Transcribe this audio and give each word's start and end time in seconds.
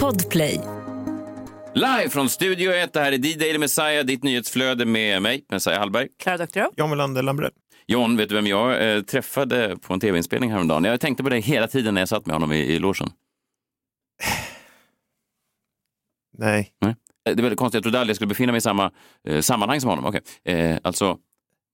Podplay. 0.00 0.60
Live 1.74 2.08
från 2.10 2.28
Studio 2.28 2.72
1, 2.72 2.92
det 2.92 3.00
här 3.00 3.12
är 3.12 3.18
D-Daily 3.18 3.58
Messiah, 3.58 4.04
ditt 4.04 4.22
nyhetsflöde 4.22 4.84
med 4.84 5.22
mig, 5.22 5.44
Messiah 5.48 5.78
Hallberg. 5.78 6.08
Klara 6.22 6.36
Doktorow. 6.36 6.70
John 6.76 6.90
Melander 6.90 7.22
Lambrell. 7.22 7.50
John, 7.86 8.16
vet 8.16 8.28
du 8.28 8.34
vem 8.34 8.46
jag 8.46 8.94
eh, 8.96 9.02
träffade 9.02 9.76
på 9.76 9.94
en 9.94 10.00
tv-inspelning 10.00 10.50
häromdagen? 10.52 10.84
Jag 10.84 11.00
tänkte 11.00 11.22
på 11.22 11.28
det 11.28 11.38
hela 11.38 11.66
tiden 11.66 11.94
när 11.94 12.00
jag 12.00 12.08
satt 12.08 12.26
med 12.26 12.34
honom 12.34 12.52
i, 12.52 12.56
i 12.58 12.78
logen. 12.78 13.08
Nej. 16.38 16.72
Nej. 16.80 16.90
Eh, 16.90 16.96
Det 17.24 17.30
är 17.30 17.34
väldigt 17.42 17.58
konstigt, 17.58 17.74
jag 17.74 17.82
trodde 17.82 17.98
aldrig 18.00 18.10
jag 18.10 18.16
skulle 18.16 18.28
befinna 18.28 18.52
mig 18.52 18.58
i 18.58 18.60
samma 18.60 18.90
eh, 19.28 19.40
sammanhang 19.40 19.80
som 19.80 19.90
honom. 19.90 20.06
Okej. 20.06 20.20
Eh, 20.44 20.78
alltså, 20.82 21.18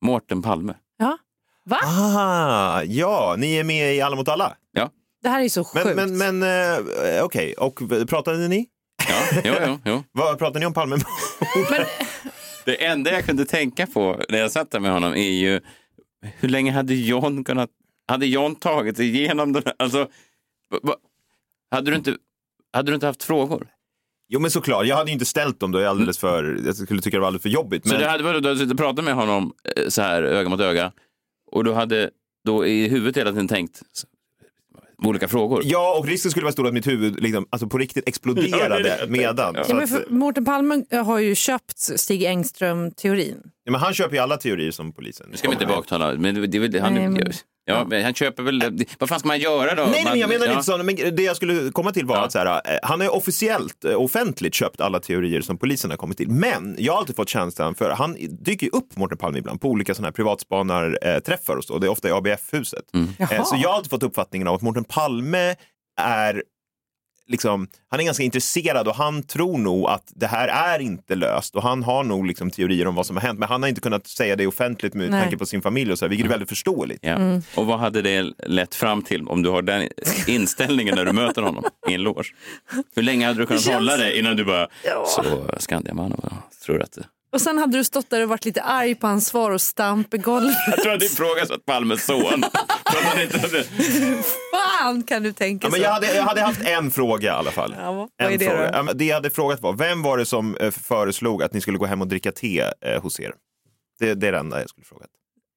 Mårten 0.04 0.42
Palme. 0.42 0.74
Ja. 0.98 1.18
Va? 1.64 1.78
Ah, 1.84 2.82
ja, 2.82 3.34
ni 3.38 3.56
är 3.56 3.64
med 3.64 3.94
i 3.94 4.00
Alla 4.00 4.16
mot 4.16 4.28
alla. 4.28 4.56
Ja, 4.72 4.90
Det 5.22 5.28
här 5.28 5.44
är 5.44 5.48
så 5.48 5.64
sjukt. 5.64 5.86
Men, 5.96 6.16
men, 6.16 6.38
men 6.40 6.76
eh, 7.16 7.24
okej, 7.24 7.52
och 7.54 7.80
pratade 8.08 8.48
ni? 8.48 8.66
ja, 9.08 9.40
jo, 9.44 9.54
jo, 9.66 9.78
jo. 9.84 10.02
Vad 10.12 10.38
pratade 10.38 10.58
ni 10.60 10.66
om 10.66 10.72
Palme? 10.74 10.96
Men, 11.70 11.80
Det 12.64 12.84
enda 12.86 13.10
jag 13.12 13.24
kunde 13.24 13.44
tänka 13.44 13.86
på 13.86 14.20
när 14.28 14.38
jag 14.38 14.52
satt 14.52 14.70
där 14.70 14.80
med 14.80 14.92
honom 14.92 15.12
är 15.12 15.30
ju 15.30 15.60
hur 16.38 16.48
länge 16.48 16.72
hade 16.72 16.94
John 16.94 17.44
kunnat, 17.44 17.70
hade 18.08 18.26
John 18.26 18.54
tagit 18.56 18.96
sig 18.96 19.06
igenom 19.08 19.52
den 19.52 19.62
här, 19.66 19.74
alltså, 19.78 19.98
va- 20.70 20.78
va- 20.82 20.96
hade 21.70 21.90
du 21.90 21.96
inte, 21.96 22.16
hade 22.72 22.90
du 22.90 22.94
inte 22.94 23.06
haft 23.06 23.22
frågor? 23.22 23.68
jo 24.32 24.40
men 24.40 24.50
såklart, 24.50 24.86
jag 24.86 24.96
hade 24.96 25.10
ju 25.10 25.12
inte 25.12 25.24
ställt 25.26 25.60
dem 25.60 25.72
då, 25.72 25.78
jag, 25.78 25.84
är 25.86 25.90
alldeles 25.90 26.18
för, 26.18 26.60
jag 26.66 26.76
skulle 26.76 27.02
tycka 27.02 27.16
det 27.16 27.20
var 27.20 27.26
alldeles 27.26 27.42
för 27.42 27.48
jobbigt. 27.48 27.82
Så 27.88 27.92
Men, 27.94 28.00
det 28.02 28.08
hade 28.08 28.24
varit, 28.24 28.42
du 28.42 28.48
hade 28.48 28.58
suttit 28.60 28.72
och 28.72 28.78
pratat 28.78 29.04
med 29.04 29.14
honom 29.14 29.52
eh, 29.76 29.88
så 29.88 30.02
här 30.02 30.22
öga 30.22 30.48
mot 30.48 30.60
öga 30.60 30.92
och 31.50 31.64
du 31.64 31.72
hade 31.72 32.10
då 32.44 32.66
i 32.66 32.88
huvudet 32.88 33.16
hela 33.16 33.30
tiden 33.30 33.48
tänkt 33.48 33.82
s- 33.94 34.04
olika 35.08 35.28
frågor. 35.28 35.62
Ja, 35.64 35.98
och 35.98 36.06
risken 36.06 36.30
skulle 36.30 36.44
vara 36.44 36.52
stor 36.52 36.66
att 36.66 36.74
mitt 36.74 36.86
huvud 36.86 37.22
liksom, 37.22 37.46
alltså 37.50 37.68
på 37.68 37.78
riktigt 37.78 38.08
exploderade 38.08 39.04
medan. 39.08 39.54
Ja. 39.68 39.74
Men 39.74 39.88
för, 39.88 40.04
Mårten 40.08 40.44
Palme 40.44 40.84
har 41.04 41.18
ju 41.18 41.34
köpt 41.34 41.78
Stig 41.78 42.22
Engström-teorin. 42.24 43.36
ja, 43.64 43.72
men 43.72 43.80
han 43.80 43.94
köper 43.94 44.16
ju 44.16 44.22
alla 44.22 44.36
teorier 44.36 44.70
som 44.70 44.92
polisen. 44.92 45.26
Nu 45.30 45.36
ska 45.36 45.48
vi 45.48 45.54
inte 45.54 45.66
baktala, 45.66 46.14
men 46.14 46.34
det, 46.34 46.46
det, 46.46 46.58
är 46.58 46.60
väl- 46.60 46.80
han, 46.80 46.94
Nej, 46.94 47.08
men- 47.08 47.32
ja, 47.70 47.84
men 47.88 48.04
han 48.04 48.14
köper 48.14 48.42
väl, 48.42 48.84
vad 48.98 49.08
fan 49.08 49.18
ska 49.18 49.28
man 49.28 49.38
göra 49.38 49.74
då? 49.74 49.82
Nej, 49.82 49.90
nej, 49.92 50.04
Man- 50.04 50.10
men 50.12 50.20
jag 50.20 50.28
menar 50.28 50.46
ja. 50.46 50.52
inte 50.52 50.64
så. 50.64 50.78
Men 50.78 50.96
det 51.16 51.22
jag 51.22 51.36
skulle 51.36 51.70
komma 51.72 51.92
till 51.92 52.06
var 52.06 52.16
Ja. 52.16 52.24
att 52.24 52.32
så 52.32 52.38
här, 52.38 52.46
eh, 52.46 52.78
han 52.82 53.00
har 53.00 53.04
ju 53.06 53.10
officiellt, 53.10 53.84
eh, 53.84 53.94
offentligt 54.02 54.54
köpt 54.54 54.80
alla 54.80 55.00
teorier 55.00 55.40
som 55.40 55.58
polisen 55.58 55.90
har 55.90 55.96
kommit 55.96 56.16
till. 56.16 56.28
Men 56.28 56.76
jag 56.78 56.92
har 56.92 56.98
alltid 56.98 57.16
fått 57.16 57.28
känslan, 57.28 57.74
för 57.74 57.90
han 57.90 58.16
dyker 58.30 58.66
ju 58.66 58.70
upp, 58.72 58.96
Mårten 58.96 59.18
Palme, 59.18 59.38
ibland 59.38 59.60
på 59.60 59.68
olika 59.68 59.94
sådana 59.94 60.06
här 60.06 60.12
privatspanarträffar 60.12 61.56
och 61.56 61.64
så. 61.64 61.78
Det 61.78 61.86
är 61.86 61.90
ofta 61.90 62.08
i 62.08 62.12
ABF-huset. 62.12 62.84
Mm. 62.94 63.08
Eh. 63.18 63.44
Så 63.44 63.56
jag 63.62 63.68
har 63.68 63.76
alltid 63.76 63.90
fått 63.90 64.02
uppfattningen 64.02 64.48
av 64.48 64.54
att 64.54 64.62
Mårten 64.62 64.84
Palme 64.84 65.54
är 66.00 66.42
Liksom, 67.30 67.68
han 67.90 68.00
är 68.00 68.04
ganska 68.04 68.22
intresserad 68.22 68.88
och 68.88 68.94
han 68.94 69.22
tror 69.22 69.58
nog 69.58 69.88
att 69.88 70.12
det 70.14 70.26
här 70.26 70.48
är 70.48 70.78
inte 70.78 71.14
löst 71.14 71.56
och 71.56 71.62
han 71.62 71.82
har 71.82 72.04
nog 72.04 72.26
liksom 72.26 72.50
teorier 72.50 72.86
om 72.86 72.94
vad 72.94 73.06
som 73.06 73.16
har 73.16 73.22
hänt 73.22 73.38
men 73.38 73.48
han 73.48 73.62
har 73.62 73.68
inte 73.68 73.80
kunnat 73.80 74.06
säga 74.06 74.36
det 74.36 74.46
offentligt 74.46 74.94
med 74.94 75.10
Nej. 75.10 75.22
tanke 75.22 75.36
på 75.36 75.46
sin 75.46 75.62
familj 75.62 75.92
och 75.92 75.98
så 75.98 76.04
här, 76.04 76.10
vilket 76.10 76.26
är 76.26 76.30
väldigt 76.30 76.48
förståeligt. 76.48 76.98
Ja. 77.02 77.10
Mm. 77.12 77.42
Och 77.54 77.66
vad 77.66 77.78
hade 77.78 78.02
det 78.02 78.32
lett 78.46 78.74
fram 78.74 79.02
till 79.02 79.28
om 79.28 79.42
du 79.42 79.50
har 79.50 79.62
den 79.62 79.88
inställningen 80.26 80.94
när 80.96 81.04
du 81.04 81.12
möter 81.12 81.42
honom 81.42 81.64
i 81.88 81.94
en 81.94 82.02
loge? 82.02 82.24
Hur 82.94 83.02
länge 83.02 83.26
hade 83.26 83.38
du 83.38 83.46
kunnat 83.46 83.62
känns- 83.62 83.74
hålla 83.74 83.96
dig 83.96 84.18
innan 84.18 84.36
du 84.36 84.44
bara, 84.44 84.68
så 85.06 85.24
Skandiaman, 85.58 86.14
vad 86.22 86.32
tror 86.64 86.78
du 86.78 86.84
att 86.84 86.92
det... 86.92 87.04
Och 87.32 87.40
sen 87.40 87.58
hade 87.58 87.78
du 87.78 87.84
stått 87.84 88.10
där 88.10 88.22
och 88.22 88.28
varit 88.28 88.44
lite 88.44 88.62
arg 88.62 88.94
på 88.94 89.06
hans 89.06 89.26
svar 89.26 89.50
och 89.50 89.60
stamp 89.60 90.14
i 90.14 90.18
golvet. 90.18 90.56
Jag 90.66 90.82
tror 90.82 90.92
att 90.92 91.00
det 91.00 91.06
ifrågasatt 91.06 91.64
Palmes 91.66 92.04
son. 92.06 92.44
Fan 94.52 95.02
kan 95.02 95.22
du 95.22 95.32
tänka 95.32 95.66
Ja, 95.66 95.70
men 95.70 95.80
jag, 95.80 95.90
hade, 95.90 96.14
jag 96.14 96.22
hade 96.22 96.40
haft 96.40 96.60
en 96.62 96.90
fråga 96.90 97.26
i 97.28 97.30
alla 97.30 97.50
fall. 97.50 97.74
Ja, 97.78 97.92
vad 97.92 98.08
en 98.18 98.32
är 98.34 98.38
det 98.38 98.44
fråga. 98.44 98.70
då? 98.70 98.76
Ja, 98.76 98.82
men 98.82 98.98
det 98.98 99.04
jag 99.04 99.14
hade 99.14 99.30
frågat 99.30 99.60
var, 99.60 99.72
vem 99.72 100.02
var 100.02 100.18
det 100.18 100.26
som 100.26 100.56
eh, 100.56 100.70
föreslog 100.70 101.42
att 101.42 101.52
ni 101.52 101.60
skulle 101.60 101.78
gå 101.78 101.86
hem 101.86 102.00
och 102.00 102.08
dricka 102.08 102.32
te 102.32 102.60
eh, 102.80 103.02
hos 103.02 103.20
er? 103.20 103.32
Det, 103.98 104.14
det 104.14 104.28
är 104.28 104.32
det 104.32 104.38
enda 104.38 104.60
jag 104.60 104.70
skulle 104.70 104.84
frågat. 104.86 105.08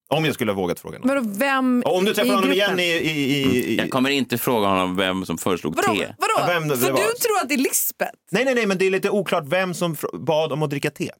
Om 0.09 0.25
jag 0.25 0.33
skulle 0.33 0.51
ha 0.51 0.55
vågat 0.57 0.79
fråga. 0.79 0.99
Vadå, 1.03 1.21
vem 1.25 1.83
om 1.85 2.05
du 2.05 2.13
träffar 2.13 2.27
i 2.27 2.35
honom 2.35 2.49
gruppen? 2.49 2.79
igen 2.79 2.79
i... 2.79 2.83
i, 3.09 3.43
i, 3.43 3.73
i 3.73 3.77
Jag 3.77 3.89
kommer 3.89 4.09
inte 4.09 4.37
fråga 4.37 4.67
honom 4.67 4.95
vem 4.95 5.25
som 5.25 5.37
föreslog 5.37 5.75
Vadå? 5.75 5.95
te. 5.95 6.05
Vadå? 6.17 6.33
Ja, 6.37 6.45
vem 6.47 6.67
det 6.67 6.77
För 6.77 6.91
var. 6.91 6.97
du 6.97 7.03
tror 7.03 7.37
att 7.41 7.49
det 7.49 7.55
är 7.55 7.57
Lisbeth? 7.57 8.11
Nej, 8.31 8.45
nej, 8.45 8.55
nej, 8.55 8.65
men 8.65 8.77
det 8.77 8.85
är 8.85 8.91
lite 8.91 9.09
oklart 9.09 9.43
vem 9.47 9.73
som 9.73 9.95
fr- 9.95 10.17
bad 10.25 10.51
om 10.51 10.63
att 10.63 10.69
dricka 10.69 10.89
te. 10.91 11.11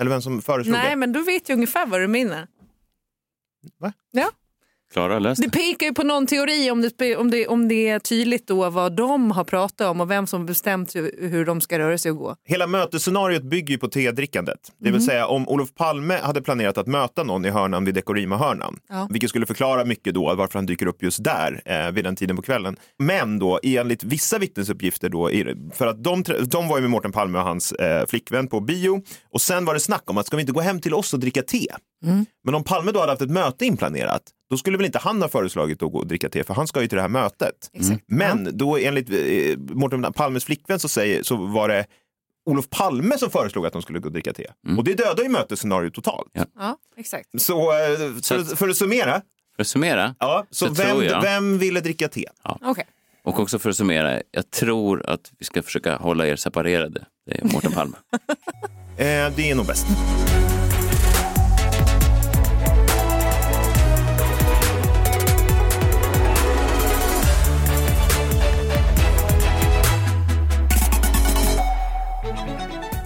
Eller 0.00 0.10
vem 0.10 0.22
som 0.22 0.42
föreslog 0.42 0.72
Nej, 0.72 0.90
det. 0.90 0.96
men 0.96 1.12
då 1.12 1.22
vet 1.22 1.48
jag 1.48 1.56
ungefär 1.56 1.86
vad 1.86 2.00
du 2.00 2.08
menar. 2.08 2.46
Va? 3.80 3.92
Ja. 4.10 4.30
Klara, 4.92 5.18
läs 5.18 5.38
Det 5.38 5.44
det. 5.46 5.50
pekar 5.50 5.86
ju 5.86 5.94
på 5.94 6.02
någon 6.02 6.26
teori 6.26 6.70
om 6.70 6.82
det, 6.98 7.16
om, 7.16 7.30
det, 7.30 7.46
om 7.46 7.68
det 7.68 7.88
är 7.88 7.98
tydligt 7.98 8.46
då 8.46 8.70
vad 8.70 8.96
de 8.96 9.30
har 9.30 9.44
pratat 9.44 9.86
om 9.88 10.00
och 10.00 10.10
vem 10.10 10.26
som 10.26 10.46
bestämt 10.46 10.96
hur, 10.96 11.28
hur 11.28 11.44
de 11.44 11.60
ska 11.60 11.78
röra 11.78 11.98
sig 11.98 12.10
och 12.10 12.16
gå. 12.16 12.36
Hela 12.48 12.66
mötesscenariot 12.66 13.42
bygger 13.42 13.72
ju 13.72 13.78
på 13.78 13.88
tedrickandet. 13.88 14.58
Det 14.80 14.90
vill 14.90 15.04
säga 15.04 15.26
om 15.26 15.48
Olof 15.48 15.74
Palme 15.74 16.16
hade 16.22 16.42
planerat 16.42 16.78
att 16.78 16.86
möta 16.86 17.22
någon 17.24 17.44
i 17.44 17.50
hörnan 17.50 17.84
vid 17.84 17.94
Dekorima-hörnan, 17.94 18.78
Ja. 18.88 19.08
vilket 19.10 19.30
skulle 19.30 19.46
förklara 19.46 19.84
mycket 19.84 20.14
då 20.14 20.34
varför 20.34 20.58
han 20.58 20.66
dyker 20.66 20.86
upp 20.86 21.02
just 21.02 21.24
där 21.24 21.62
eh, 21.64 21.90
vid 21.92 22.04
den 22.04 22.16
tiden 22.16 22.36
på 22.36 22.42
kvällen. 22.42 22.76
Men 22.98 23.38
då 23.38 23.60
enligt 23.62 24.04
vissa 24.04 24.38
vittnesuppgifter 24.38 25.08
då, 25.08 25.30
för 25.74 25.86
att 25.86 26.04
de, 26.04 26.24
de 26.46 26.68
var 26.68 26.76
ju 26.76 26.82
med 26.82 26.90
Mårten 26.90 27.12
Palme 27.12 27.38
och 27.38 27.44
hans 27.44 27.72
eh, 27.72 28.06
flickvän 28.06 28.48
på 28.48 28.60
bio 28.60 29.02
och 29.32 29.40
sen 29.40 29.64
var 29.64 29.74
det 29.74 29.80
snack 29.80 30.02
om 30.10 30.18
att 30.18 30.26
ska 30.26 30.36
vi 30.36 30.40
inte 30.40 30.52
gå 30.52 30.60
hem 30.60 30.80
till 30.80 30.94
oss 30.94 31.14
och 31.14 31.20
dricka 31.20 31.42
te? 31.42 31.66
Men 32.44 32.54
om 32.54 32.64
Palme 32.64 32.92
då 32.92 33.00
hade 33.00 33.12
haft 33.12 33.22
ett 33.22 33.30
möte 33.30 33.66
inplanerat, 33.66 34.22
då 34.52 34.56
skulle 34.58 34.76
väl 34.76 34.86
inte 34.86 34.98
han 34.98 35.22
ha 35.22 35.28
föreslagit 35.28 35.82
att 35.82 35.92
gå 35.92 35.98
och 35.98 36.06
dricka 36.06 36.28
te, 36.28 36.44
för 36.44 36.54
han 36.54 36.66
ska 36.66 36.82
ju 36.82 36.88
till 36.88 36.96
det 36.96 37.02
här 37.02 37.08
mötet. 37.08 37.70
Men 38.06 38.56
då 38.58 38.78
enligt 38.78 39.10
eh, 39.10 39.58
Mårten 39.76 40.12
Palmes 40.12 40.44
flickvän 40.44 40.78
så, 40.78 40.88
säger, 40.88 41.22
så 41.22 41.36
var 41.36 41.68
det 41.68 41.86
Olof 42.46 42.70
Palme 42.70 43.18
som 43.18 43.30
föreslog 43.30 43.66
att 43.66 43.72
de 43.72 43.82
skulle 43.82 43.98
gå 43.98 44.06
och 44.06 44.12
dricka 44.12 44.32
te. 44.32 44.46
Och 44.78 44.84
det 44.84 44.94
dödar 44.94 45.22
ju 45.22 45.28
mötesscenariot 45.28 45.94
totalt. 45.94 46.30
Ja. 46.32 46.44
Ja, 46.58 46.76
exakt. 46.96 47.28
Så, 47.42 47.72
eh, 47.72 47.96
för, 48.22 48.38
att- 48.38 48.58
för 48.58 48.68
att 48.68 48.76
summera, 48.76 49.22
För 49.56 49.62
att 49.62 49.66
summera, 49.66 50.14
ja, 50.18 50.46
så 50.50 50.66
Så 50.66 50.72
vem, 50.74 50.88
tror 50.90 51.04
jag- 51.04 51.22
vem 51.22 51.58
ville 51.58 51.80
dricka 51.80 52.08
te? 52.08 52.24
Okej. 52.62 52.86
och 53.24 53.40
också 53.40 53.58
för 53.58 53.70
att 53.70 53.76
summera, 53.76 54.20
jag 54.30 54.50
tror 54.50 55.10
att 55.10 55.32
vi 55.38 55.44
ska 55.44 55.62
försöka 55.62 55.96
hålla 55.96 56.26
er 56.26 56.36
separerade. 56.36 57.04
Det 57.26 57.38
är 57.40 57.44
Mårten 57.44 57.72
Palme. 57.72 57.96
Eh, 58.96 59.32
det 59.36 59.50
är 59.50 59.54
nog 59.54 59.66
bäst. 59.66 59.86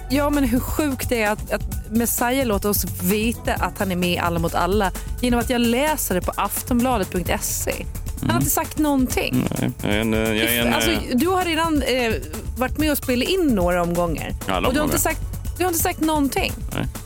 Ja, 0.09 0.29
men 0.29 0.43
hur 0.43 0.59
sjukt 0.59 1.09
det 1.09 1.21
är 1.21 1.31
att, 1.31 1.51
att 1.51 1.91
Messiah 1.91 2.47
låter 2.47 2.69
oss 2.69 2.85
veta 3.03 3.53
att 3.53 3.79
han 3.79 3.91
är 3.91 3.95
med 3.95 4.09
i 4.09 4.17
Alla 4.17 4.39
mot 4.39 4.55
alla 4.55 4.91
genom 5.21 5.39
att 5.39 5.49
jag 5.49 5.61
läser 5.61 6.15
det 6.15 6.21
på 6.21 6.31
aftonbladet.se. 6.35 7.85
Han 8.21 8.29
har 8.29 8.37
inte 8.37 8.49
sagt 8.49 8.77
någonting. 8.77 9.47
Nej, 9.61 9.71
Jag 9.83 9.91
är 9.93 9.99
en, 9.99 10.13
jag 10.13 10.27
är 10.37 10.61
en, 10.65 10.73
alltså, 10.73 10.91
eh, 10.91 10.99
du 11.13 11.27
har 11.27 11.45
redan 11.45 11.81
eh, 11.81 12.13
varit 12.57 12.77
med 12.77 12.91
och 12.91 12.97
spelat 12.97 13.27
in 13.29 13.47
några 13.47 13.81
omgångar. 13.81 14.31
Alla 14.47 14.67
och 14.67 14.73
du 14.73 14.79
har, 14.79 14.85
inte 14.85 14.99
sagt, 14.99 15.19
du 15.57 15.63
har 15.63 15.69
inte 15.69 15.83
sagt 15.83 15.99
någonting. 15.99 16.53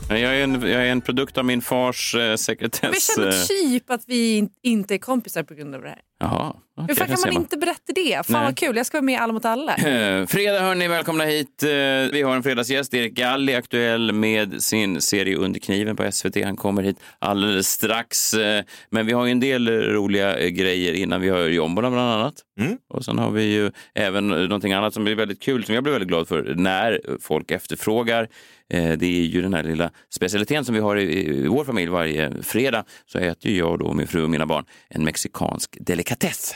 nej. 0.08 0.20
jag, 0.22 0.36
är 0.36 0.44
en, 0.44 0.52
jag 0.62 0.70
är 0.86 0.90
en 0.92 1.00
produkt 1.00 1.38
av 1.38 1.44
min 1.44 1.62
fars 1.62 2.14
eh, 2.14 2.36
sekretess. 2.36 2.90
Vi 2.92 3.00
känner 3.00 3.28
eh, 3.28 3.44
typ 3.44 3.90
att 3.90 4.02
vi 4.06 4.36
in- 4.36 4.50
inte 4.62 4.94
är 4.94 4.98
kompisar 4.98 5.42
på 5.42 5.54
grund 5.54 5.74
av 5.74 5.82
det 5.82 5.88
här. 5.88 5.98
Jaha, 6.22 6.52
Hur 6.76 6.84
okej, 6.84 6.96
fan 6.96 7.06
kan 7.08 7.16
ser 7.16 7.32
man 7.32 7.42
inte 7.42 7.56
berätta 7.56 7.92
det? 7.94 8.14
Fan 8.14 8.24
Nej. 8.28 8.44
vad 8.44 8.56
kul, 8.56 8.76
jag 8.76 8.86
ska 8.86 8.96
vara 8.96 9.04
med 9.04 9.12
i 9.12 9.16
Alla 9.16 9.32
mot 9.32 9.44
alla. 9.44 9.76
Fredag 10.28 10.60
hörni, 10.60 10.88
välkomna 10.88 11.24
hit. 11.24 11.62
Eh, 11.62 11.68
Vi 12.12 12.22
har 12.22 12.36
en 12.36 12.42
fredagsgäst, 12.42 12.94
Erik 12.94 13.12
Galli, 13.14 13.54
aktuell 13.54 14.12
med 14.12 14.62
sin 14.62 15.00
serie 15.00 15.36
Under 15.36 15.60
kniven 15.60 15.96
på 15.96 16.12
SVT. 16.12 16.44
Han 16.44 16.56
kommer 16.56 16.82
hit 16.82 16.96
alldeles 17.18 17.68
strax. 17.68 18.34
Eh, 18.34 18.64
Men 18.90 19.06
vi 19.06 19.12
har 19.12 19.24
ju 19.26 19.32
en 19.32 19.40
del 19.40 19.68
roliga 19.68 20.38
eh, 20.38 20.48
grejer 20.48 20.92
innan. 20.92 21.20
Vi 21.20 21.28
har 21.28 21.38
Jombola 21.38 21.90
bland 21.90 22.10
annat. 22.10 22.34
Mm. 22.60 22.76
Och 22.94 23.04
sen 23.04 23.18
har 23.18 23.30
vi 23.30 23.42
ju 23.42 23.70
även 23.94 24.28
någonting 24.28 24.72
annat 24.72 24.94
som 24.94 25.04
blir 25.04 25.14
väldigt 25.14 25.42
kul, 25.42 25.64
som 25.64 25.74
jag 25.74 25.84
blir 25.84 25.92
väldigt 25.92 26.08
glad 26.08 26.28
för 26.28 26.54
när 26.56 27.00
folk 27.20 27.50
efterfrågar. 27.50 28.28
Eh, 28.72 28.92
Det 28.98 29.06
är 29.06 29.22
ju 29.24 29.42
den 29.42 29.54
här 29.54 29.62
lilla 29.62 29.90
specialiteten 30.10 30.64
som 30.64 30.74
vi 30.74 30.80
har 30.80 30.96
i, 31.00 31.46
vår 31.48 31.64
familj 31.64 31.90
varje 31.90 32.42
fredag. 32.42 32.84
Så 33.06 33.18
äter 33.18 33.52
jag 33.52 33.78
då, 33.78 33.92
min 33.94 34.06
fru 34.06 34.22
och 34.24 34.30
mina 34.30 34.46
barn 34.46 34.64
en 34.88 35.04
mexikansk 35.04 35.76
delikatess. 35.80 36.54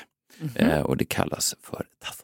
Eh, 0.55 0.81
Och 0.81 0.97
det 0.97 1.05
kallas 1.05 1.55
för 1.63 1.85
tacos. 2.05 2.23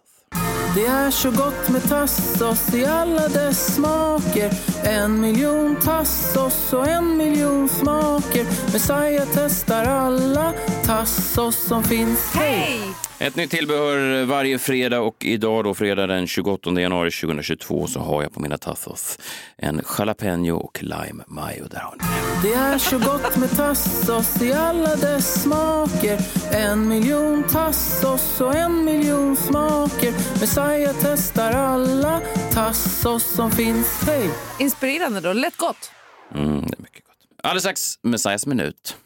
Det 0.75 0.87
är 0.87 1.11
så 1.11 1.31
gott 1.31 1.69
med 1.69 1.83
tassos 1.89 2.75
i 2.75 2.85
alla 2.85 3.29
dess 3.29 3.75
smaker 3.75 4.51
En 4.85 5.21
miljon 5.21 5.77
tassos 5.77 6.73
och 6.73 6.89
en 6.89 7.17
miljon 7.17 7.69
smaker 7.69 8.45
Messiah 8.73 9.29
testar 9.35 9.85
alla 9.85 10.53
tassos 10.85 11.57
som 11.57 11.85
finns 11.85 12.33
Hej! 12.35 12.81
Ett 13.23 13.37
nytt 13.37 13.51
tillbehör 13.51 14.25
varje 14.25 14.59
fredag 14.59 15.01
och 15.01 15.25
idag 15.25 15.65
då 15.65 15.75
fredag 15.75 16.07
den 16.07 16.27
28 16.27 16.81
januari 16.81 17.11
2022 17.11 17.87
så 17.87 18.01
har 18.01 18.23
jag 18.23 18.33
på 18.33 18.41
mina 18.41 18.59
tassos 18.59 19.19
en 19.57 19.81
jalapeno 19.99 20.57
och 20.57 20.83
lime 20.83 21.25
mayo. 21.27 21.67
Där 21.71 21.79
har 21.79 21.95
ni. 21.97 22.49
Det 22.49 22.55
är 22.55 22.79
så 22.79 22.99
gott 22.99 23.37
med 23.37 23.51
tassos 23.51 24.43
i 24.43 24.53
alla 24.53 24.97
dess 24.97 25.43
smaker 25.43 26.19
En 26.53 26.89
miljon 26.89 27.43
tassos 27.43 28.41
och 28.41 28.55
en 28.55 28.85
miljon 28.85 29.37
smaker 29.37 30.13
Messiah 30.41 30.95
testar 31.03 31.53
alla 31.53 32.21
tassos 32.53 33.35
som 33.35 33.51
finns 33.51 34.03
Hej! 34.07 34.31
Inspirerande 34.59 35.21
då, 35.21 35.33
lätt 35.33 35.57
gott. 35.57 35.91
Mm, 36.35 36.61
det 36.61 36.79
är 36.79 36.83
mycket 36.83 37.07
gott. 37.07 37.17
Alldeles 37.43 37.63
strax 37.63 37.99
Messiahs 38.03 38.47
minut. 38.47 38.97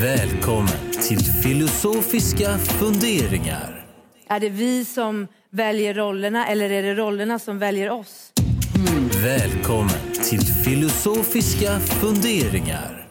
Välkommen 0.00 0.90
till 1.08 1.18
filosofiska 1.18 2.58
funderingar. 2.58 3.84
Är 4.28 4.40
det 4.40 4.48
vi 4.48 4.84
som 4.84 5.26
väljer 5.50 5.94
rollerna 5.94 6.46
eller 6.46 6.70
är 6.70 6.82
det 6.82 6.94
rollerna 6.94 7.38
som 7.38 7.58
väljer 7.58 7.90
oss? 7.90 8.32
Välkommen 9.22 10.12
till 10.30 10.40
filosofiska 10.40 11.78
funderingar. 11.80 13.06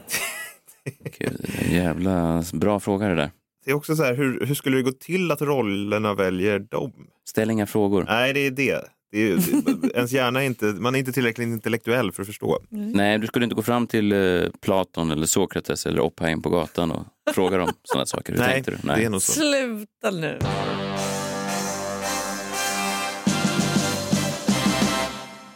Gud, 1.19 1.45
jävla 1.71 2.43
bra 2.53 2.79
fråga 2.79 3.07
det 3.07 3.15
där. 3.15 3.31
Det 3.65 3.71
är 3.71 3.75
också 3.75 3.95
så 3.95 4.03
här, 4.03 4.13
hur, 4.13 4.45
hur 4.45 4.55
skulle 4.55 4.77
det 4.77 4.83
gå 4.83 4.91
till 4.91 5.31
att 5.31 5.41
rollerna 5.41 6.13
väljer 6.13 6.59
dem? 6.59 6.93
Ställ 7.29 7.51
inga 7.51 7.67
frågor. 7.67 8.05
Nej, 8.07 8.33
det 8.33 8.47
är 8.47 8.51
det. 8.51 8.81
Det, 9.11 9.31
är, 9.31 9.95
ens 9.95 10.11
hjärna 10.11 10.41
är 10.41 10.45
inte, 10.45 10.65
man 10.65 10.95
är 10.95 10.99
inte 10.99 11.11
tillräckligt 11.11 11.47
intellektuell 11.47 12.11
för 12.11 12.21
att 12.23 12.27
förstå. 12.27 12.59
Nej, 12.69 13.17
du 13.17 13.27
skulle 13.27 13.43
inte 13.45 13.55
gå 13.55 13.61
fram 13.61 13.87
till 13.87 14.11
eh, 14.11 14.49
Platon 14.61 15.11
eller 15.11 15.25
Sokrates 15.25 15.85
eller 15.85 15.99
Oppheim 15.99 16.41
på 16.41 16.49
gatan 16.49 16.91
och 16.91 17.05
fråga 17.33 17.57
dem 17.57 17.69
sådana 17.83 18.05
saker. 18.05 18.33
Hur 18.33 18.39
Nej, 18.39 18.53
tänkte 18.53 18.71
du? 18.71 18.77
det 18.95 19.05
är 19.05 19.09
nog 19.09 19.21
så. 19.21 19.31
Sluta 19.31 20.11
nu. 20.11 20.39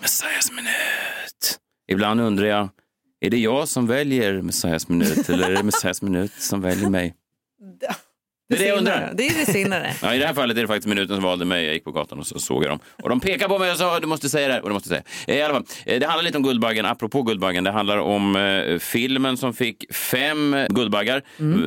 Messiahs 0.01 0.51
minut. 0.51 1.59
Ibland 1.87 2.21
undrar 2.21 2.45
jag, 2.45 2.69
är 3.21 3.29
det 3.29 3.37
jag 3.37 3.67
som 3.67 3.87
väljer 3.87 4.41
Messiahs 4.41 4.89
minut 4.89 5.29
eller 5.29 5.49
är 5.49 5.55
det 5.55 5.63
Messiahs 5.63 6.01
minut 6.01 6.31
som 6.33 6.61
väljer 6.61 6.89
mig? 6.89 7.15
Det 8.51 8.57
är 8.57 8.59
det 8.59 8.67
jag 8.67 8.77
undrar. 8.77 9.11
Det 9.13 9.27
är 9.27 9.69
det. 9.69 9.93
Ja, 10.01 10.15
I 10.15 10.19
det 10.19 10.25
här 10.27 10.33
fallet 10.33 10.57
är 10.57 10.61
det 10.61 10.67
faktiskt 10.67 10.87
minuten 10.87 11.15
som 11.15 11.23
valde 11.23 11.45
mig. 11.45 11.65
Jag 11.65 11.73
gick 11.73 11.83
på 11.83 11.91
gatan 11.91 12.19
och 12.19 12.27
så 12.27 12.39
såg 12.39 12.63
jag 12.63 12.71
dem. 12.71 12.79
Och 13.03 13.09
de 13.09 13.19
pekade 13.19 13.49
på 13.49 13.59
mig 13.59 13.71
och 13.71 13.77
sa 13.77 13.99
du 13.99 14.07
måste 14.07 14.29
säga 14.29 14.47
det 14.47 14.53
här. 14.53 14.61
Och 14.61 14.69
det 14.69 14.73
måste 14.73 14.89
säga. 14.89 15.01
I 15.27 15.41
alla 15.41 15.53
fall, 15.53 15.63
eh, 15.85 15.99
det 15.99 16.05
handlar 16.05 16.23
lite 16.23 16.37
om 16.37 16.43
Guldbaggen. 16.43 16.85
Apropå 16.85 17.21
Guldbaggen, 17.23 17.63
det 17.63 17.71
handlar 17.71 17.97
om 17.97 18.35
eh, 18.35 18.77
filmen 18.79 19.37
som 19.37 19.53
fick 19.53 19.93
fem 19.93 20.55
Guldbaggar. 20.69 21.21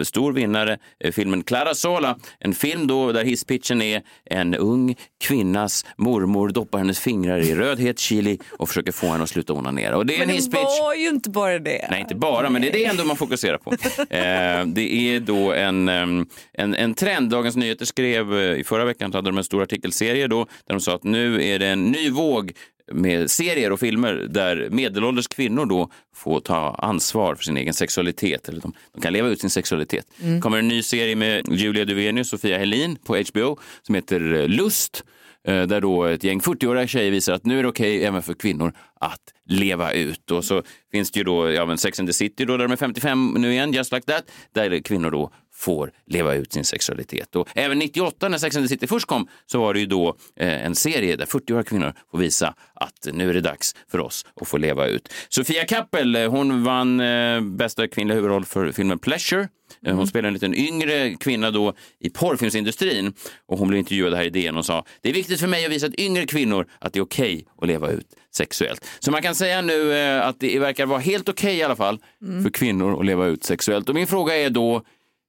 Stor 0.04 0.32
vinnare, 0.32 0.78
eh, 1.04 1.12
filmen 1.12 1.42
Clara 1.42 1.74
Sola. 1.74 2.16
En 2.38 2.54
film 2.54 2.86
då 2.86 3.12
där 3.12 3.24
hisspitchen 3.24 3.82
är 3.82 4.02
en 4.30 4.54
ung 4.54 4.94
kvinnas 5.24 5.84
mormor 5.96 6.48
doppar 6.48 6.78
hennes 6.78 7.00
fingrar 7.00 7.38
i 7.38 7.54
röd 7.54 7.80
het 7.80 7.98
chili 7.98 8.38
och 8.58 8.68
försöker 8.68 8.92
få 8.92 9.06
henne 9.06 9.22
att 9.22 9.28
sluta 9.30 9.52
onanera. 9.52 9.96
Och 9.96 10.06
det 10.06 10.12
är 10.12 10.14
en 10.14 10.18
Men 10.20 10.28
det 10.28 10.34
hisspitch. 10.34 10.80
var 10.80 10.94
ju 10.94 11.08
inte 11.08 11.30
bara 11.30 11.58
det. 11.58 11.86
Nej, 11.90 12.00
inte 12.00 12.14
bara, 12.14 12.50
men 12.50 12.62
det 12.62 12.68
är 12.68 12.72
det 12.72 12.84
ändå 12.84 13.04
man 13.04 13.16
fokuserar 13.16 13.58
på. 13.58 13.74
Eh, 14.14 14.64
det 14.66 14.94
är 14.94 15.20
då 15.20 15.52
en, 15.52 15.88
em, 15.88 16.26
en, 16.74 16.84
en 16.84 16.94
trend. 16.94 17.30
Dagens 17.30 17.56
Nyheter 17.56 17.84
skrev 17.84 18.34
eh, 18.34 18.60
i 18.60 18.64
förra 18.64 18.84
veckan, 18.84 19.12
hade 19.12 19.30
de 19.30 19.38
en 19.38 19.44
stor 19.44 19.62
artikelserie 19.62 20.26
då, 20.26 20.46
där 20.66 20.74
de 20.74 20.80
sa 20.80 20.94
att 20.94 21.04
nu 21.04 21.44
är 21.44 21.58
det 21.58 21.66
en 21.66 21.84
ny 21.84 22.10
våg 22.10 22.52
med 22.92 23.30
serier 23.30 23.72
och 23.72 23.80
filmer 23.80 24.14
där 24.14 24.68
medelålders 24.70 25.28
kvinnor 25.28 25.66
då 25.66 25.90
får 26.14 26.40
ta 26.40 26.74
ansvar 26.78 27.34
för 27.34 27.44
sin 27.44 27.56
egen 27.56 27.74
sexualitet. 27.74 28.48
Eller 28.48 28.60
de, 28.60 28.72
de 28.94 29.00
kan 29.00 29.12
leva 29.12 29.28
ut 29.28 29.40
sin 29.40 29.50
sexualitet. 29.50 30.06
Det 30.16 30.40
kommer 30.40 30.58
en 30.58 30.68
ny 30.68 30.82
serie 30.82 31.16
med 31.16 31.52
Julia 31.52 31.84
Duvenius 31.84 32.32
och 32.32 32.40
Sofia 32.40 32.58
Helin 32.58 32.96
på 32.96 33.16
HBO 33.16 33.58
som 33.82 33.94
heter 33.94 34.34
eh, 34.34 34.48
Lust. 34.48 35.04
Eh, 35.48 35.62
där 35.62 35.80
då 35.80 36.04
ett 36.04 36.24
gäng 36.24 36.40
40-åriga 36.40 36.86
tjejer 36.86 37.10
visar 37.10 37.32
att 37.32 37.44
nu 37.44 37.58
är 37.58 37.62
det 37.62 37.68
okej 37.68 38.04
även 38.04 38.22
för 38.22 38.34
kvinnor 38.34 38.72
att 39.00 39.22
leva 39.46 39.92
ut. 39.92 40.30
Och 40.30 40.44
så 40.44 40.62
finns 40.92 41.10
det 41.10 41.18
ju 41.20 41.24
då 41.24 41.50
ja, 41.50 41.66
men 41.66 41.78
Sex 41.78 42.00
and 42.00 42.08
the 42.08 42.12
City 42.12 42.44
då, 42.44 42.56
där 42.56 42.64
de 42.64 42.72
är 42.72 42.76
55 42.76 43.34
nu 43.38 43.52
igen, 43.52 43.72
just 43.72 43.92
like 43.92 44.12
that, 44.12 44.24
där 44.52 44.80
kvinnor 44.80 45.10
då 45.10 45.30
får 45.54 45.90
leva 46.06 46.34
ut 46.34 46.52
sin 46.52 46.64
sexualitet. 46.64 47.36
Och 47.36 47.48
även 47.54 47.78
98 47.78 48.28
när 48.28 48.38
Sex 48.38 48.56
and 48.56 48.64
the 48.64 48.68
City 48.68 48.86
först 48.86 49.06
kom 49.06 49.28
så 49.46 49.60
var 49.60 49.74
det 49.74 49.80
ju 49.80 49.86
då 49.86 50.16
eh, 50.36 50.66
en 50.66 50.74
serie 50.74 51.16
där 51.16 51.26
40-åriga 51.26 51.62
kvinnor 51.62 51.92
får 52.10 52.18
visa 52.18 52.54
att 52.74 53.08
nu 53.12 53.30
är 53.30 53.34
det 53.34 53.40
dags 53.40 53.74
för 53.90 53.98
oss 54.00 54.26
att 54.40 54.48
få 54.48 54.56
leva 54.58 54.86
ut. 54.86 55.12
Sofia 55.28 55.64
Kappel, 55.64 56.16
eh, 56.16 56.30
hon 56.30 56.64
vann 56.64 57.00
eh, 57.00 57.40
bästa 57.40 57.88
kvinnliga 57.88 58.14
huvudroll 58.16 58.44
för 58.44 58.72
filmen 58.72 58.98
Pleasure. 58.98 59.48
Eh, 59.86 59.96
Hon 59.96 60.06
spelar 60.06 60.26
en 60.28 60.32
liten 60.34 60.54
yngre 60.54 61.14
kvinna 61.14 61.50
då 61.50 61.74
i 62.00 62.10
porrfilmsindustrin 62.10 63.12
och 63.46 63.58
hon 63.58 63.68
blev 63.68 63.78
intervjuad 63.78 64.14
här 64.14 64.24
i 64.24 64.30
DN 64.30 64.56
och 64.56 64.66
sa 64.66 64.84
det 65.00 65.08
är 65.08 65.12
viktigt 65.12 65.40
för 65.40 65.46
mig 65.46 65.64
att 65.64 65.70
visa 65.70 65.86
att 65.86 65.98
yngre 66.00 66.26
kvinnor 66.26 66.66
att 66.78 66.92
det 66.92 66.98
är 66.98 67.02
okej 67.04 67.46
att 67.62 67.68
leva 67.68 67.90
ut 67.90 68.06
sexuellt. 68.34 68.86
Så 68.98 69.10
man 69.10 69.22
kan 69.22 69.34
säga 69.34 69.62
nu 69.62 69.94
att 69.98 70.40
det 70.40 70.58
verkar 70.58 70.86
vara 70.86 70.98
helt 70.98 71.28
okej 71.28 71.56
i 71.56 71.62
alla 71.62 71.76
fall 71.76 71.98
för 72.42 72.50
kvinnor 72.50 73.00
att 73.00 73.06
leva 73.06 73.26
ut 73.26 73.44
sexuellt. 73.44 73.88
Och 73.88 73.94
min 73.94 74.06
fråga 74.06 74.36
är 74.36 74.50
då 74.50 74.82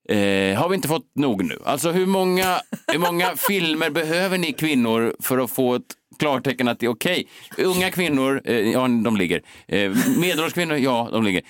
Eh, 0.09 0.57
har 0.59 0.69
vi 0.69 0.75
inte 0.75 0.87
fått 0.87 1.11
nog 1.15 1.43
nu? 1.45 1.59
Alltså 1.65 1.91
hur 1.91 2.05
många, 2.05 2.59
hur 2.87 2.99
många 2.99 3.35
filmer 3.47 3.89
behöver 3.89 4.37
ni 4.37 4.53
kvinnor 4.53 5.15
för 5.19 5.37
att 5.37 5.51
få 5.51 5.75
ett 5.75 5.81
klartecken 6.19 6.67
att 6.67 6.79
det 6.79 6.85
är 6.85 6.89
okej? 6.89 7.27
Unga 7.57 7.91
kvinnor, 7.91 8.41
eh, 8.45 8.55
ja 8.71 8.81
de 9.03 9.17
ligger. 9.17 9.41
Eh, 9.67 9.91
medelålders 10.19 10.53
kvinnor, 10.53 10.77
ja 10.77 11.09
de 11.11 11.23
ligger. 11.23 11.41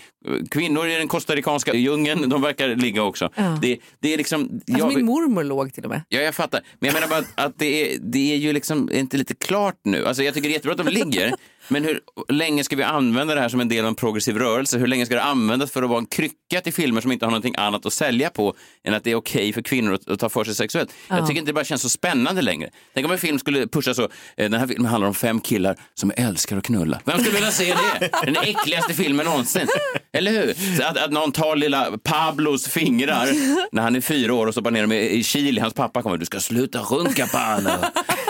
Kvinnor 0.52 0.88
i 0.88 0.96
den 0.96 1.08
costaricanska 1.08 1.74
djungeln, 1.74 2.30
de 2.30 2.42
verkar 2.42 2.68
ligga 2.76 3.04
också. 3.04 3.30
Det, 3.62 3.78
det 4.00 4.14
är 4.14 4.18
liksom... 4.18 4.42
Alltså, 4.42 4.62
jag- 4.88 4.94
min 4.96 5.06
mormor 5.06 5.44
låg 5.44 5.74
till 5.74 5.84
och 5.84 5.90
med. 5.90 6.02
Ja, 6.10 6.20
jag 6.20 6.36
fattar. 6.36 6.62
Men 6.80 6.88
jag 6.88 6.94
menar 6.94 7.08
bara 7.08 7.20
att, 7.20 7.46
att 7.48 7.60
det, 7.60 7.94
är, 7.94 7.98
det 8.02 8.34
är 8.34 8.38
ju 8.38 8.54
liksom 8.54 8.90
inte 8.94 9.18
lite 9.18 9.36
klart 9.36 9.76
nu. 9.84 10.06
Alltså, 10.06 10.24
jag 10.24 10.34
tycker 10.34 10.50
det 10.50 10.52
är 10.52 10.58
jättebra 10.58 10.72
att 10.82 10.86
de 10.86 10.92
ligger, 10.94 11.34
men 11.68 11.84
hur 11.84 12.00
länge 12.30 12.64
ska 12.64 12.76
vi 12.76 12.84
använda 12.84 13.36
det 13.36 13.42
här 13.42 13.50
som 13.50 13.60
en 13.60 13.70
del 13.70 13.86
av 13.86 13.88
en 13.88 13.96
progressiv 13.96 14.38
rörelse? 14.38 14.78
Hur 14.78 14.88
länge 14.88 15.06
ska 15.06 15.16
det 15.16 15.24
användas 15.24 15.72
för 15.72 15.84
att 15.84 15.90
vara 15.90 16.00
en 16.00 16.06
krycka 16.06 16.62
till 16.64 16.74
filmer 16.74 17.02
som 17.02 17.12
inte 17.12 17.26
har 17.26 17.32
någonting 17.32 17.56
annat 17.58 17.86
att 17.86 17.94
sälja 17.94 18.30
på 18.30 18.56
än 18.84 18.94
att 18.94 19.04
det 19.04 19.12
är 19.12 19.16
okej 19.16 19.54
för 19.54 19.62
kvinnor 19.62 19.94
att, 19.94 20.10
att 20.10 20.20
ta 20.20 20.30
för 20.30 20.44
sig 20.44 20.56
sexuellt? 20.56 20.94
Jag 21.08 21.28
tycker 21.28 21.40
inte 21.40 21.50
det 21.50 21.54
bara 21.54 21.66
känns 21.66 21.82
så 21.82 21.90
spännande 21.90 22.42
längre. 22.42 22.70
Tänk 22.94 23.06
om 23.06 23.12
en 23.12 23.18
film 23.18 23.40
skulle 23.40 23.68
pusha 23.68 23.94
så, 23.94 24.04
eh, 24.04 24.10
den 24.36 24.54
här 24.54 24.68
filmen 24.68 24.92
handlar 24.92 25.08
om 25.08 25.14
fem 25.14 25.42
killar 25.42 25.76
som 25.94 26.12
älskar 26.18 26.58
att 26.58 26.64
knulla. 26.64 27.02
Vem 27.06 27.20
skulle 27.20 27.36
vilja 27.36 27.52
se 27.52 27.74
det? 27.74 28.10
Den 28.26 28.38
äckligaste 28.38 28.94
filmen 28.94 29.26
någonsin. 29.26 29.68
Eller 30.14 30.32
hur? 30.32 30.56
Att, 30.84 30.98
att 30.98 31.12
någon 31.12 31.32
tar 31.32 31.56
lilla 31.56 31.98
Pablos 32.04 32.68
fingrar 32.68 33.28
när 33.72 33.82
han 33.82 33.96
är 33.96 34.02
fyra 34.02 34.34
år 34.34 34.48
och 34.48 34.54
stoppar 34.54 34.72
ner 34.72 34.82
dem 34.82 34.92
i, 34.92 35.10
i 35.10 35.24
chili. 35.24 35.62
Hans 35.62 35.74
pappa 35.74 36.02
kommer, 36.02 36.18
du 36.18 36.26
ska 36.26 36.40
sluta 36.40 36.80
runka 36.80 37.28
Pablo. 37.28 37.70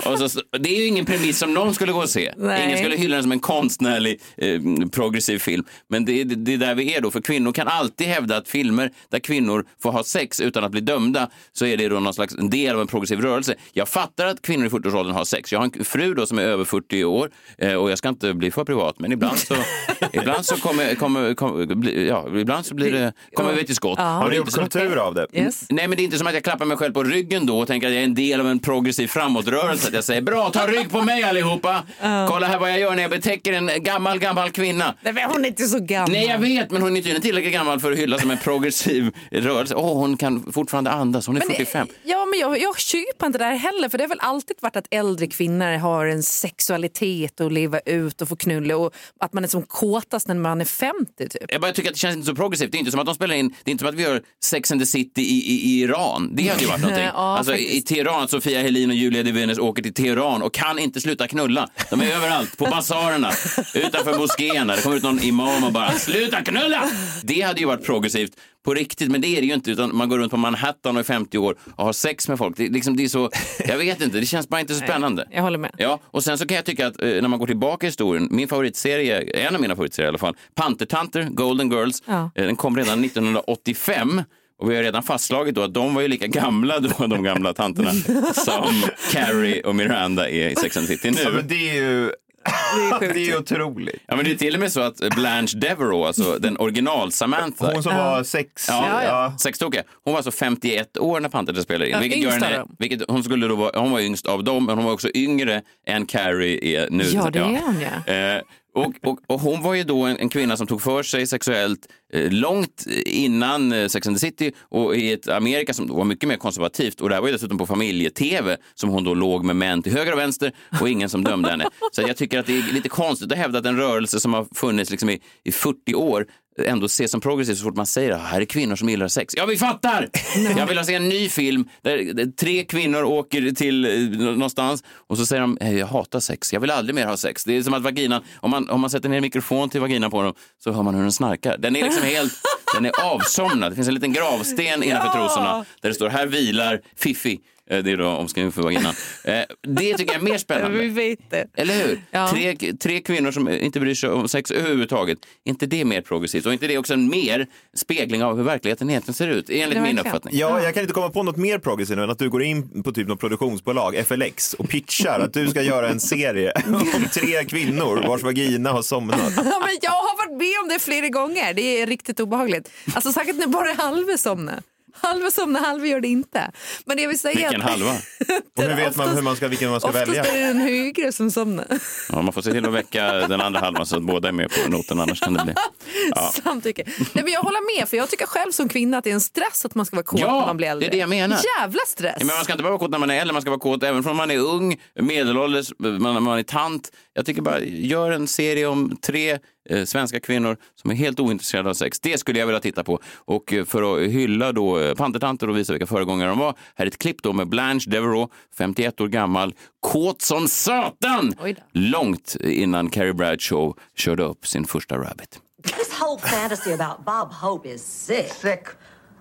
Och 0.05 0.31
så, 0.31 0.41
det 0.59 0.69
är 0.69 0.79
ju 0.79 0.85
ingen 0.85 1.05
premiss 1.05 1.37
som 1.37 1.53
någon 1.53 1.75
skulle 1.75 1.91
gå 1.91 1.99
och 1.99 2.09
se. 2.09 2.33
Nej. 2.37 2.65
Ingen 2.65 2.77
skulle 2.77 2.95
hylla 2.95 3.15
den 3.15 3.23
som 3.23 3.31
en 3.31 3.39
konstnärlig 3.39 4.21
eh, 4.37 4.61
progressiv 4.91 5.39
film. 5.39 5.65
Men 5.87 6.05
det, 6.05 6.23
det, 6.23 6.35
det 6.35 6.53
är 6.53 6.57
där 6.57 6.75
vi 6.75 6.95
är 6.95 7.01
då, 7.01 7.11
för 7.11 7.21
kvinnor 7.21 7.51
kan 7.51 7.67
alltid 7.67 8.07
hävda 8.07 8.37
att 8.37 8.47
filmer 8.47 8.91
där 9.09 9.19
kvinnor 9.19 9.65
får 9.83 9.91
ha 9.91 10.03
sex 10.03 10.39
utan 10.39 10.63
att 10.63 10.71
bli 10.71 10.81
dömda, 10.81 11.29
så 11.51 11.65
är 11.65 11.77
det 11.77 11.89
då 11.89 11.99
någon 11.99 12.13
slags 12.13 12.35
en 12.35 12.49
del 12.49 12.75
av 12.75 12.81
en 12.81 12.87
progressiv 12.87 13.21
rörelse. 13.21 13.55
Jag 13.73 13.89
fattar 13.89 14.25
att 14.25 14.41
kvinnor 14.41 14.65
i 14.65 14.69
40-årsåldern 14.69 15.15
har 15.15 15.25
sex. 15.25 15.51
Jag 15.51 15.59
har 15.59 15.65
en 15.65 15.85
fru 15.85 16.13
då 16.13 16.25
som 16.25 16.39
är 16.39 16.43
över 16.43 16.65
40 16.65 17.03
år 17.03 17.29
eh, 17.57 17.73
och 17.73 17.91
jag 17.91 17.97
ska 17.97 18.09
inte 18.09 18.33
bli 18.33 18.51
för 18.51 18.63
privat, 18.63 18.99
men 18.99 19.11
ibland 19.11 19.39
så, 19.39 19.55
ibland 20.13 20.45
så 20.45 20.55
kommer, 20.55 20.95
kommer, 20.95 21.33
kommer 21.33 21.75
bli, 21.75 22.07
ja, 22.07 22.39
ibland 22.39 22.65
så 22.65 22.75
blir 22.75 22.91
det, 22.91 23.13
kommer 23.33 23.53
vi 23.53 23.65
till 23.65 23.75
skott. 23.75 23.99
Har 23.99 24.29
du 24.29 24.35
gjort 24.35 24.51
kultur 24.51 24.97
av 24.97 25.13
det? 25.15 25.27
Yes. 25.33 25.65
Nej, 25.69 25.87
men 25.87 25.97
det 25.97 26.03
är 26.03 26.05
inte 26.05 26.17
som 26.17 26.27
att 26.27 26.33
jag 26.33 26.43
klappar 26.43 26.65
mig 26.65 26.77
själv 26.77 26.93
på 26.93 27.03
ryggen 27.03 27.45
då 27.45 27.59
och 27.59 27.67
tänker 27.67 27.87
att 27.87 27.93
jag 27.93 28.01
är 28.01 28.05
en 28.05 28.15
del 28.15 28.39
av 28.39 28.47
en 28.47 28.59
progressiv 28.59 29.07
framåtrörelse. 29.07 29.94
Jag 29.95 30.03
säger 30.03 30.21
bra, 30.21 30.49
ta 30.49 30.67
rygg 30.67 30.89
på 30.89 31.01
mig 31.01 31.23
allihopa. 31.23 31.83
Kolla 32.29 32.47
här 32.47 32.59
vad 32.59 32.71
jag 32.71 32.79
gör 32.79 32.95
när 32.95 33.01
jag 33.01 33.11
betäcker 33.11 33.53
en 33.53 33.71
gammal, 33.83 34.19
gammal 34.19 34.51
kvinna. 34.51 34.95
Nej, 35.01 35.13
men 35.13 35.29
hon 35.31 35.45
är 35.45 35.49
inte 35.49 35.65
så 35.65 35.79
gammal. 35.79 36.11
Nej, 36.11 36.25
jag 36.27 36.39
vet, 36.39 36.71
men 36.71 36.81
hon 36.81 36.97
är 36.97 37.07
inte 37.07 37.21
tillräckligt 37.21 37.53
gammal 37.53 37.79
för 37.79 37.91
att 37.91 37.97
hyllas 37.97 38.21
som 38.21 38.31
en 38.31 38.37
progressiv 38.37 39.11
rörelse. 39.31 39.75
Åh, 39.75 39.93
hon 39.93 40.17
kan 40.17 40.51
fortfarande 40.53 40.91
andas. 40.91 41.27
Hon 41.27 41.37
är 41.37 41.41
45. 41.41 41.87
Ja, 42.03 42.25
men 42.25 42.39
jag, 42.39 42.61
jag 42.61 42.79
köper 42.79 43.25
inte 43.25 43.37
det 43.37 43.45
här 43.45 43.55
heller. 43.55 43.89
För 43.89 43.97
Det 43.97 44.03
har 44.03 44.09
väl 44.09 44.19
alltid 44.21 44.57
varit 44.61 44.75
att 44.75 44.87
äldre 44.91 45.27
kvinnor 45.27 45.77
har 45.77 46.05
en 46.05 46.23
sexualitet 46.23 47.41
att 47.41 47.53
leva 47.53 47.79
ut 47.79 48.21
och 48.21 48.29
få 48.29 48.35
knulla 48.35 48.77
och 48.77 48.93
att 49.19 49.33
man 49.33 49.43
är 49.43 49.47
som 49.47 49.63
kåtast 49.63 50.27
när 50.27 50.35
man 50.35 50.61
är 50.61 50.65
50 50.65 51.29
typ. 51.29 51.41
Jag 51.47 51.61
bara 51.61 51.71
tycker 51.71 51.89
att 51.89 51.95
det 51.95 51.99
känns 51.99 52.15
inte 52.15 52.27
så 52.27 52.35
progressivt. 52.35 52.71
Det 52.71 52.77
är 52.77 52.79
inte 52.79 52.91
som 52.91 52.99
att 52.99 53.05
de 53.05 53.15
spelar 53.15 53.35
in, 53.35 53.53
det 53.63 53.69
är 53.69 53.71
inte 53.71 53.81
som 53.81 53.89
att 53.89 53.95
vi 53.95 54.03
gör 54.03 54.21
Sex 54.43 54.71
and 54.71 54.81
the 54.81 54.85
City 54.85 55.21
i, 55.21 55.51
i, 55.53 55.61
i 55.71 55.81
Iran. 55.81 56.31
Det 56.35 56.47
hade 56.47 56.61
ju 56.61 56.67
varit 56.67 56.81
någonting. 56.81 57.05
Ja, 57.05 57.37
alltså, 57.37 57.55
I. 57.55 57.81
Teheran, 57.81 58.27
Sofia 58.27 58.61
Helin 58.61 58.89
och 58.89 58.95
Julia 58.95 59.23
Devenes 59.23 59.57
åker 59.59 59.81
till 59.93 60.03
Teheran 60.03 60.41
och 60.41 60.53
kan 60.53 60.79
inte 60.79 61.01
sluta 61.01 61.27
knulla. 61.27 61.69
De 61.89 62.01
är 62.01 62.15
överallt, 62.15 62.57
på 62.57 62.65
basarerna, 62.65 63.31
utanför 63.75 64.17
moskéerna. 64.17 64.75
Det 64.75 64.81
kommer 64.81 64.95
ut 64.95 65.03
någon 65.03 65.19
imam 65.19 65.63
och 65.63 65.71
bara 65.73 65.91
sluta 65.91 66.41
knulla! 66.41 66.83
Det 67.23 67.41
hade 67.41 67.59
ju 67.59 67.65
varit 67.65 67.85
progressivt 67.85 68.31
på 68.65 68.73
riktigt, 68.73 69.11
men 69.11 69.21
det 69.21 69.27
är 69.27 69.41
det 69.41 69.47
ju 69.47 69.53
inte. 69.53 69.71
Utan 69.71 69.95
man 69.97 70.09
går 70.09 70.17
runt 70.19 70.31
på 70.31 70.37
Manhattan 70.37 70.95
och 70.95 70.99
är 70.99 71.03
50 71.03 71.37
år 71.37 71.55
och 71.75 71.85
har 71.85 71.93
sex 71.93 72.27
med 72.27 72.37
folk. 72.37 72.57
Det, 72.57 72.69
liksom, 72.69 72.97
det 72.97 73.03
är 73.03 73.07
så, 73.07 73.29
jag 73.67 73.77
vet 73.77 74.01
inte, 74.01 74.19
det 74.19 74.25
känns 74.25 74.49
bara 74.49 74.61
inte 74.61 74.73
så 74.75 74.79
spännande. 74.79 75.27
Jag 75.31 75.41
håller 75.41 75.57
med. 75.57 75.71
Ja, 75.77 75.99
och 76.05 76.23
sen 76.23 76.37
så 76.37 76.47
kan 76.47 76.55
jag 76.55 76.65
tycka 76.65 76.87
att 76.87 77.01
eh, 77.01 77.07
när 77.09 77.27
man 77.27 77.39
går 77.39 77.47
tillbaka 77.47 77.85
i 77.85 77.89
historien, 77.89 78.27
min 78.31 78.47
favoritserie, 78.47 79.19
en 79.47 79.55
av 79.55 79.61
mina 79.61 79.75
favoritserier 79.75 80.07
i 80.07 80.09
alla 80.09 80.17
fall, 80.17 80.35
Pantertanter, 80.55 81.23
Golden 81.31 81.71
Girls, 81.71 82.03
Ja. 82.05 82.31
eh, 82.35 82.45
den 82.45 82.55
kom 82.55 82.77
redan 82.77 83.03
1985 83.03 84.21
Och 84.57 84.71
vi 84.71 84.75
har 84.75 84.83
redan 84.83 85.03
fastslagit 85.03 85.55
då 85.55 85.63
att 85.63 85.73
de 85.73 85.95
var 85.95 86.01
ju 86.01 86.07
lika 86.07 86.27
gamla 86.27 86.79
då, 86.79 87.07
de 87.07 87.23
gamla 87.23 87.53
tanterna, 87.53 87.91
som 88.33 88.83
Carrie 89.11 89.61
och 89.61 89.75
Miranda 89.75 90.29
är 90.29 90.49
i 90.49 90.55
Sex 90.55 90.77
and 90.77 90.87
City 90.87 91.13
Ja, 91.23 91.29
nu. 91.29 91.35
men 91.35 91.47
det 91.47 91.69
är 91.69 91.75
ju 91.75 92.11
det 92.99 93.05
är 93.05 93.17
ju 93.17 93.37
otroligt. 93.37 94.01
Ja, 94.07 94.15
men 94.15 94.25
det 94.25 94.31
är 94.31 94.35
till 94.35 94.53
och 94.53 94.59
med 94.59 94.71
så 94.71 94.81
att 94.81 94.97
Blanche 95.15 95.57
Devereaux, 95.57 96.07
alltså 96.07 96.39
den 96.39 96.57
original 96.57 97.11
Samantha, 97.11 97.71
Hon 97.73 97.83
som 97.83 97.95
var 97.95 98.23
sex. 98.23 98.65
Ja, 98.67 99.03
ja. 99.03 99.33
sextokiga. 99.39 99.83
Hon 100.03 100.13
var 100.13 100.17
alltså 100.17 100.31
51 100.31 100.97
år 100.97 101.19
när 101.19 101.29
Panter 101.29 101.53
spelade 101.53 101.85
in. 101.85 101.91
Ja, 101.91 101.99
vilket 101.99 102.19
gör 102.19 102.31
henne, 102.31 102.65
vilket, 102.79 103.01
hon, 103.07 103.23
skulle 103.23 103.47
då 103.47 103.55
vara, 103.55 103.79
hon 103.79 103.91
var 103.91 103.99
yngst 103.99 104.25
av 104.25 104.43
dem, 104.43 104.65
men 104.65 104.75
hon 104.75 104.85
var 104.85 104.93
också 104.93 105.09
yngre 105.13 105.61
än 105.87 106.05
Carrie 106.05 106.77
är 106.79 106.89
nu. 106.89 107.03
Ja, 107.03 107.29
det 107.29 107.39
är 107.39 107.43
hon, 107.43 107.81
ja. 107.81 108.13
Eh, 108.13 108.41
och, 108.75 108.93
och, 109.03 109.19
och 109.27 109.39
hon 109.39 109.61
var 109.61 109.73
ju 109.73 109.83
då 109.83 110.03
en, 110.03 110.17
en 110.17 110.29
kvinna 110.29 110.57
som 110.57 110.67
tog 110.67 110.81
för 110.81 111.03
sig 111.03 111.27
sexuellt 111.27 111.87
eh, 112.13 112.31
långt 112.31 112.85
innan 113.05 113.71
eh, 113.71 113.87
Sex 113.87 114.07
and 114.07 114.15
the 114.15 114.19
City 114.19 114.51
och 114.59 114.95
i 114.95 115.13
ett 115.13 115.27
Amerika 115.27 115.73
som 115.73 115.87
var 115.87 116.05
mycket 116.05 116.29
mer 116.29 116.37
konservativt. 116.37 117.01
Och 117.01 117.09
det 117.09 117.15
här 117.15 117.21
var 117.21 117.27
ju 117.27 117.33
dessutom 117.33 117.57
på 117.57 117.65
familje-tv 117.65 118.57
som 118.75 118.89
hon 118.89 119.03
då 119.03 119.13
låg 119.13 119.43
med 119.43 119.55
män 119.55 119.83
till 119.83 119.91
höger 119.91 120.11
och 120.11 120.19
vänster 120.19 120.51
och 120.81 120.89
ingen 120.89 121.09
som 121.09 121.23
dömde 121.23 121.49
henne. 121.49 121.69
Så 121.91 122.01
jag 122.01 122.17
tycker 122.17 122.39
att 122.39 122.45
det 122.45 122.57
är 122.57 122.73
lite 122.73 122.89
konstigt 122.89 123.31
att 123.31 123.37
hävda 123.37 123.59
att 123.59 123.65
en 123.65 123.77
rörelse 123.77 124.19
som 124.19 124.33
har 124.33 124.47
funnits 124.55 124.91
liksom 124.91 125.09
i, 125.09 125.21
i 125.43 125.51
40 125.51 125.95
år 125.95 126.27
ändå 126.63 126.85
ses 126.85 127.11
som 127.11 127.21
progressiv 127.21 127.55
så 127.55 127.63
fort 127.63 127.75
man 127.75 127.85
säger 127.85 128.11
att 128.11 128.21
här 128.21 128.41
är 128.41 128.45
kvinnor 128.45 128.75
som 128.75 128.89
gillar 128.89 129.07
sex. 129.07 129.33
Ja, 129.37 129.45
vi 129.45 129.57
fattar! 129.57 130.09
Jag 130.57 130.67
vill 130.67 130.77
ha 130.77 130.85
se 130.85 130.93
en 130.93 131.09
ny 131.09 131.29
film 131.29 131.69
där 131.81 132.31
tre 132.31 132.63
kvinnor 132.63 133.03
åker 133.03 133.51
till 133.51 133.85
eh, 133.85 134.19
någonstans 134.19 134.83
och 135.07 135.17
så 135.17 135.25
säger 135.25 135.41
de 135.41 135.57
"Eh, 135.61 135.77
jag 135.77 135.87
hatar 135.87 136.19
sex, 136.19 136.53
jag 136.53 136.59
vill 136.59 136.71
aldrig 136.71 136.95
mer 136.95 137.05
ha 137.07 137.17
sex. 137.17 137.43
Det 137.43 137.57
är 137.57 137.63
som 137.63 137.73
att 137.73 137.81
vaginan, 137.81 138.21
om 138.39 138.51
man, 138.51 138.69
om 138.69 138.81
man 138.81 138.89
sätter 138.89 139.09
ner 139.09 139.17
en 139.17 139.21
mikrofon 139.21 139.69
till 139.69 139.81
vaginan 139.81 140.11
på 140.11 140.21
dem 140.21 140.33
så 140.63 140.71
hör 140.71 140.83
man 140.83 140.95
hur 140.95 141.01
den 141.01 141.11
snarkar. 141.11 141.57
Den 141.57 141.75
är 141.75 141.83
liksom 141.83 142.03
helt, 142.03 142.33
den 142.75 142.85
är 142.85 142.91
avsomnad. 143.03 143.71
Det 143.71 143.75
finns 143.75 143.87
en 143.87 143.93
liten 143.93 144.13
gravsten 144.13 144.83
innanför 144.83 145.11
trosorna 145.19 145.65
där 145.81 145.89
det 145.89 145.95
står 145.95 146.09
här 146.09 146.27
vilar 146.27 146.81
Fiffi. 146.97 147.39
Eh, 147.69 147.83
Det 147.83 147.91
är 147.91 147.97
då 147.97 148.07
omskrivning 148.07 148.51
för 148.51 148.61
vaginan. 148.61 148.93
Eh, 149.23 149.39
Det 149.61 149.97
tycker 149.97 150.13
jag 150.13 150.21
är 150.21 150.25
mer 150.25 150.31
Vi 150.33 150.39
spännande. 150.39 150.87
vet 150.87 151.29
det. 151.29 151.47
Eller 151.57 151.73
hur? 151.87 152.01
Ja. 152.11 152.27
Tre, 152.31 152.55
tre 152.73 152.99
kvinnor 153.01 153.31
som 153.31 153.49
inte 153.49 153.79
bryr 153.79 153.95
sig 153.95 154.09
om 154.09 154.27
sex 154.27 154.51
överhuvudtaget. 154.51 155.17
Är 155.45 155.49
inte 155.49 155.65
det 155.65 155.85
mer 155.85 156.01
progressivt? 156.01 156.45
Och 156.45 156.53
inte 156.53 156.67
det 156.67 156.77
också 156.77 156.93
en 156.93 157.09
mer 157.09 157.47
spegling 157.77 158.23
av 158.23 158.37
hur 158.37 158.43
verkligheten 158.43 158.89
egentligen 158.89 159.13
ser 159.15 159.27
ut? 159.27 159.49
Enligt 159.49 159.77
Ja, 159.77 159.83
min 159.83 159.99
uppfattning. 159.99 160.37
Ja, 160.37 160.63
jag 160.63 160.73
kan 160.73 160.81
inte 160.81 160.93
komma 160.93 161.09
på 161.09 161.23
något 161.23 161.37
mer 161.37 161.59
progressivt 161.59 161.97
än 161.97 162.09
att 162.09 162.19
du 162.19 162.29
går 162.29 162.43
in 162.43 162.83
på 162.83 162.91
typ 162.91 163.07
något 163.07 163.19
produktionsbolag, 163.19 164.03
FLX, 164.07 164.53
och 164.53 164.69
pitchar 164.69 165.19
att 165.19 165.33
du 165.33 165.47
ska 165.47 165.61
göra 165.61 165.89
en 165.89 165.99
serie 165.99 166.51
om 166.67 167.05
tre 167.13 167.43
kvinnor 167.45 168.03
vars 168.07 168.23
vagina 168.23 168.71
har 168.71 168.81
somnat. 168.81 169.19
Ja, 169.37 169.59
men 169.65 169.77
jag 169.81 169.91
har 169.91 170.17
varit 170.27 170.37
med 170.37 170.59
om 170.63 170.69
det 170.69 170.79
flera 170.79 171.09
gånger. 171.09 171.53
Det 171.53 171.81
är 171.81 171.87
riktigt 171.87 172.19
obehagligt. 172.19 172.69
Alltså 172.93 173.11
säkert 173.13 173.35
när 173.35 173.47
bara 173.47 173.73
halva 173.73 174.17
somnar. 174.17 174.61
Halva 175.01 175.31
somnar, 175.31 175.59
halva 175.59 175.87
gör 175.87 175.99
det 176.01 176.07
inte. 176.07 176.51
Men 176.85 176.97
jag 176.97 177.07
vill 177.07 177.19
säga 177.19 177.35
Vilken 177.49 177.61
att 177.61 177.69
halva? 177.69 177.91
Och 178.57 178.63
hur 178.63 178.75
vet 178.75 178.95
man 178.95 179.09
hur 179.15 179.21
man 179.21 179.35
ska, 179.35 179.47
vilken 179.47 179.69
man 179.69 179.79
ska 179.79 179.89
oftast 179.89 180.07
välja? 180.07 180.25
är 180.25 180.33
det 180.41 180.47
den 180.47 180.57
högre 180.57 181.11
som 181.11 181.31
somnar. 181.31 181.65
Ja, 182.11 182.21
man 182.21 182.33
får 182.33 182.41
se 182.41 182.51
till 182.51 182.65
att 182.65 182.73
väcka 182.73 183.11
den 183.13 183.41
andra 183.41 183.59
halvan 183.59 183.85
så 183.85 183.95
att 183.97 184.03
båda 184.03 184.27
är 184.27 184.31
med 184.31 184.51
på 184.51 184.71
noten, 184.71 184.99
annars 184.99 185.19
kan 185.19 185.33
det 185.33 185.43
bli... 185.43 185.53
Ja. 186.15 186.31
Samtycke. 186.43 186.83
Nej, 187.13 187.23
men 187.23 187.27
jag 187.33 187.41
håller 187.41 187.79
med, 187.79 187.89
för 187.89 187.97
jag 187.97 188.09
tycker 188.09 188.25
själv 188.25 188.51
som 188.51 188.69
kvinna 188.69 188.97
att 188.97 189.03
det 189.03 189.09
är 189.09 189.13
en 189.13 189.21
stress 189.21 189.65
att 189.65 189.75
man 189.75 189.85
ska 189.85 189.95
vara 189.95 190.03
kåt 190.05 190.19
Ja, 190.19 190.39
när 190.39 190.47
man 190.47 190.57
blir 190.57 190.67
det 190.67 190.69
är 190.69 190.71
äldre. 190.71 190.89
det 190.89 190.97
jag 190.97 191.09
menar. 191.09 191.39
Jävla 191.59 191.81
stress. 191.87 192.15
Ja, 192.19 192.25
Men 192.25 192.35
man 192.35 192.43
ska 192.43 192.53
inte 192.53 192.63
bara 192.63 192.69
vara 192.69 192.79
kåt 192.79 192.91
när 192.91 192.99
man 192.99 193.11
är 193.11 193.21
äldre, 193.21 193.33
man 193.33 193.41
ska 193.41 193.51
vara 193.51 193.59
kåt 193.59 193.83
även 193.83 194.03
från 194.03 194.15
man 194.15 194.31
är 194.31 194.37
ung, 194.37 194.77
medelålders, 194.99 195.73
man, 195.79 196.23
man 196.23 196.39
är 196.39 196.43
tant. 196.43 196.91
Jag 197.13 197.25
tycker 197.25 197.41
bara, 197.41 197.59
gör 197.61 198.11
en 198.11 198.27
serie 198.27 198.67
om 198.67 198.97
tre 199.01 199.39
svenska 199.85 200.19
kvinnor 200.19 200.57
som 200.75 200.91
är 200.91 200.95
helt 200.95 201.19
ointresserade 201.19 201.69
av 201.69 201.73
sex. 201.73 201.99
Det 201.99 202.17
skulle 202.17 202.39
jag 202.39 202.45
vilja 202.45 202.59
titta 202.59 202.83
på. 202.83 202.99
Och 203.15 203.53
eh, 203.53 203.65
för 203.65 203.95
att 203.95 204.11
hylla 204.11 204.51
då 204.51 204.79
eh, 204.79 204.95
pantertanter 204.95 205.49
och 205.49 205.57
visa 205.57 205.73
vilka 205.73 205.85
föregångare 205.85 206.29
de 206.29 206.39
var, 206.39 206.55
här 206.75 206.85
är 206.85 206.87
ett 206.87 206.97
klipp 206.97 207.23
då 207.23 207.33
med 207.33 207.49
Blanche 207.49 207.89
Devereaux, 207.89 208.33
51 208.57 209.01
år 209.01 209.07
gammal, 209.07 209.53
kåt 209.79 210.21
som 210.21 210.47
satan! 210.47 211.33
Långt 211.71 212.35
innan 212.41 212.89
Carrie 212.89 213.13
Bradshaw 213.13 213.73
körde 213.95 214.23
upp 214.23 214.47
sin 214.47 214.65
första 214.65 214.97
rabbit. 214.97 215.39
This 215.63 215.99
whole 215.99 216.19
fantasy 216.19 216.73
about 216.73 217.05
Bob 217.05 217.33
Hope 217.33 217.69
is 217.69 217.81
sick. 217.81 218.33
Sick. 218.33 218.67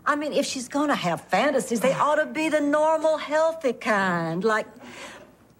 I 0.06 0.16
mean, 0.16 0.32
if 0.32 0.46
she's 0.46 0.68
gonna 0.68 0.94
have 0.94 1.22
fantasies, 1.30 1.80
they 1.80 1.92
ought 1.92 2.16
to 2.16 2.26
be 2.26 2.50
the 2.50 2.60
normal, 2.60 3.16
healthy 3.16 3.72
kind. 3.72 4.44
Like 4.44 4.66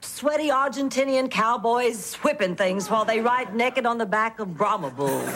sweaty 0.04 0.50
Argentinian 0.50 1.30
cowboys 1.30 2.14
whipping 2.16 2.54
things 2.56 2.90
while 2.90 3.04
they 3.04 3.20
ride 3.20 3.54
naked 3.54 3.87
on 3.87 3.99
the 3.99 4.06
back 4.06 4.38
of 4.38 4.56
Brahma 4.56 4.90
bulls. 4.90 5.28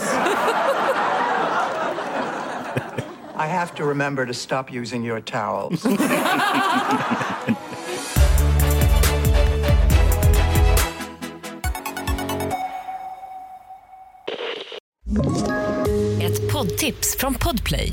I 3.34 3.46
have 3.46 3.74
to 3.76 3.84
remember 3.84 4.26
to 4.26 4.34
stop 4.34 4.72
using 4.72 5.04
your 5.04 5.20
towels. 5.20 5.86
Ett 16.20 16.52
poddtips 16.52 17.16
från 17.18 17.34
Podplay. 17.34 17.92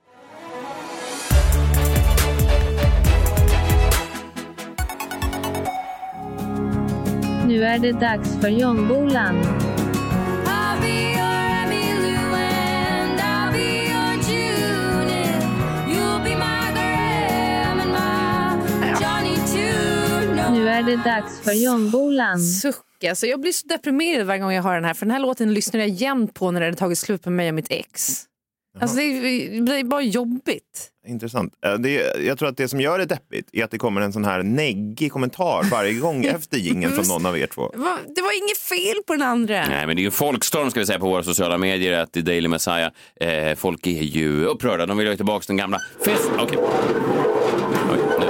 Nu 7.51 7.63
är 7.63 7.79
det 7.79 7.91
dags 7.91 8.41
för 8.41 8.47
Jonbolan. 8.47 9.35
Nu 20.51 20.69
är 20.69 20.83
det 20.83 20.95
dags 20.95 21.41
för 21.41 21.51
Jonbolan. 21.51 22.39
Suck. 22.39 22.75
Alltså, 23.09 23.27
jag 23.27 23.41
blir 23.41 23.51
så 23.51 23.67
deprimerad 23.67 24.27
varje 24.27 24.41
gång 24.41 24.53
jag 24.53 24.63
hör 24.63 24.75
den 24.75 24.85
här. 24.85 24.93
För 24.93 25.05
den 25.05 25.11
här 25.11 25.19
låten 25.19 25.53
lyssnar 25.53 25.79
jag 25.79 25.89
jämt 25.89 26.33
på 26.33 26.51
när 26.51 26.59
det 26.59 26.65
hade 26.65 26.77
tagit 26.77 26.97
slut 26.97 27.25
med 27.25 27.33
mig 27.33 27.49
och 27.49 27.55
mitt 27.55 27.71
ex. 27.71 28.27
Alltså, 28.79 28.97
det, 28.97 29.03
är, 29.03 29.51
det 29.55 29.61
blir 29.61 29.83
bara 29.83 30.01
jobbigt. 30.01 30.87
Intressant. 31.07 31.53
Eh, 31.65 31.73
Det, 31.73 32.17
jag 32.25 32.37
tror 32.37 32.49
att 32.49 32.57
det 32.57 32.67
som 32.67 32.81
gör 32.81 32.99
det 32.99 33.05
deppigt 33.05 33.49
är 33.53 33.63
att 33.63 33.71
det 33.71 33.77
kommer 33.77 34.01
en 34.01 34.13
sån 34.13 34.25
här 34.25 34.43
neggig 34.43 35.11
kommentar 35.11 35.63
varje 35.71 35.93
gång 35.93 36.25
efter 36.35 36.57
jingeln 36.57 36.93
från 36.93 37.07
någon 37.07 37.25
av 37.25 37.37
er 37.37 37.47
två. 37.47 37.61
Va- 37.61 37.97
Det 38.15 38.21
var 38.21 38.43
inget 38.43 38.57
fel 38.57 39.03
på 39.07 39.13
den 39.13 39.21
andra. 39.21 39.65
Nej, 39.67 39.87
men 39.87 39.95
det 39.95 40.01
är 40.01 40.03
ju 40.03 40.11
folkstorm 40.11 40.71
ska 40.71 40.79
vi 40.79 40.85
säga 40.85 40.99
på 40.99 41.05
våra 41.09 41.23
sociala 41.23 41.57
medier 41.57 41.99
att 41.99 42.17
i 42.17 42.21
Daily 42.21 42.47
Messiah, 42.47 42.91
eh, 43.21 43.55
folk 43.55 43.87
är 43.87 43.91
ju 43.91 44.45
upprörda. 44.45 44.85
De 44.85 44.97
vill 44.97 45.07
ha 45.07 45.15
tillbaka 45.15 45.43
den 45.47 45.57
gamla 45.57 45.79
fest... 46.05 46.29
Okej. 46.39 46.57
Oj, 47.91 47.99
nu. 48.19 48.25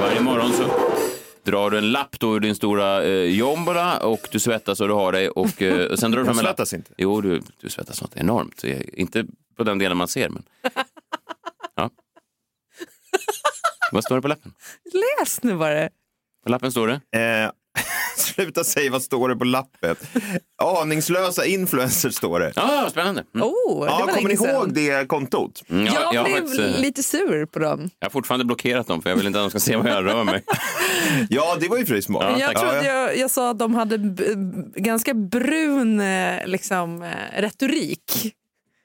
Varje 0.00 0.20
morgon 0.20 0.52
så 0.52 0.64
drar 1.50 1.70
du 1.70 1.78
en 1.78 1.92
lapp 1.92 2.20
då 2.20 2.36
ur 2.36 2.40
din 2.40 2.54
stora 2.54 3.02
eh, 3.04 3.10
jombola 3.24 3.98
och 3.98 4.28
du 4.32 4.38
svettas 4.40 4.80
och 4.80 4.88
du 4.88 4.94
har 4.94 5.12
dig 5.12 5.28
och 5.28 5.62
eh, 5.62 5.94
sen 5.96 6.10
drar 6.10 6.18
du 6.18 6.24
fram 6.24 6.38
en 6.38 6.44
lapp. 6.44 6.56
svettas 6.56 6.74
inte. 6.74 6.92
Jo, 6.96 7.20
du, 7.20 7.42
du 7.60 7.68
svettas 7.68 8.02
något 8.02 8.16
enormt. 8.16 8.64
Inte 8.92 9.26
på 9.56 9.64
den 9.64 9.78
delen 9.78 9.96
man 9.96 10.08
ser, 10.08 10.28
men... 10.28 10.42
Ja. 11.74 11.90
Vad 13.92 14.04
står 14.04 14.16
det 14.16 14.22
på 14.22 14.28
lappen? 14.28 14.52
Läs 14.92 15.42
nu 15.42 15.56
bara. 15.56 15.88
På 16.44 16.50
lappen 16.50 16.70
står 16.70 16.88
det? 17.10 17.18
Eh, 17.20 17.50
sluta 18.34 18.64
säga 18.64 18.90
vad 18.90 19.02
står 19.02 19.28
det 19.28 19.36
på 19.36 19.44
lappen. 19.44 19.96
Aningslösa 20.62 21.46
influencers 21.46 22.14
står 22.14 22.40
det. 22.40 22.52
Ja, 22.56 22.84
ah, 22.86 22.90
spännande. 22.90 23.24
Mm. 23.34 23.46
Oh, 23.46 23.84
det 23.84 23.90
Ja, 23.90 24.06
kommer 24.14 24.28
ni 24.28 24.34
ihåg 24.34 24.74
det 24.74 25.08
kontot? 25.08 25.62
Mm, 25.70 25.86
Jag, 25.86 25.94
jag, 25.94 26.20
har 26.20 26.24
blev 26.24 26.36
faktiskt, 26.36 26.60
eh, 26.60 26.80
lite 26.80 27.02
sur 27.02 27.46
på 27.46 27.58
dem. 27.58 27.90
jag 27.98 28.06
har 28.06 28.10
fortfarande 28.10 28.44
blockerat 28.44 28.86
dem 28.86 29.02
för 29.02 29.10
jag 29.10 29.16
vill 29.16 29.26
inte 29.26 29.38
att 29.38 29.44
de 29.44 29.50
ska 29.50 29.60
se 29.60 29.76
var 29.76 29.88
jag 29.88 30.04
rör 30.04 30.24
mig. 30.24 30.44
Ja, 31.28 31.56
det 31.60 31.68
var 31.68 31.76
ju 31.78 31.86
för 31.86 32.00
smart. 32.00 32.24
Ja, 32.38 32.52
jag 32.52 32.56
trodde 32.60 32.86
Ja, 32.86 32.94
jag, 32.94 33.18
jag 33.18 33.30
sa 33.30 33.50
att 33.50 33.58
de 33.58 33.74
hade 33.74 33.96
ganska 34.76 35.14
brun 35.14 36.00
eh, 36.00 36.46
liksom, 36.46 37.02
eh, 37.02 37.40
retorik. 37.40 38.34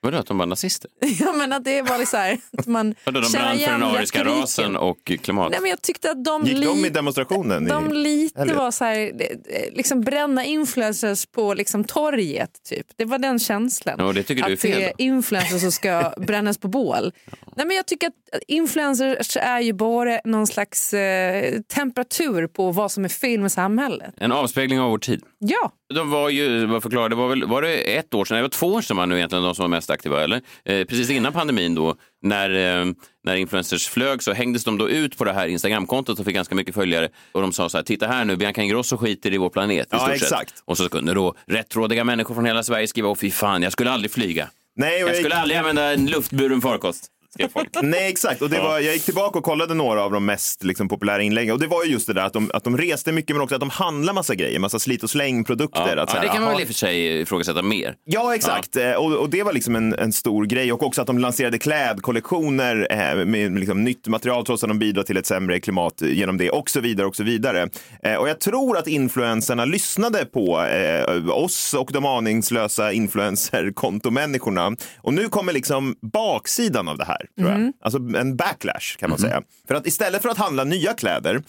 Vadå, 0.05 0.17
att 0.17 0.27
de 0.27 0.38
var 0.38 0.45
nazister? 0.45 0.91
Jag 1.19 1.38
menar 1.38 1.57
att 1.57 1.63
det 1.63 1.81
var 1.81 1.97
liksom 1.97 2.05
så 2.12 2.17
här, 2.17 2.38
att 2.57 2.67
man 2.67 2.95
Vadå, 3.05 3.19
de 3.21 3.31
brann 3.31 3.59
för 3.59 3.71
den 3.71 3.83
ariska 3.83 4.24
rasen 4.24 4.75
och 4.75 5.12
klimat? 5.21 5.51
Nej, 5.51 5.62
men 5.62 5.69
jag 5.69 5.81
tyckte 5.81 6.12
att 6.12 6.25
de, 6.25 6.45
Gick 6.45 6.65
de 6.65 6.85
i 6.85 6.89
demonstrationen? 6.89 7.67
i 7.67 7.69
de 7.69 7.91
lite 7.93 8.39
helgen? 8.39 8.57
var 8.57 8.71
så 8.71 8.85
här, 8.85 8.97
eh, 8.97 9.74
liksom 9.74 10.01
bränna 10.01 10.45
influencers 10.45 11.25
på 11.25 11.53
liksom 11.53 11.83
torget. 11.83 12.63
Typ. 12.63 12.88
Det 12.95 13.05
var 13.05 13.17
den 13.17 13.39
känslan. 13.39 13.95
Ja, 14.00 14.13
det 14.13 14.24
tycker 14.24 14.43
du 14.43 14.50
är 14.50 14.53
att 14.53 14.59
fel 14.59 14.79
det 14.79 14.85
är 14.85 14.93
influencers 14.97 15.62
som 15.62 15.71
ska 15.71 16.13
brännas 16.17 16.57
på 16.57 16.67
bål. 16.67 17.12
Nej, 17.57 17.67
men 17.67 17.75
jag 17.75 17.88
tycker 17.88 18.07
att 18.07 18.13
influencers 18.47 19.38
är 19.38 19.59
ju 19.59 19.74
bara 19.74 20.19
någon 20.25 20.47
slags 20.47 20.93
eh, 20.93 21.59
temperatur 21.62 22.47
på 22.47 22.71
vad 22.71 22.91
som 22.91 23.05
är 23.05 23.09
fel 23.09 23.39
med 23.41 23.51
samhället. 23.51 24.13
En 24.17 24.31
avspegling 24.31 24.79
av 24.79 24.89
vår 24.89 24.97
tid. 24.97 25.21
Ja. 25.39 25.71
De 25.93 26.12
var 26.12 26.29
ju, 26.29 26.65
vad 26.65 26.83
förklara, 26.83 27.09
det 27.09 27.15
var 27.15 27.27
väl 27.27 27.45
var 27.45 27.62
det 27.62 27.95
ett 27.97 28.13
år 28.13 28.25
sedan, 28.25 28.35
det 28.38 28.41
var 28.41 28.50
två 28.50 28.67
år 28.67 28.81
sedan 28.81 28.97
var 28.97 29.05
nu 29.05 29.17
egentligen 29.17 29.43
de 29.43 29.55
som 29.55 29.63
var 29.63 29.69
mest 29.69 29.89
aktiva, 29.89 30.24
eller? 30.24 30.41
Eh, 30.65 30.85
precis 30.85 31.09
innan 31.09 31.33
pandemin 31.33 31.75
då, 31.75 31.95
när, 32.21 32.79
eh, 32.79 32.85
när 33.24 33.35
influencers 33.35 33.88
flög 33.88 34.24
så 34.24 34.33
hängdes 34.33 34.63
de 34.63 34.77
då 34.77 34.89
ut 34.89 35.17
på 35.17 35.24
det 35.24 35.33
här 35.33 35.47
Instagramkontot 35.47 36.19
och 36.19 36.25
fick 36.25 36.35
ganska 36.35 36.55
mycket 36.55 36.75
följare 36.75 37.09
och 37.31 37.41
de 37.41 37.53
sa 37.53 37.69
så 37.69 37.77
här, 37.77 37.83
titta 37.83 38.07
här 38.07 38.25
nu, 38.25 38.35
Bianca 38.35 38.62
Ingrosso 38.62 38.97
skiter 38.97 39.33
i 39.33 39.38
vår 39.38 39.50
planet 39.50 39.88
i 39.88 39.89
Ja, 39.91 39.97
stort 40.00 40.12
exakt. 40.12 40.50
sett. 40.50 40.63
Och 40.65 40.77
så 40.77 40.89
kunde 40.89 41.13
då 41.13 41.35
rättrådiga 41.47 42.03
människor 42.03 42.35
från 42.35 42.45
hela 42.45 42.63
Sverige 42.63 42.88
skriva, 42.88 43.09
åh 43.09 43.15
fy 43.15 43.31
fan, 43.31 43.62
jag 43.62 43.71
skulle 43.71 43.91
aldrig 43.91 44.12
flyga. 44.12 44.50
Nej, 44.77 45.03
och 45.03 45.09
Jag 45.09 45.17
skulle 45.17 45.35
aldrig 45.35 45.57
använda 45.59 45.93
en 45.93 46.05
luftburen 46.05 46.62
farkost. 46.62 47.07
Folk. 47.54 47.70
Nej, 47.82 48.10
exakt. 48.10 48.42
Och 48.42 48.50
det 48.50 48.60
var, 48.60 48.80
jag 48.80 48.94
gick 48.94 49.06
tillbaka 49.06 49.39
och 49.39 49.46
kollade 49.46 49.74
några 49.74 50.04
av 50.04 50.12
de 50.12 50.25
mest 50.25 50.63
liksom, 50.63 50.88
populära 50.88 51.22
inläggen. 51.22 51.54
Och 51.54 51.60
det 51.60 51.68
var 51.68 51.84
ju 51.84 51.92
just 51.92 52.08
det 52.08 52.13
där 52.13 52.22
att 52.25 52.34
de, 52.34 52.51
att 52.54 52.63
de 52.63 52.77
reste 52.77 53.12
mycket, 53.12 53.36
men 53.36 53.42
också 53.44 53.56
att 53.56 53.62
de 53.62 53.70
handlar 53.70 54.13
massa 54.13 54.36
grejer. 54.36 54.60
Massa 54.60 54.80
slit 54.80 55.04
och 55.04 55.10
släng-produkter. 55.10 55.96
Ja, 55.98 56.06
ja, 56.13 56.22
det 56.22 56.27
kan 56.27 56.42
man 56.42 56.51
väl 56.51 56.62
i 56.62 56.63
och 56.63 56.68
för 56.68 56.74
sig 56.74 57.22
ifrågasätta 57.22 57.62
mer. 57.62 57.96
Ja, 58.06 58.36
exakt. 58.36 58.75
Eh, 58.75 58.92
Och, 58.92 59.13
och 59.13 59.30
det 59.30 59.44
var 59.44 59.54
liksom 59.54 59.75
en, 59.75 59.94
en 59.94 60.13
stor 60.13 60.46
grej. 60.46 60.74
Och 60.74 60.84
också 60.84 61.01
att 61.01 61.08
de 61.08 61.20
lanserade 61.20 61.58
klädkollektioner 61.58 62.88
eh, 62.92 63.25
med 63.25 63.60
liksom 63.60 63.84
nytt 63.84 64.08
material 64.08 64.46
trots 64.46 64.63
att 64.63 64.70
de 64.70 64.80
bidrar 64.80 65.04
till 65.04 65.18
ett 65.18 65.25
sämre 65.25 65.60
klimat 65.60 66.01
genom 66.01 66.38
det 66.38 66.50
och 66.50 66.70
så 66.70 66.80
vidare 66.80 67.08
och 67.08 67.15
så 67.15 67.24
vidare. 67.24 67.70
Eh, 68.04 68.15
och 68.15 68.30
jag 68.30 68.39
tror 68.39 68.77
att 68.77 68.88
influencerna 68.88 69.65
lyssnade 69.65 70.25
på 70.25 70.62
eh, 70.65 71.30
oss 71.30 71.74
och 71.74 71.89
de 71.94 72.06
aningslösa 72.06 72.92
influencerkontomänniskorna. 72.92 74.75
Och 74.98 75.13
nu 75.13 75.27
kommer 75.30 75.54
liksom 75.54 75.96
baksidan 76.01 76.88
av 76.88 76.98
det 76.98 77.06
här, 77.06 77.25
tror 77.38 77.50
jag. 77.51 77.74
Alltså 77.82 78.00
en 78.17 78.36
backlash 78.36 78.98
kan 79.00 79.10
man 79.10 79.20
säga. 79.20 79.41
För 79.67 79.75
att 79.75 79.88
istället 79.88 80.22
för 80.22 80.29
att 80.29 80.38
handla 80.38 80.63
nya 80.63 80.94
kläder 80.94 81.44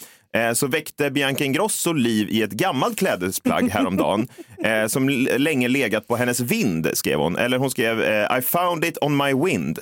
så 0.53 0.67
väckte 0.67 1.11
Bianca 1.11 1.45
Ingrosso 1.45 1.93
liv 1.93 2.29
i 2.31 2.43
ett 2.43 2.51
gammalt 2.53 2.99
klädesplagg 2.99 3.71
häromdagen 3.71 4.29
eh, 4.65 4.87
som 4.87 5.09
länge 5.39 5.69
legat 5.69 6.09
på 6.09 6.17
hennes 6.17 6.41
vind, 6.41 6.89
skrev 6.95 7.19
hon. 7.19 7.37
Eller 7.37 7.59
hon 7.59 7.71
skrev 7.71 8.03
eh, 8.03 8.39
I 8.39 8.43
found 8.43 8.85
it 8.85 8.99
on 9.01 9.17
my 9.17 9.35
wind, 9.35 9.79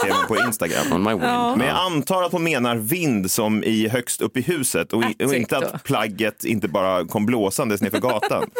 skrev 0.00 0.12
hon 0.14 0.26
på 0.28 0.36
Instagram. 0.46 0.92
On 0.92 1.02
my 1.02 1.10
wind. 1.10 1.22
Ja. 1.22 1.56
Men 1.56 1.66
jag 1.66 1.76
antar 1.76 2.22
att 2.22 2.32
hon 2.32 2.44
menar 2.44 2.76
vind 2.76 3.30
som 3.30 3.64
i 3.64 3.88
högst 3.88 4.20
upp 4.20 4.36
i 4.36 4.40
huset 4.40 4.92
och, 4.92 5.02
i, 5.04 5.24
och 5.24 5.34
inte 5.34 5.56
att 5.56 5.84
plagget 5.84 6.44
inte 6.44 6.68
bara 6.68 7.04
kom 7.04 7.26
blåsandes 7.26 7.82
nerför 7.82 7.98
gatan. 7.98 8.42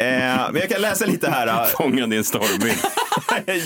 eh, 0.00 0.06
men 0.52 0.56
jag 0.56 0.68
kan 0.68 0.80
läsa 0.82 1.06
lite 1.06 1.30
här. 1.30 1.46
eh, 1.46 1.66
Fångad 1.66 2.14
i 2.14 2.16
en 2.16 2.24
stormvind 2.24 2.78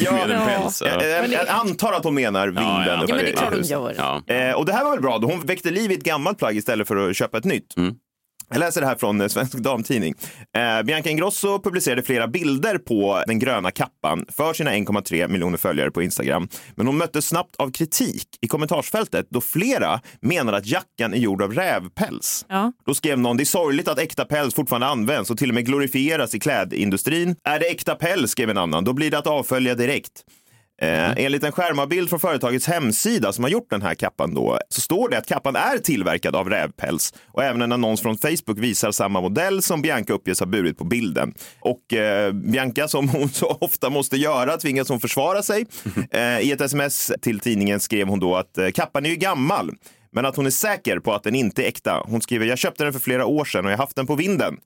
ja, 0.00 0.12
med 0.12 0.30
en 0.30 0.46
päls. 0.46 0.82
jag, 0.82 1.02
Ja. 1.02 1.06
jag, 1.06 1.32
jag 1.32 1.48
antar 1.48 1.92
att 1.92 2.04
hon 2.04 2.14
menar 2.14 2.46
vinden 2.46 2.64
Ja, 2.64 2.86
ja. 2.86 3.02
uppe 3.02 3.12
Ja, 3.12 3.14
men 3.16 3.24
det 3.24 3.32
är 3.32 3.36
klart 3.36 3.70
gör. 3.70 3.94
Ja. 4.26 4.34
Eh, 4.34 4.52
och 4.54 4.66
det 4.66 4.72
här 4.72 4.84
var 4.84 4.90
väl 4.90 5.00
bra, 5.00 5.18
då. 5.18 5.26
hon 5.28 5.40
väckte 5.40 5.70
liv 5.70 5.90
i 5.92 5.94
ett 5.94 6.04
gammalt 6.04 6.38
plagg 6.38 6.56
istället 6.56 6.88
för 6.88 7.07
att 7.07 7.07
köpa 7.16 7.38
ett 7.38 7.44
nytt. 7.44 7.74
Jag 8.50 8.58
läser 8.58 8.80
det 8.80 8.86
här 8.86 8.94
från 8.94 9.20
eh, 9.20 9.28
Svensk 9.28 9.52
Damtidning. 9.52 10.14
Eh, 10.56 10.82
Bianca 10.82 11.10
Ingrosso 11.10 11.58
publicerade 11.62 12.02
flera 12.02 12.28
bilder 12.28 12.78
på 12.78 13.22
den 13.26 13.38
gröna 13.38 13.70
kappan 13.70 14.26
för 14.28 14.52
sina 14.52 14.70
1,3 14.70 15.28
miljoner 15.28 15.58
följare 15.58 15.90
på 15.90 16.02
Instagram. 16.02 16.48
Men 16.74 16.86
hon 16.86 16.96
möttes 16.96 17.26
snabbt 17.26 17.56
av 17.56 17.70
kritik 17.70 18.28
i 18.40 18.48
kommentarsfältet 18.48 19.26
då 19.30 19.40
flera 19.40 20.00
menade 20.20 20.56
att 20.56 20.66
jackan 20.66 21.14
är 21.14 21.18
gjord 21.18 21.42
av 21.42 21.54
rävpäls. 21.54 22.46
Ja. 22.48 22.72
Då 22.86 22.94
skrev 22.94 23.18
någon, 23.18 23.36
det 23.36 23.42
är 23.42 23.44
sorgligt 23.44 23.88
att 23.88 23.98
äkta 23.98 24.24
päls 24.24 24.54
fortfarande 24.54 24.86
används 24.86 25.30
och 25.30 25.38
till 25.38 25.48
och 25.48 25.54
med 25.54 25.66
glorifieras 25.66 26.34
i 26.34 26.40
klädindustrin. 26.40 27.36
Är 27.44 27.58
det 27.58 27.66
äkta 27.66 27.94
päls, 27.94 28.30
skrev 28.30 28.50
en 28.50 28.58
annan, 28.58 28.84
då 28.84 28.92
blir 28.92 29.10
det 29.10 29.18
att 29.18 29.26
avfölja 29.26 29.74
direkt. 29.74 30.24
Eh, 30.82 31.24
enligt 31.24 31.44
en 31.44 31.52
skärmavbild 31.52 32.08
från 32.10 32.20
företagets 32.20 32.66
hemsida 32.66 33.32
som 33.32 33.44
har 33.44 33.50
gjort 33.50 33.70
den 33.70 33.82
här 33.82 33.94
kappan 33.94 34.34
då, 34.34 34.58
så 34.68 34.80
står 34.80 35.08
det 35.08 35.18
att 35.18 35.26
kappan 35.26 35.56
är 35.56 35.78
tillverkad 35.78 36.36
av 36.36 36.50
rävpäls 36.50 37.14
och 37.26 37.44
även 37.44 37.62
en 37.62 37.72
annons 37.72 38.00
från 38.00 38.18
Facebook 38.18 38.58
visar 38.58 38.90
samma 38.90 39.20
modell 39.20 39.62
som 39.62 39.82
Bianca 39.82 40.12
uppges 40.12 40.40
ha 40.40 40.46
burit 40.46 40.78
på 40.78 40.84
bilden. 40.84 41.34
Och 41.60 41.94
eh, 41.94 42.32
Bianca, 42.32 42.88
som 42.88 43.08
hon 43.08 43.28
så 43.32 43.58
ofta 43.60 43.90
måste 43.90 44.16
göra, 44.16 44.56
tvingas 44.56 44.88
hon 44.88 45.00
försvara 45.00 45.42
sig. 45.42 45.66
Eh, 46.10 46.40
I 46.40 46.52
ett 46.52 46.60
sms 46.60 47.12
till 47.20 47.40
tidningen 47.40 47.80
skrev 47.80 48.08
hon 48.08 48.20
då 48.20 48.36
att 48.36 48.58
eh, 48.58 48.70
kappan 48.70 49.06
är 49.06 49.10
ju 49.10 49.16
gammal, 49.16 49.70
men 50.12 50.26
att 50.26 50.36
hon 50.36 50.46
är 50.46 50.50
säker 50.50 50.98
på 50.98 51.14
att 51.14 51.22
den 51.22 51.34
inte 51.34 51.64
är 51.64 51.68
äkta. 51.68 52.02
Hon 52.06 52.20
skriver, 52.20 52.46
jag 52.46 52.58
köpte 52.58 52.84
den 52.84 52.92
för 52.92 53.00
flera 53.00 53.26
år 53.26 53.44
sedan 53.44 53.64
och 53.64 53.70
jag 53.70 53.76
har 53.76 53.84
haft 53.84 53.96
den 53.96 54.06
på 54.06 54.14
vinden. 54.14 54.56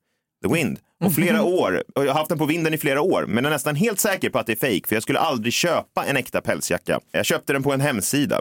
The 0.42 0.48
Wind. 0.54 0.78
Och 1.04 1.14
flera 1.14 1.42
år, 1.62 1.82
jag 1.94 2.06
har 2.06 2.14
haft 2.14 2.28
den 2.28 2.38
på 2.38 2.46
vinden 2.46 2.74
i 2.74 2.78
flera 2.78 3.00
år, 3.00 3.24
men 3.28 3.44
är 3.46 3.50
nästan 3.50 3.74
helt 3.76 4.00
säker 4.00 4.30
på 4.30 4.38
att 4.38 4.46
det 4.46 4.52
är 4.52 4.72
fake 4.72 4.88
för 4.88 4.96
jag 4.96 5.02
skulle 5.02 5.18
aldrig 5.18 5.52
köpa 5.52 6.04
en 6.04 6.16
äkta 6.16 6.40
pälsjacka. 6.40 7.00
Jag 7.12 7.26
köpte 7.26 7.52
den 7.52 7.62
på 7.62 7.72
en 7.72 7.80
hemsida. 7.80 8.40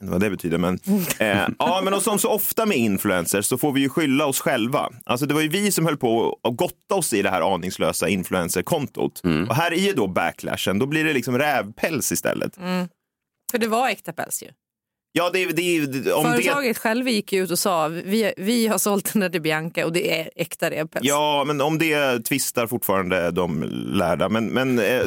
Jag 0.00 0.06
vet 0.06 0.12
inte 0.12 0.12
Vad 0.12 0.20
det 0.20 0.30
betyder, 0.30 0.58
men... 0.58 0.78
Eh, 1.18 1.48
ja, 1.58 1.80
men 1.84 1.94
och 1.94 2.02
som 2.02 2.18
så 2.18 2.28
ofta 2.30 2.66
med 2.66 2.76
influencers 2.76 3.46
så 3.46 3.58
får 3.58 3.72
vi 3.72 3.80
ju 3.80 3.88
skylla 3.88 4.26
oss 4.26 4.40
själva. 4.40 4.90
Alltså 5.04 5.26
det 5.26 5.34
var 5.34 5.40
ju 5.40 5.48
vi 5.48 5.72
som 5.72 5.86
höll 5.86 5.96
på 5.96 6.38
att 6.42 6.56
gotta 6.56 6.94
oss 6.94 7.12
i 7.12 7.22
det 7.22 7.30
här 7.30 7.54
aningslösa 7.54 8.08
influencerkontot. 8.08 9.22
Och 9.48 9.56
här 9.56 9.72
är 9.72 9.76
ju 9.76 9.92
då 9.92 10.06
backlashen, 10.06 10.78
då 10.78 10.86
blir 10.86 11.04
det 11.04 11.12
liksom 11.12 11.38
rävpäls 11.38 12.12
istället. 12.12 12.54
För 13.50 13.58
det 13.58 13.66
var 13.68 13.88
äkta 13.88 14.12
päls 14.12 14.42
ju. 14.42 14.48
Ja, 15.16 15.30
det, 15.32 15.44
det, 15.44 15.86
det, 15.86 16.12
om 16.12 16.24
det... 16.24 16.32
Företaget 16.32 16.78
själva 16.78 17.10
gick 17.10 17.32
ut 17.32 17.50
och 17.50 17.58
sa 17.58 17.88
vi, 17.88 18.32
vi 18.36 18.66
har 18.66 18.78
sålt 18.78 19.12
den 19.12 19.22
här 19.22 19.28
till 19.28 19.42
Bianca 19.42 19.86
och 19.86 19.92
det 19.92 20.20
är 20.20 20.30
äkta 20.36 20.70
rävpäls. 20.70 21.06
Ja, 21.06 21.44
men 21.46 21.60
om 21.60 21.78
det 21.78 22.24
tvistar 22.24 22.66
fortfarande 22.66 23.30
de 23.30 23.62
lärda. 23.72 24.28
Men, 24.28 24.46
men 24.46 24.78
eh, 24.78 25.02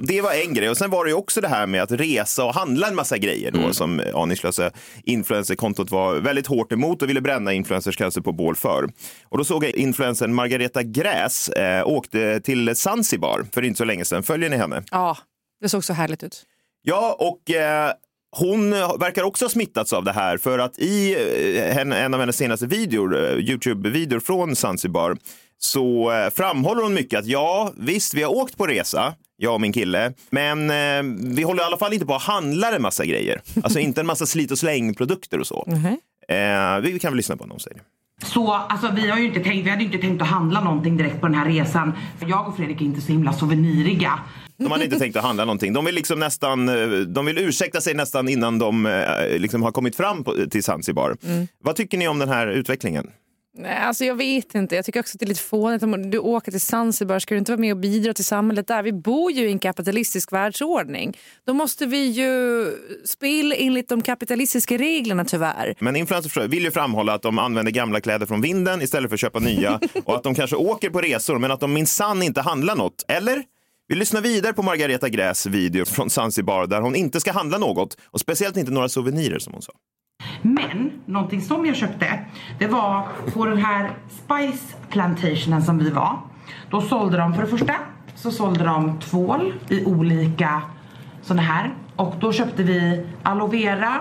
det 0.00 0.20
var 0.20 0.32
en 0.32 0.54
grej. 0.54 0.70
Och 0.70 0.76
sen 0.76 0.90
var 0.90 1.04
det 1.04 1.10
ju 1.10 1.16
också 1.16 1.40
det 1.40 1.48
här 1.48 1.66
med 1.66 1.82
att 1.82 1.90
resa 1.90 2.44
och 2.44 2.54
handla 2.54 2.88
en 2.88 2.94
massa 2.94 3.18
grejer 3.18 3.50
då, 3.50 3.72
som 3.72 4.02
aningslösa 4.14 4.70
influencerkontot 5.04 5.90
var 5.90 6.14
väldigt 6.14 6.46
hårt 6.46 6.72
emot 6.72 7.02
och 7.02 7.08
ville 7.08 7.20
bränna 7.20 7.52
influencers 7.52 7.96
kanske 7.96 8.20
på 8.22 8.32
bål 8.32 8.56
för. 8.56 8.88
Och 9.24 9.38
då 9.38 9.44
såg 9.44 9.64
jag 9.64 9.70
influencern 9.70 10.34
Margareta 10.34 10.82
Gräs 10.82 11.48
eh, 11.48 11.86
åkte 11.88 12.40
till 12.40 12.76
Zanzibar 12.76 13.46
för 13.52 13.64
inte 13.64 13.78
så 13.78 13.84
länge 13.84 14.04
sedan. 14.04 14.22
Följer 14.22 14.50
ni 14.50 14.56
henne? 14.56 14.82
Ja, 14.90 15.16
det 15.60 15.68
såg 15.68 15.84
så 15.84 15.92
härligt 15.92 16.22
ut. 16.22 16.42
Ja, 16.82 17.16
och 17.18 17.50
eh, 17.50 17.92
hon 18.36 18.70
verkar 18.70 19.22
också 19.22 19.44
ha 19.44 19.50
smittats 19.50 19.92
av 19.92 20.04
det 20.04 20.12
här 20.12 20.36
för 20.36 20.58
att 20.58 20.78
i 20.78 21.14
eh, 21.56 21.76
en, 21.76 22.14
av 22.14 22.20
hennes 22.20 22.36
senaste 22.36 22.66
videor, 22.66 23.16
eh, 23.16 23.36
Youtube-videor 23.36 24.20
från 24.20 24.56
Zanzibar, 24.56 25.16
så 25.58 26.12
eh, 26.12 26.30
framhåller 26.30 26.82
hon 26.82 26.94
mycket 26.94 27.18
att 27.18 27.26
ja, 27.26 27.72
visst, 27.76 28.14
vi 28.14 28.22
har 28.22 28.30
åkt 28.30 28.56
på 28.58 28.66
resa, 28.66 29.14
jag 29.36 29.54
och 29.54 29.60
min 29.60 29.72
kille, 29.72 30.12
men 30.30 30.70
eh, 30.70 31.16
vi 31.34 31.42
håller 31.42 31.62
i 31.62 31.66
alla 31.66 31.76
fall 31.76 31.92
inte 31.92 32.06
på 32.06 32.14
att 32.14 32.22
handla 32.22 32.76
en 32.76 32.82
massa 32.82 33.04
grejer. 33.04 33.40
Alltså 33.62 33.78
inte 33.78 34.00
en 34.00 34.06
massa 34.06 34.26
slit 34.26 34.50
och 34.50 34.58
släng-produkter 34.58 35.40
och 35.40 35.46
så. 35.46 35.64
Eh, 36.28 36.80
vi 36.82 36.98
kan 36.98 37.12
väl 37.12 37.16
lyssna 37.16 37.36
på 37.36 37.44
vad 37.44 37.50
hon 37.50 37.60
säger. 37.60 37.80
Så 38.22 38.52
alltså, 38.52 38.90
vi, 38.94 39.10
har 39.10 39.18
ju 39.18 39.26
inte 39.26 39.40
tänkt, 39.40 39.66
vi 39.66 39.70
hade 39.70 39.82
ju 39.82 39.86
inte 39.86 39.98
tänkt 39.98 40.22
att 40.22 40.28
handla 40.28 40.60
någonting 40.60 40.96
direkt 40.96 41.20
på 41.20 41.26
den 41.26 41.34
här 41.34 41.46
resan. 41.46 41.92
För 42.18 42.26
jag 42.26 42.48
och 42.48 42.56
Fredrik 42.56 42.80
är 42.80 42.84
inte 42.84 43.00
så 43.00 43.12
himla 43.12 43.32
souveniriga. 43.32 44.18
De 44.60 44.72
hade 44.72 44.84
inte 44.84 44.98
tänkt 44.98 45.16
att 45.16 45.24
handla 45.24 45.44
någonting. 45.44 45.72
De 45.72 45.84
vill, 45.84 45.94
liksom 45.94 46.18
nästan, 46.18 46.68
eh, 46.68 46.98
de 46.98 47.26
vill 47.26 47.38
ursäkta 47.38 47.80
sig 47.80 47.94
nästan 47.94 48.28
innan 48.28 48.58
de 48.58 48.86
eh, 48.86 49.38
liksom 49.38 49.62
har 49.62 49.72
kommit 49.72 49.96
fram 49.96 50.24
på, 50.24 50.34
till 50.50 50.64
Zanzibar. 50.64 51.16
Vad 51.64 51.76
tycker 51.76 51.98
ni 51.98 52.08
om 52.08 52.18
den 52.18 52.28
här 52.28 52.46
utvecklingen? 52.46 53.10
Nej, 53.54 53.76
alltså 53.76 54.04
jag 54.04 54.14
vet 54.14 54.54
inte. 54.54 54.76
Jag 54.76 54.84
tycker 54.84 55.00
också 55.00 55.16
att 55.16 55.18
det 55.20 55.24
är 55.24 55.28
lite 55.28 55.40
fånigt. 55.40 56.12
Du 56.12 56.18
åker 56.18 56.50
till 56.50 56.60
Zanzibar, 56.60 57.18
ska 57.18 57.34
du 57.34 57.38
inte 57.38 57.52
vara 57.52 57.60
med 57.60 57.72
och 57.72 57.78
bidra 57.78 58.14
till 58.14 58.24
samhället 58.24 58.66
där? 58.66 58.82
Vi 58.82 58.92
bor 58.92 59.32
ju 59.32 59.48
i 59.48 59.50
en 59.50 59.58
kapitalistisk 59.58 60.32
världsordning. 60.32 61.16
Då 61.46 61.54
måste 61.54 61.86
vi 61.86 62.06
ju 62.06 62.66
spela 63.04 63.54
enligt 63.54 63.88
de 63.88 64.02
kapitalistiska 64.02 64.76
reglerna 64.76 65.24
tyvärr. 65.24 65.74
Men 65.78 65.96
influencers 65.96 66.36
vill 66.36 66.64
ju 66.64 66.70
framhålla 66.70 67.14
att 67.14 67.22
de 67.22 67.38
använder 67.38 67.72
gamla 67.72 68.00
kläder 68.00 68.26
från 68.26 68.40
vinden 68.40 68.82
istället 68.82 69.10
för 69.10 69.14
att 69.14 69.20
köpa 69.20 69.38
nya 69.38 69.80
och 70.04 70.16
att 70.16 70.22
de 70.22 70.34
kanske 70.34 70.56
åker 70.56 70.90
på 70.90 71.00
resor 71.00 71.38
men 71.38 71.50
att 71.50 71.60
de 71.60 71.72
minsann 71.72 72.22
inte 72.22 72.40
handlar 72.40 72.76
något. 72.76 73.04
Eller? 73.08 73.42
Vi 73.90 73.96
lyssnar 73.96 74.20
vidare 74.20 74.52
på 74.52 74.62
Margareta 74.62 75.08
Gräs 75.08 75.46
video 75.46 75.84
från 75.84 76.10
Zanzibar 76.10 76.66
där 76.66 76.80
hon 76.80 76.94
inte 76.94 77.20
ska 77.20 77.32
handla 77.32 77.58
något 77.58 77.96
och 78.04 78.20
speciellt 78.20 78.56
inte 78.56 78.72
några 78.72 78.88
souvenirer 78.88 79.38
som 79.38 79.52
hon 79.52 79.62
sa. 79.62 79.72
Men 80.42 80.90
någonting 81.06 81.40
som 81.40 81.66
jag 81.66 81.76
köpte, 81.76 82.26
det 82.58 82.66
var 82.66 83.08
på 83.32 83.46
den 83.46 83.58
här 83.58 83.90
Spice 84.08 84.76
Plantationen 84.90 85.62
som 85.62 85.78
vi 85.78 85.90
var. 85.90 86.18
Då 86.70 86.80
sålde 86.80 87.18
de 87.18 87.34
för 87.34 87.42
det 87.42 87.48
första 87.48 87.74
så 88.14 88.30
sålde 88.30 88.64
de 88.64 89.00
tvål 89.00 89.54
i 89.68 89.84
olika 89.84 90.62
såna 91.22 91.42
här. 91.42 91.74
Och 91.96 92.14
då 92.20 92.32
köpte 92.32 92.62
vi 92.62 93.06
aloe 93.22 93.50
vera, 93.50 93.94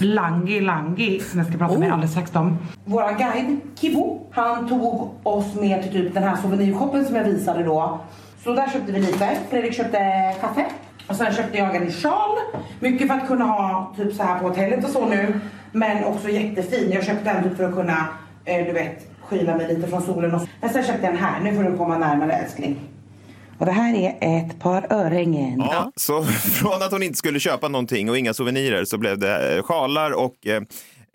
Langi 0.00 0.60
Langi 0.60 1.20
som 1.20 1.38
jag 1.38 1.48
ska 1.48 1.58
prata 1.58 1.78
med 1.78 1.92
alldeles 1.92 2.10
strax 2.10 2.36
om. 2.36 2.58
Våra 2.84 3.12
guide 3.12 3.60
Kibo, 3.80 4.26
han 4.30 4.68
tog 4.68 5.14
oss 5.22 5.54
med 5.54 5.82
till 5.82 5.92
typ 5.92 6.14
den 6.14 6.22
här 6.22 6.36
souvenirshoppen 6.36 7.04
som 7.04 7.16
jag 7.16 7.24
visade 7.24 7.62
då. 7.62 8.00
Så 8.44 8.54
där 8.54 8.70
köpte 8.72 8.92
vi 8.92 9.00
lite. 9.00 9.38
Fredrik 9.50 9.74
köpte 9.74 9.98
kaffe. 10.40 10.66
Och 11.06 11.16
sen 11.16 11.34
köpte 11.34 11.58
jag 11.58 11.76
en 11.76 11.92
sjal. 11.92 12.38
Mycket 12.80 13.08
för 13.08 13.14
att 13.14 13.26
kunna 13.26 13.44
ha 13.44 13.94
typ 13.96 14.14
så 14.14 14.22
här 14.22 14.38
på 14.38 14.48
hotellet 14.48 14.84
och 14.84 14.90
så 14.90 15.08
nu. 15.08 15.40
Men 15.72 16.04
också 16.04 16.28
jättefin. 16.28 16.90
Jag 16.92 17.04
köpte 17.04 17.32
den 17.32 17.42
typ 17.44 17.56
för 17.56 17.64
att 17.64 17.74
kunna, 17.74 18.08
eh, 18.44 18.66
du 18.66 18.72
vet, 18.72 19.08
skyla 19.22 19.56
mig 19.56 19.74
lite 19.74 19.88
från 19.88 20.02
solen. 20.02 20.34
Och... 20.34 20.48
Men 20.60 20.70
sen 20.70 20.84
köpte 20.84 21.02
jag 21.02 21.14
den 21.14 21.24
här. 21.24 21.40
Nu 21.40 21.54
får 21.54 21.62
du 21.62 21.76
komma 21.76 21.98
närmare 21.98 22.32
älskling. 22.32 22.80
Och 23.58 23.66
det 23.66 23.72
här 23.72 23.94
är 23.94 24.38
ett 24.38 24.60
par 24.60 24.92
örhängen. 24.92 25.58
Ja, 25.58 25.92
så 25.96 26.24
från 26.60 26.82
att 26.82 26.92
hon 26.92 27.02
inte 27.02 27.18
skulle 27.18 27.40
köpa 27.40 27.68
någonting 27.68 28.10
och 28.10 28.18
inga 28.18 28.34
souvenirer 28.34 28.84
så 28.84 28.98
blev 28.98 29.18
det 29.18 29.56
eh, 29.56 29.62
sjalar 29.62 30.10
och 30.10 30.46
eh, 30.46 30.62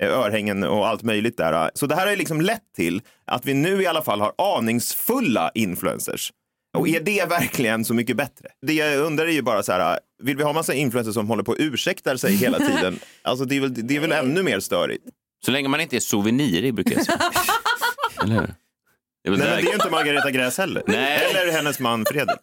örhängen 0.02 0.64
och 0.64 0.88
allt 0.88 1.04
möjligt 1.04 1.38
där. 1.38 1.72
Så 1.74 1.86
det 1.86 1.96
här 1.96 2.08
har 2.08 2.16
liksom 2.16 2.42
lett 2.42 2.74
till 2.76 3.02
att 3.26 3.46
vi 3.46 3.54
nu 3.54 3.82
i 3.82 3.88
alla 3.88 4.02
fall 4.02 4.22
har 4.22 4.32
aningsfulla 4.38 5.52
influencers. 5.54 6.32
Och 6.78 6.88
är 6.88 7.00
det 7.00 7.30
verkligen 7.30 7.86
så 7.86 7.94
mycket 7.94 8.18
bättre? 8.18 8.48
Det 8.68 8.74
jag 8.74 8.98
undrar 8.98 9.26
är 9.26 9.32
ju 9.32 9.42
bara 9.42 9.64
så 9.64 9.72
här, 9.72 10.00
vill 10.24 10.38
vi 10.38 10.44
ha 10.44 10.54
massa 10.54 10.74
influencers 10.74 11.14
som 11.14 11.28
håller 11.28 11.44
på 11.44 11.52
och 11.52 11.58
ursäktar 11.60 12.16
sig 12.16 12.36
hela 12.36 12.58
tiden? 12.68 13.00
Alltså 13.22 13.46
det 13.46 13.56
är 13.58 13.62
väl, 13.62 13.88
det 13.88 13.96
är 13.96 14.00
väl 14.00 14.12
ännu 14.12 14.44
mer 14.44 14.60
störigt. 14.60 15.04
Så 15.46 15.52
länge 15.52 15.68
man 15.70 15.82
inte 15.82 15.96
är 15.96 16.00
souvenirig 16.00 16.74
brukar 16.74 16.92
jag 16.96 17.06
säga. 17.06 17.20
Eller 18.24 18.36
hur? 18.36 18.54
Det 19.24 19.30
är, 19.30 19.32
Nej, 19.32 19.38
men 19.38 19.40
det 19.40 19.46
är 19.48 19.62
ju 19.62 19.74
inte 19.74 19.90
Margareta 19.90 20.32
Gräs 20.32 20.58
heller. 20.58 20.84
Nej. 20.88 21.26
Eller 21.36 21.52
hennes 21.52 21.80
man 21.80 22.06
Fredrik. 22.06 22.40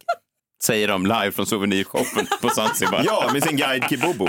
Säger 0.63 0.89
de 0.89 1.07
live 1.07 1.31
från 1.33 1.47
souvenirshoppen 1.47 2.27
på 2.43 2.49
Zanzibar. 2.49 3.03
Ja, 3.07 3.31
med 3.33 3.43
sin 3.43 3.57
guide 3.57 3.85
Kibobo. 3.91 4.29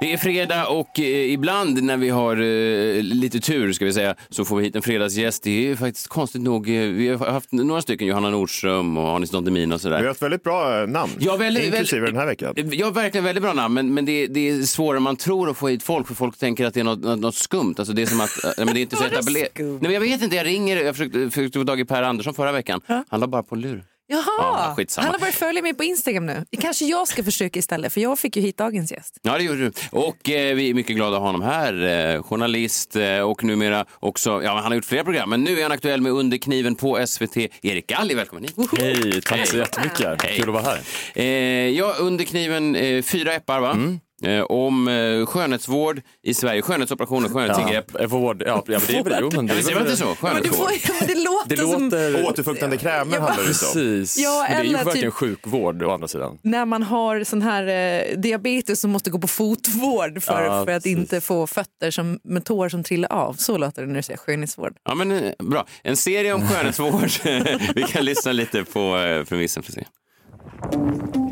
Det 0.00 0.12
är 0.12 0.16
fredag 0.16 0.66
och 0.66 1.00
eh, 1.00 1.32
ibland 1.32 1.82
när 1.82 1.96
vi 1.96 2.08
har 2.08 2.36
eh, 2.36 3.02
lite 3.02 3.40
tur 3.40 3.72
ska 3.72 3.84
vi 3.84 3.92
säga 3.92 4.14
så 4.30 4.44
får 4.44 4.56
vi 4.56 4.64
hit 4.64 4.76
en 4.76 4.82
fredagsgäst. 4.82 5.42
Det 5.42 5.50
är 5.50 5.62
ju 5.62 5.76
faktiskt 5.76 6.08
konstigt 6.08 6.42
nog, 6.42 6.68
eh, 6.68 6.82
vi 6.88 7.08
har 7.08 7.26
haft 7.30 7.52
några 7.52 7.82
stycken, 7.82 8.08
Johanna 8.08 8.30
Nordström 8.30 8.96
och 8.96 9.08
Anis 9.16 9.30
Don 9.30 9.44
Demina 9.44 9.74
och 9.74 9.80
Vi 9.84 9.88
har 9.88 9.98
sådär. 9.98 10.10
ett 10.10 10.22
väldigt 10.22 10.42
bra 10.44 10.80
eh, 10.82 10.88
namn, 10.88 11.12
Ja, 11.18 11.36
väldigt- 11.36 11.64
inklusive 11.64 12.00
väldigt- 12.00 12.14
den 12.14 12.20
här 12.20 12.26
veckan. 12.26 12.54
Ja, 12.78 12.90
verkligen 12.90 13.24
väldigt 13.24 13.42
bra 13.42 13.52
namn, 13.52 13.74
men, 13.74 13.94
men 13.94 14.04
det, 14.04 14.26
det 14.26 14.48
är 14.50 14.62
svårare 14.62 14.96
än 14.96 15.02
man 15.02 15.16
tror 15.16 15.50
att 15.50 15.56
få 15.56 15.68
hit 15.68 15.82
folk 15.82 16.06
för 16.08 16.14
folk 16.14 16.38
tänker 16.38 16.64
att 16.66 16.74
det 16.74 16.80
är 16.80 16.84
något, 16.84 17.00
något, 17.00 17.18
något 17.20 17.34
skumt. 17.34 17.74
Alltså 17.78 17.92
det 17.92 18.02
är 18.02 18.06
som 18.06 18.20
att, 18.20 18.30
men 18.58 18.66
det 18.66 18.80
är 18.80 18.82
inte 18.82 18.96
så 18.96 19.04
etablerat. 19.04 19.50
Nej, 19.58 19.78
men 19.80 19.92
jag 19.92 20.00
vet 20.00 20.22
inte, 20.22 20.36
jag 20.36 20.46
ringer, 20.46 20.76
jag 20.84 20.96
försökte, 20.96 21.30
försökte 21.30 21.58
få 21.58 21.64
tag 21.64 21.80
i 21.80 21.84
Per 21.84 22.02
Andersson 22.02 22.34
förra 22.34 22.52
veckan. 22.52 22.80
Han 23.08 23.20
la 23.20 23.26
bara 23.26 23.42
på 23.42 23.54
lur. 23.56 23.84
Jaha, 24.12 24.22
Ja, 24.38 24.74
skitsamma. 24.76 25.04
han 25.04 25.14
har 25.14 25.20
börjat 25.20 25.34
följa 25.34 25.62
mig 25.62 25.74
på 25.74 25.84
Instagram 25.84 26.26
nu. 26.26 26.44
Kanske 26.60 26.84
jag 26.84 27.08
ska 27.08 27.24
försöka 27.24 27.58
istället, 27.58 27.92
för 27.92 28.00
jag 28.00 28.18
fick 28.18 28.36
ju 28.36 28.42
hit 28.42 28.56
dagens 28.56 28.92
gäst. 28.92 29.18
Ja, 29.22 29.38
det 29.38 29.44
gjorde 29.44 29.58
du. 29.60 29.72
Och 29.90 30.30
eh, 30.30 30.54
vi 30.54 30.70
är 30.70 30.74
mycket 30.74 30.96
glada 30.96 31.16
att 31.16 31.20
ha 31.22 31.26
honom 31.28 31.42
här. 31.42 32.14
Eh, 32.14 32.22
journalist 32.22 32.96
eh, 32.96 33.18
och 33.20 33.44
numera 33.44 33.84
också, 34.00 34.42
ja 34.42 34.54
han 34.54 34.64
har 34.64 34.74
gjort 34.74 34.84
flera 34.84 35.04
program, 35.04 35.30
men 35.30 35.44
nu 35.44 35.58
är 35.58 35.62
han 35.62 35.72
aktuell 35.72 36.00
med 36.00 36.12
Under 36.12 36.38
kniven 36.38 36.74
på 36.74 37.06
SVT. 37.06 37.36
Erik 37.62 37.86
Galli, 37.86 38.14
välkommen 38.14 38.44
hit. 38.44 38.56
Hej, 38.78 39.20
tack 39.22 39.46
så 39.46 39.56
jättemycket. 39.56 40.22
Hej. 40.22 40.36
Kul 40.36 40.48
att 40.48 40.64
vara 40.64 40.64
här. 40.74 40.80
Eh, 41.14 41.24
ja, 41.68 41.94
Under 42.00 42.24
kniven, 42.24 42.76
eh, 42.76 43.02
fyra 43.02 43.34
eppar 43.34 43.60
va? 43.60 43.70
Mm. 43.70 44.00
Eh, 44.24 44.42
om 44.42 44.88
eh, 44.88 45.26
skönhetsvård 45.26 46.00
i 46.22 46.34
Sverige, 46.34 46.62
skönhetsoperationer, 46.62 47.28
skönhetsingrepp. 47.28 47.86
Ja, 48.00 48.06
vård, 48.06 48.42
ja, 48.46 48.62
ja, 48.66 48.78
men 48.78 48.80
det 48.86 48.96
är 48.98 49.04
väl, 49.04 49.18
jo, 49.20 49.30
men 49.36 49.46
det 49.46 49.54
Ja, 49.54 49.62
säger 49.62 49.74
man 49.76 49.84
inte 49.86 49.96
så? 49.96 50.16
Men 50.22 50.42
det, 50.42 50.48
får, 50.48 50.64
Skönhetsvård. 50.66 50.96
men 51.00 51.08
det 51.08 51.14
låter, 51.24 51.48
Det 51.56 51.56
som 51.72 51.84
låter... 51.84 52.24
Återfuktande 52.26 52.76
krämer 52.76 53.16
Ja, 53.16 53.20
handlar 53.22 53.36
det 53.36 53.40
om. 53.42 53.46
Precis. 53.46 54.18
Ja, 54.18 54.46
men 54.48 54.56
det 54.56 54.62
är 54.62 54.64
ju 54.64 54.68
eller 54.74 54.84
verkligen 54.84 55.06
typ- 55.10 55.14
sjukvård 55.14 55.82
å 55.82 55.90
andra 55.90 56.08
sidan. 56.08 56.38
när 56.42 56.64
man 56.66 56.82
har 56.82 57.24
sån 57.24 57.42
här 57.42 57.66
eh, 57.66 58.18
diabetes 58.18 58.80
som 58.80 58.90
måste 58.90 59.10
gå 59.10 59.18
på 59.18 59.28
fotvård 59.28 60.22
för, 60.22 60.42
Ja, 60.44 60.48
för 60.48 60.60
att 60.60 60.66
precis. 60.66 60.98
inte 60.98 61.20
få 61.20 61.46
fötter 61.46 61.90
som, 61.90 62.18
med 62.24 62.44
tår 62.44 62.68
som 62.68 62.82
trillar 62.84 63.12
av. 63.12 63.32
Så 63.34 63.58
låter 63.58 63.82
det 63.82 63.88
när 63.88 63.94
du 63.96 64.02
säger 64.02 64.18
skönhetsvård. 64.18 64.72
Ja, 64.84 64.94
men 64.94 65.12
eh, 65.12 65.32
bra. 65.38 65.66
En 65.82 65.96
serie 65.96 66.32
om 66.32 66.48
skönhetsvård. 66.48 67.10
vi 67.74 67.82
kan 67.82 68.04
lyssna 68.04 68.32
lite 68.32 68.64
på 68.64 68.96
eh, 68.98 69.24
premissen 69.24 69.62
för 69.62 69.70
att 69.72 69.74
se. 69.74 71.29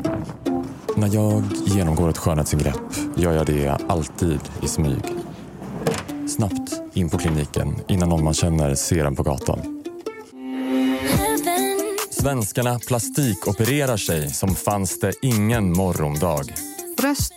När 0.99 1.15
jag 1.15 1.43
genomgår 1.65 2.09
ett 2.09 2.17
skönhetsingrepp 2.17 2.75
gör 3.15 3.31
jag 3.31 3.45
det 3.45 3.77
alltid 3.87 4.39
i 4.61 4.67
smyg. 4.67 5.03
Snabbt 6.27 6.81
in 6.93 7.09
på 7.09 7.17
kliniken 7.17 7.75
innan 7.87 8.09
någon 8.09 8.23
man 8.23 8.33
känner 8.33 8.75
ser 8.75 9.05
en 9.05 9.15
på 9.15 9.23
gatan. 9.23 9.83
Svenskarna 12.09 12.79
plastikopererar 12.79 13.97
sig 13.97 14.29
som 14.29 14.55
fanns 14.55 14.99
det 14.99 15.13
ingen 15.21 15.73
morgondag. 15.73 16.43
Bröst, 16.97 17.33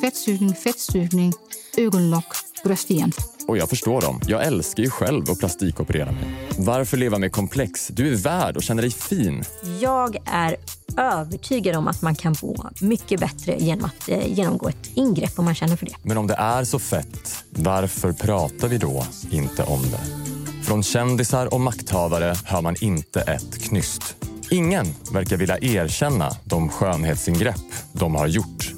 fettsugning, 0.00 0.54
fettsugning, 0.54 1.32
ögonlock, 1.76 2.36
bröst 2.64 2.90
igen. 2.90 3.12
Och 3.48 3.58
jag 3.58 3.68
förstår 3.68 4.00
dem. 4.00 4.20
Jag 4.26 4.46
älskar 4.46 4.82
ju 4.82 4.90
själv 4.90 5.30
att 5.30 5.38
plastikoperera 5.38 6.12
mig. 6.12 6.24
Varför 6.58 6.96
leva 6.96 7.18
med 7.18 7.32
komplex? 7.32 7.88
Du 7.88 8.12
är 8.12 8.16
värd 8.16 8.56
och 8.56 8.62
känner 8.62 8.82
dig 8.82 8.90
fin. 8.90 9.44
Jag 9.80 10.16
är 10.26 10.56
övertygad 10.96 11.76
om 11.76 11.88
att 11.88 12.02
man 12.02 12.14
kan 12.14 12.34
må 12.42 12.70
mycket 12.80 13.20
bättre 13.20 13.56
genom 13.58 13.84
att 13.84 14.08
eh, 14.08 14.32
genomgå 14.32 14.68
ett 14.68 14.90
ingrepp 14.94 15.38
om 15.38 15.44
man 15.44 15.54
känner 15.54 15.76
för 15.76 15.86
det. 15.86 15.94
Men 16.02 16.16
om 16.18 16.26
det 16.26 16.34
är 16.34 16.64
så 16.64 16.78
fett, 16.78 17.44
varför 17.50 18.12
pratar 18.12 18.68
vi 18.68 18.78
då 18.78 19.06
inte 19.30 19.62
om 19.62 19.82
det? 19.82 20.32
Från 20.64 20.82
kändisar 20.82 21.54
och 21.54 21.60
makthavare 21.60 22.34
hör 22.44 22.62
man 22.62 22.76
inte 22.80 23.20
ett 23.20 23.62
knyst. 23.62 24.16
Ingen 24.50 24.86
verkar 25.12 25.36
vilja 25.36 25.58
erkänna 25.58 26.30
de 26.44 26.68
skönhetsingrepp 26.68 27.72
de 27.92 28.14
har 28.14 28.26
gjort. 28.26 28.72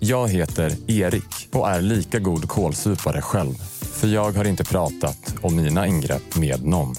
Jag 0.00 0.28
heter 0.28 0.72
Erik 0.86 1.48
och 1.52 1.70
är 1.70 1.80
lika 1.80 2.18
god 2.18 2.48
kålsupare 2.48 3.22
själv. 3.22 3.54
För 4.00 4.06
jag 4.06 4.32
har 4.32 4.44
inte 4.44 4.64
pratat 4.64 5.34
om 5.42 5.56
mina 5.56 5.86
ingrepp 5.86 6.36
med 6.36 6.64
någon. 6.64 6.94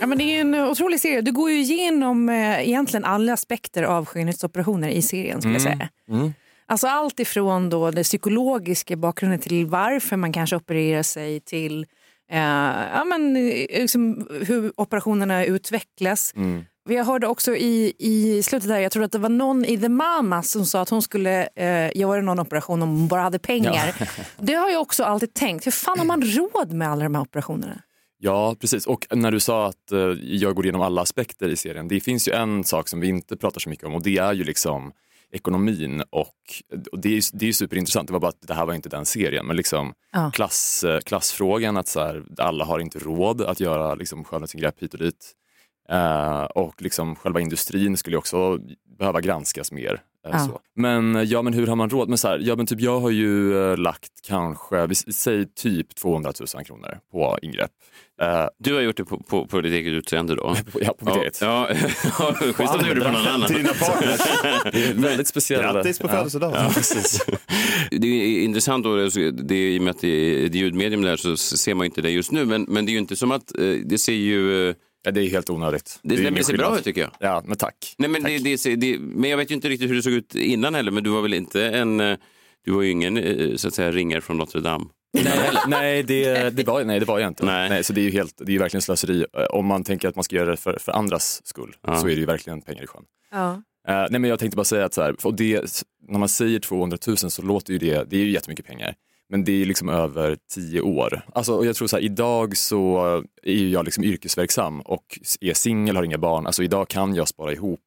Ja, 0.00 0.06
men 0.06 0.18
det 0.18 0.24
är 0.24 0.40
en 0.40 0.54
otrolig 0.54 1.00
serie. 1.00 1.20
Du 1.20 1.32
går 1.32 1.50
ju 1.50 1.60
igenom 1.60 2.28
eh, 2.28 2.68
egentligen 2.68 3.04
alla 3.04 3.32
aspekter 3.32 3.82
av 3.82 4.06
skönhetsoperationer 4.06 4.88
i 4.88 5.02
serien. 5.02 5.40
Skulle 5.40 5.54
jag 5.54 5.62
säga. 5.62 5.88
Mm. 6.08 6.34
Alltså 6.66 6.86
allt 6.86 7.20
ifrån 7.20 7.70
då 7.70 7.90
det 7.90 8.02
psykologiska 8.02 8.96
bakgrunden 8.96 9.38
till 9.38 9.66
varför 9.66 10.16
man 10.16 10.32
kanske 10.32 10.56
opererar 10.56 11.02
sig 11.02 11.40
till 11.40 11.86
eh, 12.30 12.38
ja, 12.94 13.04
men, 13.04 13.36
eh, 13.36 13.80
liksom, 13.80 14.28
hur 14.46 14.72
operationerna 14.76 15.44
utvecklas. 15.44 16.32
Mm. 16.36 16.64
Vi 16.84 16.96
hörde 17.02 17.26
också 17.26 17.56
i, 17.56 17.92
i 17.98 18.42
slutet 18.42 18.68
där, 18.68 18.78
jag 18.78 18.92
tror 18.92 19.04
att 19.04 19.12
det 19.12 19.18
var 19.18 19.28
någon 19.28 19.64
i 19.64 19.78
The 19.78 19.88
Mamas 19.88 20.50
som 20.50 20.66
sa 20.66 20.80
att 20.80 20.88
hon 20.88 21.02
skulle 21.02 21.48
eh, 21.56 21.96
göra 21.96 22.20
någon 22.22 22.40
operation 22.40 22.82
om 22.82 22.88
hon 22.88 23.08
bara 23.08 23.20
hade 23.22 23.38
pengar. 23.38 23.94
Ja. 24.00 24.06
Det 24.38 24.54
har 24.54 24.70
jag 24.70 24.82
också 24.82 25.04
alltid 25.04 25.34
tänkt. 25.34 25.66
Hur 25.66 25.70
fan 25.72 25.98
har 25.98 26.06
man 26.06 26.22
råd 26.22 26.72
med 26.72 26.88
alla 26.88 27.04
de 27.04 27.14
här 27.14 27.22
operationerna? 27.22 27.82
Ja, 28.18 28.56
precis. 28.60 28.86
Och 28.86 29.06
när 29.10 29.30
du 29.30 29.40
sa 29.40 29.66
att 29.66 29.92
eh, 29.92 29.98
jag 30.22 30.54
går 30.54 30.64
igenom 30.64 30.80
alla 30.80 31.00
aspekter 31.02 31.48
i 31.48 31.56
serien, 31.56 31.88
det 31.88 32.00
finns 32.00 32.28
ju 32.28 32.32
en 32.32 32.64
sak 32.64 32.88
som 32.88 33.00
vi 33.00 33.08
inte 33.08 33.36
pratar 33.36 33.60
så 33.60 33.68
mycket 33.68 33.86
om 33.86 33.94
och 33.94 34.02
det 34.02 34.18
är 34.18 34.32
ju 34.32 34.44
liksom 34.44 34.92
ekonomin 35.32 36.02
och, 36.10 36.28
och 36.92 36.98
det 36.98 37.16
är 37.16 37.22
det 37.38 37.48
är 37.48 37.52
superintressant. 37.52 38.06
Det 38.06 38.12
var 38.12 38.20
bara 38.20 38.28
att 38.28 38.46
det 38.48 38.54
här 38.54 38.66
var 38.66 38.74
inte 38.74 38.88
den 38.88 39.06
serien, 39.06 39.46
men 39.46 39.56
liksom 39.56 39.92
Ja. 40.12 40.30
klass, 40.34 40.84
eh, 40.84 41.00
klassfrågan 41.00 41.76
att 41.76 41.88
så 41.88 42.00
här, 42.00 42.24
alla 42.38 42.64
har 42.64 42.78
inte 42.78 42.98
råd 42.98 43.42
att 43.42 43.60
göra 43.60 43.94
liksom 43.94 44.24
skönhetsingrepp 44.24 44.82
hit 44.82 44.94
och 44.94 45.00
dit. 45.00 45.32
Eh, 45.88 46.42
och 46.42 46.82
liksom 46.82 47.16
själva 47.16 47.40
industrin 47.40 47.96
skulle 47.96 48.16
också 48.16 48.58
behöva 48.98 49.20
granskas 49.20 49.72
mer. 49.72 50.00
Ja. 50.28 50.38
Så. 50.38 50.60
Men 50.76 51.16
eh, 51.16 51.22
ja, 51.22 51.42
men 51.42 51.52
hur 51.52 51.66
har 51.66 51.76
man 51.76 51.90
råd? 51.90 52.08
Men 52.08 52.18
så 52.18 52.28
här, 52.28 52.38
ja, 52.42 52.56
men 52.56 52.66
typ, 52.66 52.80
jag 52.80 53.00
har 53.00 53.10
ju 53.10 53.76
lagt 53.76 54.12
kanske, 54.26 54.86
vi 54.86 54.94
säg 54.94 55.46
typ 55.54 55.94
200 55.94 56.32
000 56.54 56.64
kronor 56.64 56.98
på 57.12 57.38
ingrepp. 57.42 57.70
Du 58.58 58.74
har 58.74 58.80
gjort 58.80 58.96
det 58.96 59.04
på, 59.04 59.18
på, 59.18 59.46
på 59.46 59.60
ditt 59.60 59.72
eget 59.72 59.92
utseende 59.92 60.34
då? 60.34 60.56
Ja, 60.80 60.94
på 60.98 61.04
mitt 61.04 61.16
eget. 61.16 61.40
Ja, 61.40 61.68
ja, 62.18 62.34
schysst 62.34 62.74
om 62.74 62.80
du 62.82 62.88
gjorde 62.88 63.00
det 63.00 63.06
på 63.06 63.12
någon 63.12 63.26
annan. 63.26 63.48
Till 63.48 63.56
dina 63.56 63.72
partners. 63.72 64.20
Är 64.64 64.94
väldigt 64.94 65.28
speciellt. 65.28 65.62
Grattis 65.62 65.98
på 65.98 66.08
födelsedagen. 66.08 66.64
Ja, 66.64 66.70
precis. 66.74 67.24
Det 67.90 68.06
är 68.06 68.42
intressant 68.44 68.84
då, 68.84 68.96
det, 68.96 69.30
det, 69.30 69.74
i 69.74 69.78
och 69.78 69.82
med 69.82 69.90
att 69.90 70.00
det 70.00 70.08
är 70.08 70.46
ett 70.46 70.54
ljudmedium 70.54 71.02
där 71.02 71.16
så 71.16 71.36
ser 71.36 71.74
man 71.74 71.84
inte 71.84 72.02
det 72.02 72.10
just 72.10 72.32
nu, 72.32 72.44
men, 72.44 72.62
men 72.62 72.86
det 72.86 72.90
är 72.90 72.92
ju 72.92 72.98
inte 72.98 73.16
som 73.16 73.32
att 73.32 73.52
det 73.84 74.00
ser 74.00 74.12
ju... 74.12 74.74
Ja, 75.04 75.10
det 75.10 75.20
är 75.22 75.28
helt 75.30 75.50
onödigt. 75.50 76.00
Det, 76.02 76.16
det, 76.16 76.28
ingen 76.28 76.44
ser 76.44 76.56
bra 76.56 76.78
ut 76.78 76.84
tycker 76.84 77.00
jag. 77.00 77.10
Ja, 77.18 77.42
men 77.46 77.56
tack. 77.56 77.94
Nej, 77.98 78.10
men, 78.10 78.22
det, 78.22 78.38
det, 78.38 78.76
det, 78.76 78.98
men 78.98 79.30
jag 79.30 79.36
vet 79.36 79.50
ju 79.50 79.54
inte 79.54 79.68
riktigt 79.68 79.90
hur 79.90 79.94
det 79.94 80.02
såg 80.02 80.12
ut 80.12 80.34
innan 80.34 80.74
heller, 80.74 80.90
men 80.90 81.04
du 81.04 81.10
var 81.10 81.22
väl 81.22 81.34
inte 81.34 81.68
en... 81.68 82.00
eh, 82.00 82.16
Du 82.64 82.72
var 82.72 82.82
ju 82.82 82.90
ingen 82.90 83.16
eh, 83.16 83.56
så 83.56 83.68
att 83.68 83.74
säga 83.74 83.90
ringare 83.92 84.20
från 84.20 84.36
Notre 84.36 84.60
Dame. 84.60 84.84
Nej, 85.24 85.50
nej, 85.68 86.02
det, 86.02 86.50
det 86.50 86.64
var, 86.66 86.84
nej, 86.84 87.00
det 87.00 87.06
var 87.06 87.18
jag 87.18 87.28
inte. 87.28 87.44
Nej. 87.46 87.84
så 87.84 87.92
det 87.92 88.00
är 88.00 88.02
ju 88.04 88.10
helt, 88.10 88.34
det 88.46 88.54
är 88.54 88.58
verkligen 88.58 88.82
slöseri. 88.82 89.24
Eh, 89.38 89.44
Om 89.44 89.66
man 89.66 89.84
tänker 89.84 90.08
att 90.08 90.14
man 90.16 90.24
ska 90.24 90.36
göra 90.36 90.50
det 90.50 90.56
för, 90.56 90.78
för 90.80 90.92
andras 90.92 91.40
skull 91.46 91.74
Ja. 91.86 91.96
så 92.00 92.06
är 92.06 92.10
det 92.14 92.20
ju 92.20 92.26
verkligen 92.26 92.60
pengar 92.60 92.82
i 92.82 92.86
sjön. 92.86 93.04
Ja. 93.32 93.52
Eh, 93.88 94.06
nej 94.10 94.20
men 94.20 94.24
jag 94.24 94.38
tänkte 94.38 94.56
bara 94.56 94.64
säga 94.64 94.84
att 94.84 94.94
så 94.94 95.02
här, 95.02 95.16
och 95.26 95.34
det, 95.34 95.84
när 96.08 96.18
man 96.18 96.28
säger 96.28 96.58
200 96.60 96.98
000 97.06 97.16
så 97.16 97.42
låter 97.42 97.72
ju 97.72 97.78
det, 97.78 98.10
det 98.10 98.16
är 98.16 98.20
ju 98.24 98.30
jättemycket 98.30 98.66
pengar. 98.66 98.94
Men 99.32 99.44
det 99.44 99.62
är 99.62 99.66
liksom 99.66 99.88
över 99.88 100.36
tio 100.54 100.80
år. 100.80 101.20
Alltså, 101.34 101.54
och 101.54 101.66
jag 101.66 101.76
tror 101.76 101.88
så 101.88 101.96
här, 101.96 102.02
idag 102.04 102.56
så 102.56 102.98
är 103.42 103.66
jag 103.68 103.84
liksom 103.84 104.04
yrkesverksam 104.04 104.80
och 104.80 105.18
är 105.40 105.54
singel, 105.54 105.96
har 105.96 106.02
inga 106.02 106.18
barn. 106.18 106.46
Alltså 106.46 106.62
idag 106.62 106.88
kan 106.88 107.14
jag 107.14 107.28
spara 107.28 107.52
ihop 107.52 107.80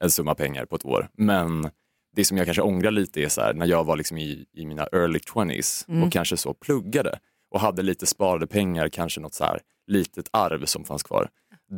en 0.00 0.10
summa 0.10 0.34
pengar 0.34 0.64
på 0.64 0.76
ett 0.76 0.84
år. 0.84 1.08
Men 1.16 1.70
det 2.16 2.24
som 2.24 2.36
jag 2.36 2.46
kanske 2.46 2.62
ångrar 2.62 2.90
lite 2.90 3.20
är 3.22 3.28
så 3.28 3.40
här, 3.40 3.54
när 3.54 3.66
jag 3.66 3.84
var 3.84 3.96
liksom 3.96 4.18
i, 4.18 4.44
i 4.56 4.66
mina 4.66 4.86
early 4.92 5.18
20s 5.18 5.84
Mm. 5.88 6.02
och 6.02 6.12
kanske 6.12 6.36
så 6.36 6.54
pluggade 6.54 7.18
och 7.50 7.60
hade 7.60 7.82
lite 7.82 8.06
sparade 8.06 8.46
pengar, 8.46 8.88
kanske 8.88 9.20
något 9.20 9.34
så 9.34 9.44
här 9.44 9.60
litet 9.86 10.28
arv 10.30 10.64
som 10.64 10.84
fanns 10.84 11.02
kvar. 11.02 11.28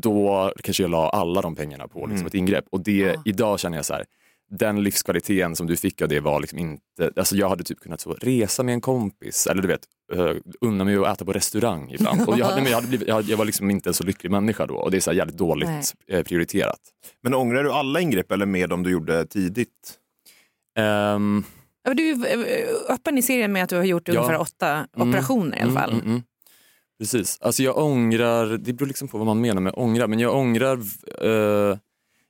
Då 0.03 0.53
kanske 0.63 0.83
jag 0.83 0.91
la 0.91 1.09
alla 1.11 1.41
de 1.43 1.55
pengarna 1.57 1.89
på 1.89 1.99
liksom 1.99 2.15
Mm. 2.17 2.27
ett 2.27 2.35
ingrepp. 2.35 2.65
Och 2.71 2.81
det, 2.81 3.17
idag 3.25 3.61
känner 3.61 3.79
jag 3.79 3.85
så 3.85 3.95
här, 3.95 4.05
den 4.51 4.83
livskvaliteten 4.83 5.57
som 5.57 5.67
du 5.67 5.77
fick 5.77 6.03
av 6.03 6.09
det 6.09 6.21
var 6.21 6.41
liksom 6.41 6.59
inte, 6.59 7.11
alltså 7.17 7.37
jag 7.37 7.49
hade 7.49 7.65
typ 7.65 7.81
kunnat 7.81 8.01
så 8.01 8.13
resa 8.13 8.63
med 8.63 8.73
en 8.73 8.81
kompis 8.81 9.47
eller 9.47 9.63
du 9.63 9.69
vet, 9.69 9.81
uh, 10.15 10.33
unna 10.61 10.85
mig 10.85 10.97
att 10.97 11.07
äta 11.17 11.25
på 11.25 11.33
restaurang 11.33 11.91
ibland. 11.93 12.29
Och 12.29 12.39
jag, 12.39 12.47
hade, 12.47 12.61
men 12.63 12.71
jag, 12.71 12.77
hade 12.77 12.89
blivit, 12.89 13.09
jag, 13.09 13.23
jag 13.23 13.37
var 13.37 13.45
liksom 13.45 13.71
inte 13.71 13.91
en 13.91 13.95
så 13.95 14.05
lycklig 14.05 14.31
människa 14.31 14.67
då 14.67 14.75
och 14.75 14.91
det 14.91 14.97
är 14.97 15.01
så 15.01 15.11
här 15.11 15.19
jävligt 15.19 15.37
dåligt 15.39 15.69
Nej. 15.69 16.19
eh, 16.19 16.23
prioriterat. 16.25 16.81
Men 17.23 17.35
ångrar 17.35 17.65
du 17.65 17.73
alla 17.73 18.01
ingrepp 18.01 18.33
eller 18.33 18.47
med 18.47 18.69
de 18.69 18.83
du 18.83 18.91
gjorde 18.91 19.27
tidigt? 19.27 19.99
Ja, 20.75 21.95
Du 21.95 22.11
är 22.11 22.67
öppen 22.89 23.19
i 23.19 23.23
serien 23.23 23.53
med 23.53 23.65
att 23.65 23.71
du 23.71 23.77
har 23.77 23.85
gjort 23.85 24.09
Ja. 24.09 24.15
ungefär 24.15 24.41
åtta 24.41 24.87
Mm, 24.97 25.09
operationer 25.09 25.57
i 25.57 25.61
alla 25.61 25.71
mm, 25.71 25.75
fall. 25.83 25.93
mm, 25.93 26.07
mm. 26.07 26.23
Precis. 26.99 27.39
Alltså 27.41 27.63
jag 27.63 27.79
ångrar, 27.79 28.47
det 28.59 28.73
beror 28.73 28.87
liksom 28.89 29.09
på 29.09 29.19
vad 29.19 29.27
man 29.27 29.41
menar 29.41 29.61
med 29.61 29.73
ångra, 29.77 30.07
men 30.07 30.19
jag 30.19 30.35
ångrar, 30.35 30.79
eh, 31.21 31.79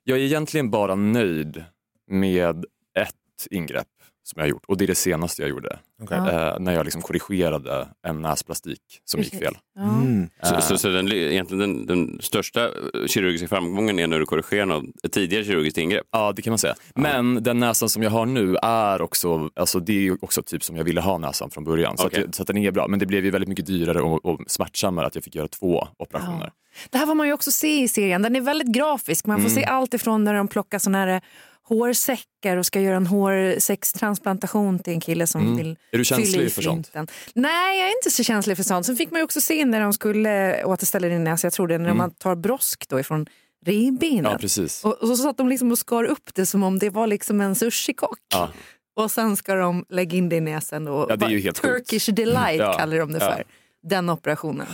jag 0.03 0.17
är 0.17 0.21
egentligen 0.23 0.69
bara 0.69 0.95
nöjd 0.95 1.63
med 2.07 2.65
ett 2.99 3.47
ingrepp 3.51 3.87
som 4.23 4.39
jag 4.39 4.43
har 4.43 4.49
gjort 4.49 4.65
och 4.67 4.77
det 4.77 4.85
är 4.85 4.87
det 4.87 4.95
senaste 4.95 5.41
jag 5.41 5.49
gjorde. 5.49 5.79
Okej. 6.01 6.17
Eh, 6.17 6.59
när 6.59 6.73
jag 6.73 6.83
liksom 6.83 7.01
korrigerade 7.01 7.87
en 8.07 8.21
näsplastik 8.21 8.79
som 9.05 9.21
gick 9.21 9.35
fel. 9.35 9.57
Mm. 9.79 10.29
Så, 10.43 10.53
Eh, 10.55 10.59
så, 10.59 10.77
så 10.77 10.89
den, 10.89 11.11
egentligen 11.11 11.59
den, 11.59 11.85
den 11.85 12.21
största 12.21 12.65
eh, 12.65 13.07
kirurgiska 13.07 13.47
framgången 13.47 13.99
är 13.99 14.07
när 14.07 14.19
du 14.19 14.25
korrigerar 14.25 14.65
något, 14.65 14.85
ett 15.03 15.11
tidigare 15.11 15.43
kirurgiskt 15.43 15.77
ingrepp? 15.77 16.05
Ja, 16.11 16.33
det 16.35 16.41
kan 16.41 16.51
man 16.51 16.57
säga. 16.57 16.75
Men 16.95 17.43
den 17.43 17.59
näsan 17.59 17.89
som 17.89 18.03
jag 18.03 18.09
har 18.11 18.25
nu 18.25 18.55
är 18.61 19.01
också, 19.01 19.49
alltså 19.55 19.79
det 19.79 20.07
är 20.07 20.23
också 20.23 20.43
typ 20.43 20.63
som 20.63 20.75
jag 20.75 20.83
ville 20.83 21.01
ha 21.01 21.17
näsan 21.17 21.49
från 21.51 21.63
början. 21.63 21.97
Så, 21.97 22.07
Okej. 22.07 22.25
att, 22.27 22.35
så 22.35 22.41
att 22.43 22.47
den 22.47 22.57
är 22.57 22.71
bra. 22.71 22.87
Men 22.87 22.99
det 22.99 23.05
blev 23.05 23.25
ju 23.25 23.31
väldigt 23.31 23.49
mycket 23.49 23.65
dyrare 23.65 24.01
och, 24.01 24.25
och 24.25 24.41
smärtsammare 24.47 25.05
att 25.07 25.15
jag 25.15 25.23
fick 25.23 25.35
göra 25.35 25.47
två 25.47 25.87
operationer. 25.97 26.51
Det 26.89 26.97
här 26.97 27.05
får 27.05 27.15
man 27.15 27.27
ju 27.27 27.33
också 27.33 27.51
se 27.51 27.81
i 27.81 27.87
serien. 27.87 28.21
Den 28.21 28.35
är 28.35 28.41
väldigt 28.41 28.67
grafisk. 28.73 29.25
Man 29.25 29.37
får 29.37 29.49
Mm. 29.49 29.55
se 29.55 29.63
allt 29.65 29.93
ifrån 29.93 30.23
när 30.23 30.33
de 30.33 30.47
plockar 30.47 30.79
såna 30.79 30.97
här 30.97 31.21
hårsäckar 31.67 32.57
och 32.57 32.65
ska 32.65 32.81
göra 32.81 32.95
en 32.97 33.07
hårsäckstransplantation 33.07 34.79
till 34.79 34.93
en 34.93 35.01
kille 35.01 35.27
som 35.27 35.41
Mm. 35.41 35.57
vill 35.57 35.77
Är 35.91 35.97
du 35.97 36.05
känslig 36.05 36.51
för 36.51 36.61
sånt? 36.61 36.91
Nej, 37.33 37.79
jag 37.79 37.87
är 37.87 37.91
inte 37.97 38.11
så 38.11 38.23
känslig 38.23 38.57
för 38.57 38.63
sånt. 38.63 38.85
Sen 38.85 38.95
fick 38.95 39.11
man 39.11 39.19
ju 39.19 39.23
också 39.23 39.41
se 39.41 39.65
när 39.65 39.81
de 39.81 39.93
skulle 39.93 40.63
återställa 40.65 41.07
din 41.07 41.23
näsa, 41.23 41.45
jag 41.47 41.53
tror 41.53 41.67
det, 41.67 41.77
när 41.77 41.85
Mm. 41.85 41.97
man 41.97 42.11
tar 42.11 42.35
brosk 42.35 42.89
då 42.89 42.99
ifrån 42.99 43.25
revbenet. 43.65 44.31
Ja, 44.31 44.37
precis. 44.37 44.85
Och, 44.85 44.93
och 44.93 45.07
så 45.07 45.15
satt 45.17 45.37
de 45.37 45.49
liksom 45.49 45.71
och 45.71 45.77
skar 45.79 46.03
upp 46.03 46.29
det 46.35 46.45
som 46.45 46.63
om 46.63 46.79
det 46.79 46.89
var 46.89 47.07
liksom 47.07 47.41
en 47.41 47.55
sushikock. 47.55 48.19
Ja. 48.33 48.49
Och 48.95 49.11
sen 49.11 49.37
ska 49.37 49.55
de 49.55 49.85
lägga 49.89 50.17
in 50.17 50.29
det 50.29 50.35
i 50.35 50.41
näsan. 50.41 50.87
Och 50.87 51.05
Ja, 51.11 51.15
det 51.15 51.25
är 51.25 51.29
ju 51.29 51.39
helt 51.39 51.59
sjukt. 51.59 51.89
Turkish 51.89 52.13
delight 52.13 52.59
Ja, 52.59 52.73
kallar 52.73 52.97
de 52.97 53.11
det 53.11 53.19
ja. 53.19 53.31
för. 53.35 53.43
Den 53.83 54.09
operationen. 54.09 54.67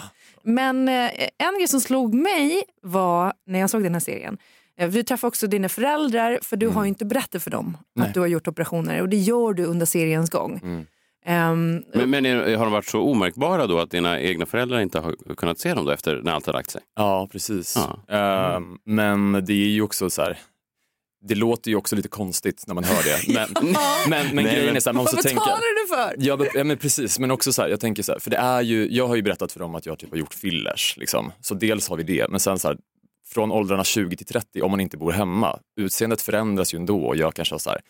Men 0.44 0.90
eh, 0.90 1.12
en 1.38 1.58
grej 1.58 1.68
som 1.68 1.82
slog 1.82 2.14
mig 2.14 2.64
var 2.82 3.34
när 3.48 3.60
jag 3.60 3.70
såg 3.70 3.84
den 3.84 3.94
här 3.94 4.00
serien. 4.00 4.38
Eh, 4.82 4.90
Du 4.90 5.04
träffade 5.04 5.28
också 5.28 5.48
dina 5.48 5.70
föräldrar 5.70 6.40
för 6.42 6.58
du 6.58 6.68
har 6.68 6.84
ju 6.84 6.88
inte 6.90 7.06
berättat 7.06 7.44
för 7.44 7.52
dem 7.52 7.66
Mm. 7.68 7.78
Nej. 7.96 8.08
att 8.08 8.14
du 8.14 8.20
har 8.20 8.28
gjort 8.28 8.48
operationer 8.48 9.02
och 9.02 9.10
det 9.10 9.18
gör 9.18 9.54
du 9.54 9.66
under 9.66 9.86
seriens 9.86 10.30
gång. 10.30 10.60
Mm. 10.64 10.86
Ehm, 11.26 11.84
Men, 11.94 12.10
men 12.10 12.26
är, 12.26 12.56
har 12.56 12.66
de 12.66 12.72
varit 12.74 12.86
så 12.86 13.02
omärkbara 13.02 13.68
då 13.68 13.80
att 13.80 13.92
dina 13.92 14.20
egna 14.20 14.46
föräldrar 14.46 14.80
inte 14.80 15.00
har 15.00 15.36
kunnat 15.36 15.60
se 15.60 15.74
dem 15.74 15.86
då 15.86 15.92
efter 15.92 16.22
när 16.24 16.32
allt 16.32 16.46
har 16.46 16.54
lagt 16.54 16.72
sig? 16.72 16.82
Ja, 16.96 17.28
precis. 17.32 17.78
Ja. 18.08 18.16
Ehm, 18.18 18.78
men 18.86 19.32
det 19.46 19.54
är 19.54 19.68
ju 19.70 19.82
också 19.82 20.10
så 20.10 20.22
här, 20.22 20.38
det 21.28 21.36
låter 21.36 21.72
ju 21.72 21.78
också 21.78 21.96
lite 21.96 22.08
konstigt 22.08 22.64
när 22.68 22.76
man 22.76 22.84
hör 22.84 23.04
det. 23.04 23.34
Men, 23.34 23.48
men, 24.10 24.36
men 24.36 24.36
Nej, 24.36 24.44
grejen 24.54 24.66
men- 24.66 24.76
är 24.76 24.80
så 24.80 24.90
här, 24.90 24.94
man 24.94 25.04
måste 25.04 25.16
Vad 25.16 25.24
tänka. 25.26 25.40
betalar 25.40 25.82
du 25.84 25.96
för? 25.96 26.26
Ja 26.28 26.38
men, 26.38 26.48
ja 26.54 26.64
men 26.64 26.78
precis, 26.78 27.20
men 27.20 27.32
också 27.32 27.54
så 27.54 27.62
här, 27.62 27.70
jag 27.70 27.80
tänker 27.80 28.04
så 28.04 28.12
här, 28.12 28.20
för 28.20 28.30
det 28.30 28.38
är 28.38 28.62
ju, 28.62 28.88
jag 28.92 29.08
har 29.08 29.16
ju 29.16 29.22
berättat 29.22 29.52
för 29.52 29.60
dem 29.60 29.76
att 29.76 29.86
jag 29.86 30.00
typ 30.00 30.10
har 30.12 30.18
gjort 30.18 30.34
fillers, 30.34 30.98
liksom. 30.98 31.32
så 31.42 31.54
dels 31.56 31.90
har 31.90 31.98
vi 31.98 32.04
det, 32.04 32.28
men 32.30 32.40
sen 32.40 32.60
så 32.60 32.68
här, 32.68 32.78
från 33.34 33.52
åldrarna 33.52 33.84
20 33.84 34.16
till 34.16 34.26
30, 34.26 34.62
om 34.62 34.72
man 34.72 34.80
inte 34.80 34.98
bor 34.98 35.12
hemma, 35.12 35.60
utseendet 35.78 36.22
förändras 36.22 36.74
ju 36.74 36.78
ändå 36.78 37.06
och 37.06 37.16
jag 37.16 37.34
kanske 37.34 37.54
har 37.54 37.60
så 37.60 37.70
här, 37.70 37.82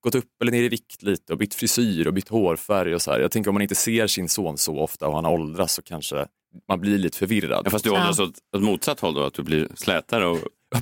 gått 0.00 0.14
upp 0.14 0.42
eller 0.42 0.52
ner 0.52 0.62
i 0.62 0.68
vikt 0.68 1.02
lite 1.02 1.32
och 1.32 1.38
bytt 1.38 1.54
frisyr 1.54 2.06
och 2.06 2.14
bytt 2.14 2.28
hårfärg 2.28 2.94
och 2.94 3.02
så 3.02 3.10
här. 3.10 3.20
Jag 3.20 3.30
tänker 3.30 3.50
om 3.50 3.54
man 3.54 3.62
inte 3.62 3.74
ser 3.74 4.06
sin 4.06 4.28
son 4.28 4.58
så 4.58 4.78
ofta 4.78 5.08
och 5.08 5.14
han 5.14 5.26
åldras 5.26 5.72
så 5.72 5.82
kanske 5.82 6.26
man 6.68 6.80
blir 6.80 6.98
lite 6.98 7.18
förvirrad. 7.18 7.62
Ja, 7.64 7.70
fast 7.70 7.84
du 7.84 7.90
åldras 7.90 8.18
åt, 8.18 8.34
åt 8.56 8.62
motsatt 8.62 9.00
håll 9.00 9.14
då, 9.14 9.22
att 9.22 9.34
du 9.34 9.42
blir 9.42 9.68
slätare 9.74 10.26
och... 10.26 10.38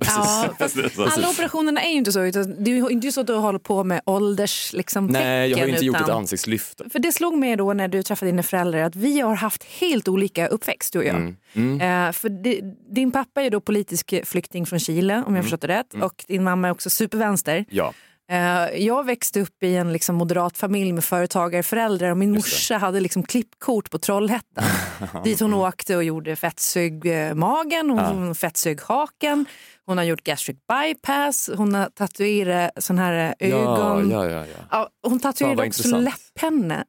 Ja, 0.07 0.49
alla 1.17 1.29
operationerna 1.31 1.81
är 1.83 1.91
ju 1.91 1.97
inte 1.97 2.13
så. 2.13 2.21
Utan 2.23 2.65
det 2.65 2.71
är 2.71 2.75
ju 2.75 2.89
inte 2.89 3.13
så 3.13 3.21
att 3.21 3.27
du 3.27 3.35
håller 3.35 3.59
på 3.59 3.85
med 3.85 4.01
ålders 4.07 4.73
liksom, 4.73 5.07
Nej, 5.07 5.51
jag 5.51 5.59
har 5.59 5.65
ju 5.65 5.71
inte 5.71 5.79
tecken, 5.81 5.87
gjort 5.87 5.97
ett 5.97 6.03
utan- 6.03 6.17
ansiktslyft. 6.19 6.81
För 6.93 6.99
det 6.99 7.13
slog 7.13 7.39
mig 7.39 7.57
då 7.57 7.73
när 7.73 7.89
du 7.89 8.03
träffade 8.03 8.31
dina 8.31 8.43
föräldrar 8.43 8.81
att 8.81 8.97
vi 8.97 9.21
har 9.21 9.35
haft 9.35 9.65
helt 9.65 10.09
olika 10.09 10.47
uppväxt 10.49 10.93
du 10.93 10.99
och 10.99 11.05
jag. 11.05 11.17
Mm. 11.17 11.37
Mm. 11.55 12.07
Eh, 12.09 12.13
för 12.13 12.29
di- 12.29 12.61
din 12.91 13.13
pappa 13.13 13.43
är 13.43 13.51
då 13.51 13.61
politisk 13.61 14.15
flykting 14.25 14.67
från 14.67 14.79
Chile 14.79 15.15
om 15.15 15.19
jag 15.23 15.29
Mm. 15.29 15.43
förstått 15.43 15.61
det 15.61 15.69
rätt 15.69 15.95
Mm. 15.95 16.07
och 16.07 16.25
din 16.29 16.45
mamma 16.45 16.69
är 16.69 16.73
också 16.73 16.91
supervänster. 16.91 17.65
Ja. 17.71 17.93
Eh, 18.31 18.85
jag 18.87 19.05
växte 19.07 19.41
upp 19.41 19.63
i 19.63 19.77
en 19.77 19.93
liksom 19.93 20.15
moderat 20.17 20.59
familj 20.59 20.93
med 20.93 21.05
företagarföräldrar 21.05 22.11
och 22.11 22.17
min 22.19 22.33
morsa 22.33 22.77
hade 22.79 23.01
liksom 23.01 23.23
klippkort 23.23 23.91
på 23.91 23.99
Trollhättan. 23.99 24.65
dit 25.25 25.41
hon 25.41 25.55
åkte 25.55 25.97
och 25.97 26.05
gjorde 26.05 26.37
fettsug 26.37 27.07
eh, 27.07 27.35
magen, 27.35 27.91
hon 27.91 28.35
fettsug 28.35 28.81
haken, 28.83 29.47
hon 29.87 29.99
har 29.99 30.05
gjort 30.05 30.23
gastric 30.25 30.57
bypass, 30.69 31.51
hon 31.57 31.75
har 31.75 31.87
tatuerat 31.91 32.71
sån 32.79 32.99
här 32.99 33.35
eh, 33.39 33.53
ögon. 33.53 34.11
Ja, 34.11 34.25
ja, 34.25 34.31
ja, 34.31 34.47
ja. 34.47 34.65
Ja, 34.71 34.89
hon 35.03 35.11
Fan, 35.11 35.21
tatuerade 35.21 35.57
vad 35.57 35.67
också 35.67 35.83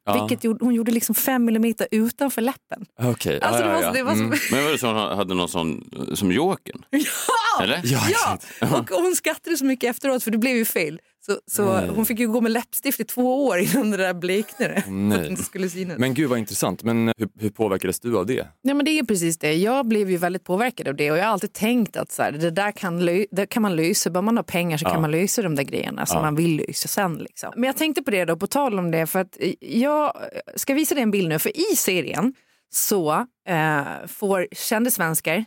Ja. 0.05 0.13
vilket 0.13 0.43
gjorde, 0.43 0.65
hon 0.65 0.73
gjorde 0.73 0.91
liksom 0.91 1.15
fem 1.15 1.45
millimeter 1.45 1.87
utanför 1.91 2.41
läppen. 2.41 2.85
Okej, 3.01 3.41
Alltså, 3.41 3.63
det 3.63 3.69
var- 3.69 3.93
det 3.93 4.03
var 4.03 4.13
Mm. 4.13 4.33
Men 4.51 4.63
var 4.63 4.71
det 4.71 4.77
så 4.77 4.87
hon 4.87 5.17
hade 5.17 5.33
någon 5.33 5.49
sån 5.49 5.89
som 6.13 6.31
Jokern? 6.31 6.83
Ja! 6.91 7.63
Eller? 7.63 7.81
Ja, 7.83 8.37
och 8.71 8.89
hon 8.89 9.15
skrattade 9.15 9.57
så 9.57 9.65
mycket 9.65 9.89
efteråt 9.89 10.23
för 10.23 10.31
det 10.31 10.37
blev 10.37 10.55
ju 10.55 10.65
fel. 10.65 10.99
Så, 11.29 11.39
så 11.51 11.73
Nej. 11.73 11.89
hon 11.95 12.05
fick 12.05 12.19
ju 12.19 12.27
gå 12.27 12.41
med 12.41 12.51
läppstift 12.51 12.99
i 12.99 13.03
två 13.03 13.45
år 13.45 13.57
innan 13.59 13.91
det 13.91 13.97
där 13.97 14.13
bleknade. 14.13 14.83
Nej. 14.89 15.19
Att 15.21 15.27
inte 15.29 15.43
skulle 15.43 15.69
synas. 15.69 15.97
Men 15.97 16.13
gud 16.13 16.29
vad 16.29 16.39
intressant, 16.39 16.83
men 16.83 17.07
hur, 17.17 17.29
hur 17.39 17.49
påverkades 17.49 17.99
du 17.99 18.17
av 18.17 18.25
det? 18.25 18.47
Nej, 18.63 18.75
men 18.75 18.85
det 18.85 18.91
är 18.99 19.03
precis 19.03 19.37
det. 19.37 19.53
Jag 19.53 19.85
blev 19.87 20.09
ju 20.11 20.17
väldigt 20.17 20.43
påverkad 20.43 20.87
av 20.87 20.95
det 20.95 21.11
och 21.11 21.17
jag 21.17 21.23
har 21.23 21.31
alltid 21.31 21.53
tänkt 21.53 21.97
att 21.97 22.11
så 22.11 22.23
här, 22.23 22.31
det 22.31 22.51
där 22.51 22.71
kan, 22.71 23.05
det 23.31 23.45
kan 23.49 23.61
man 23.61 23.75
lösa. 23.75 24.09
Bara 24.09 24.21
man 24.21 24.37
har 24.37 24.43
pengar 24.43 24.77
så 24.77 24.85
Ja. 24.85 24.89
kan 24.89 25.01
man 25.01 25.11
lösa 25.11 25.41
de 25.41 25.55
där 25.55 25.63
grejerna 25.63 26.05
som 26.05 26.15
Ja. 26.17 26.21
man 26.21 26.35
vill 26.35 26.55
lösa 26.67 26.87
sen. 26.87 27.13
Liksom. 27.17 27.53
Men 27.55 27.63
jag 27.63 27.77
tänkte 27.77 28.01
på 28.03 28.11
det 28.11 28.25
då, 28.25 28.37
på 28.37 28.47
tal 28.47 28.79
om 28.79 28.91
det, 28.91 29.07
för 29.07 29.19
att 29.19 29.37
jag 29.59 30.13
ska 30.55 30.73
visa 30.73 30.95
dig 30.95 31.03
en 31.03 31.11
bild 31.11 31.29
nu. 31.29 31.39
För 31.39 31.57
i 31.71 31.75
serien 31.75 32.33
så 32.69 33.11
eh, 33.47 33.81
får 34.07 34.47
kändisvenskar 34.51 35.35
eh, 35.35 35.43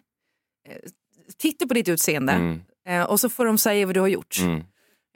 titta 1.38 1.66
på 1.66 1.74
ditt 1.74 1.88
utseende 1.88 2.32
Mm. 2.32 2.60
eh, 2.88 3.02
och 3.02 3.20
så 3.20 3.28
får 3.28 3.44
de 3.44 3.58
säga 3.58 3.86
vad 3.86 3.94
du 3.96 4.00
har 4.00 4.08
gjort. 4.08 4.38
Mm. 4.40 4.64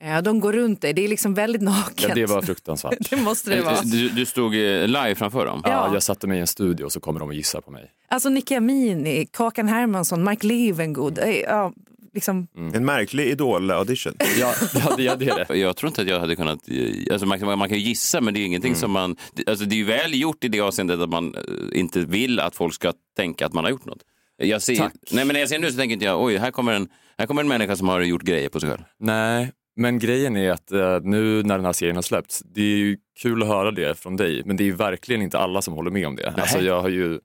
Eh, 0.03 0.23
de 0.23 0.41
går 0.41 0.53
runt 0.53 0.81
dig, 0.81 0.93
det 0.93 1.05
är 1.05 1.09
liksom 1.09 1.35
väldigt 1.35 1.63
naket. 1.63 2.07
Ja, 2.09 2.15
det 2.15 2.27
var 2.27 2.43
fruktansvärt. 2.43 2.95
det 3.11 3.17
måste 3.17 3.51
det 3.57 3.63
vara. 3.63 3.81
Du, 3.83 4.09
du 4.09 4.27
stod 4.27 4.55
eh, 4.55 4.87
live 4.87 5.15
framför 5.15 5.47
dem? 5.47 5.61
Ja, 5.65 5.91
jag 5.95 6.03
satte 6.03 6.27
mig 6.27 6.37
i 6.39 6.41
en 6.41 6.47
studio 6.47 6.85
och 6.85 6.93
så 6.93 7.01
kommer 7.01 7.21
de 7.21 7.29
och 7.29 7.35
gissar 7.35 7.61
på 7.61 7.71
mig. 7.71 7.91
Alltså 8.09 8.29
Nicky 8.29 8.55
Amini, 8.55 9.27
Kakan 9.33 9.69
Hermansson, 9.69 10.25
Mike 10.25 10.47
Levengood. 10.47 11.19
eh, 11.19 11.29
Ja, 11.41 11.73
liksom. 12.15 12.47
En 12.75 12.85
märklig 12.85 13.27
idol-audition. 13.31 14.15
Ja, 14.41 14.55
ja, 14.75 14.95
det, 14.97 15.15
det 15.25 15.31
är 15.31 15.45
det. 15.49 15.57
Jag 15.59 15.77
tror 15.77 15.89
inte 15.89 16.03
att 16.03 16.09
jag 16.09 16.21
hade 16.21 16.37
kunnat, 16.37 16.69
eh, 16.69 17.13
alltså 17.13 17.27
man, 17.27 17.59
man 17.59 17.69
kan 17.69 17.79
ju 17.79 17.85
gissa 17.85 18.21
men 18.21 18.35
det 18.35 18.41
är 18.41 18.45
ingenting 18.47 18.71
Mm. 18.73 18.81
som 18.81 18.91
man, 18.91 19.17
det- 19.35 19.49
alltså 19.49 19.65
det 19.65 19.75
är 19.75 19.77
ju 19.79 19.85
väl 19.85 20.21
gjort 20.21 20.45
i 20.45 20.49
det 20.49 20.61
avseendet 20.61 21.01
att 21.01 21.09
man 21.11 21.35
eh, 21.35 21.79
inte 21.81 22.01
vill 22.01 22.41
att 22.41 22.57
folk 22.57 22.75
ska 22.75 22.93
tänka 23.17 23.47
att 23.47 23.53
man 23.53 23.65
har 23.65 23.71
gjort 23.71 23.85
något. 23.85 23.99
Jag 24.37 24.63
ser, 24.63 24.77
Tack. 24.77 24.93
nej 25.11 25.25
men 25.25 25.35
när 25.35 25.41
jag 25.41 25.49
ser 25.49 25.59
nu 25.59 25.71
så 25.71 25.77
tänker 25.79 25.93
inte 25.93 26.05
jag, 26.05 26.23
oj 26.23 26.37
här 26.37 26.51
kommer, 26.51 26.73
en, 26.73 26.89
här 27.19 27.27
kommer 27.27 27.43
en 27.43 27.49
människa 27.49 27.77
som 27.77 27.89
har 27.89 28.01
gjort 28.01 28.23
grejer 28.23 28.49
på 28.49 28.61
sig 28.61 28.69
själv. 28.71 28.83
Nej, 29.01 29.53
men 29.77 29.99
grejen 29.99 30.37
är 30.37 30.51
att 30.51 30.73
eh, 30.73 31.01
nu 31.03 31.43
när 31.43 31.57
den 31.57 31.65
här 31.65 31.73
serien 31.73 31.97
har 31.97 32.03
släppts, 32.03 32.43
det 32.55 32.61
är 32.61 32.77
ju 32.77 32.97
kul 33.23 33.43
att 33.43 33.49
höra 33.49 33.71
det 33.71 33.99
från 33.99 34.17
dig, 34.17 34.43
men 34.45 34.57
det 34.57 34.63
är 34.63 34.67
ju 34.67 34.75
verkligen 34.77 35.23
inte 35.23 35.39
alla 35.39 35.63
som 35.63 35.75
håller 35.75 35.91
med 35.91 36.07
om 36.07 36.17
det. 36.17 36.35
Alltså 36.37 36.61
jag, 36.61 36.81
har 36.83 36.89
ju, 36.89 37.19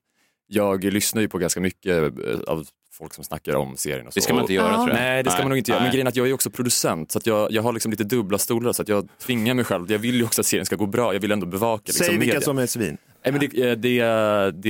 jag 0.46 0.84
lyssnar 0.84 1.22
ju 1.22 1.28
på 1.28 1.38
ganska 1.38 1.60
mycket 1.60 1.96
eh, 1.96 2.40
av 2.46 2.66
folk 2.92 3.14
som 3.14 3.24
snackar 3.24 3.54
om 3.56 3.76
serien. 3.76 4.06
Och 4.06 4.12
så. 4.12 4.18
Det 4.18 4.22
ska 4.24 4.34
man 4.34 4.42
inte 4.42 4.54
göra, 4.54 4.68
Och- 4.68 4.74
tror 4.74 4.88
jag. 4.88 4.96
Nej, 4.96 5.22
det 5.22 5.30
ska 5.30 5.36
Nej. 5.38 5.44
man 5.44 5.48
nog 5.50 5.58
inte 5.58 5.70
göra. 5.70 5.80
Men 5.80 5.84
Nej. 5.86 5.92
grejen 5.92 6.06
är 6.06 6.08
att 6.10 6.16
jag 6.16 6.28
är 6.28 6.32
också 6.32 6.50
producent 6.50 7.12
så 7.12 7.18
att 7.18 7.26
jag, 7.26 7.52
jag 7.52 7.62
har 7.62 7.72
liksom 7.72 7.90
lite 7.90 8.04
dubbla 8.04 8.38
stolar 8.38 8.72
så 8.72 8.82
att 8.82 8.88
jag 8.88 9.08
tvingar 9.22 9.54
mig 9.54 9.64
själv. 9.64 9.92
Jag 9.92 9.98
vill 9.98 10.14
ju 10.14 10.24
också 10.24 10.40
att 10.40 10.46
serien 10.46 10.66
ska 10.66 10.76
gå 10.76 10.86
bra. 10.86 11.12
Jag 11.14 11.20
vill 11.20 11.32
ändå 11.32 11.46
bevaka 11.46 11.82
liksom, 11.86 12.06
Säg 12.06 12.14
vilka 12.18 12.26
media. 12.34 12.40
som 12.40 12.58
är 12.58 12.66
svin. 12.66 12.96
Nej, 13.24 13.32
men 13.32 13.40
det, 13.40 13.70
eh, 13.70 13.76
det, 13.76 14.00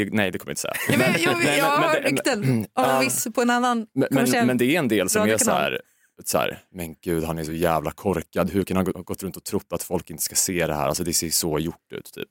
det, 0.04 0.12
nej, 0.14 0.30
det 0.30 0.38
kommer 0.38 0.50
jag 0.50 0.52
inte 0.52 0.60
säga. 0.60 0.74
Ja, 0.90 0.98
men, 0.98 1.22
jag 1.22 1.36
Nej, 1.44 1.58
jag 1.58 1.80
men- 1.80 1.88
har 1.90 2.00
rykten 2.10 2.66
av 2.74 3.00
viss 3.00 3.26
på 3.34 3.42
en 3.42 3.50
annan 3.50 3.86
Men, 3.94 4.08
men, 4.10 4.46
men 4.46 4.58
det 4.58 4.64
är 4.74 4.78
en 4.78 4.88
del 4.88 5.08
som 5.08 5.28
är 5.28 5.36
så 5.36 5.50
här, 5.50 5.80
så 6.28 6.38
här, 6.38 6.58
men 6.70 6.94
gud 7.02 7.24
han 7.24 7.38
är 7.38 7.44
så 7.44 7.52
jävla 7.52 7.90
korkad, 7.90 8.50
hur 8.50 8.64
kan 8.64 8.76
han 8.76 8.86
ha 8.86 9.02
gått 9.02 9.22
runt 9.22 9.36
och 9.36 9.44
trott 9.44 9.72
att 9.72 9.82
folk 9.82 10.10
inte 10.10 10.22
ska 10.22 10.34
se 10.34 10.66
det 10.66 10.74
här? 10.74 10.88
Alltså 10.88 11.04
det 11.04 11.12
ser 11.12 11.30
så 11.30 11.58
gjort 11.58 11.92
ut 11.92 12.12
typ. 12.12 12.28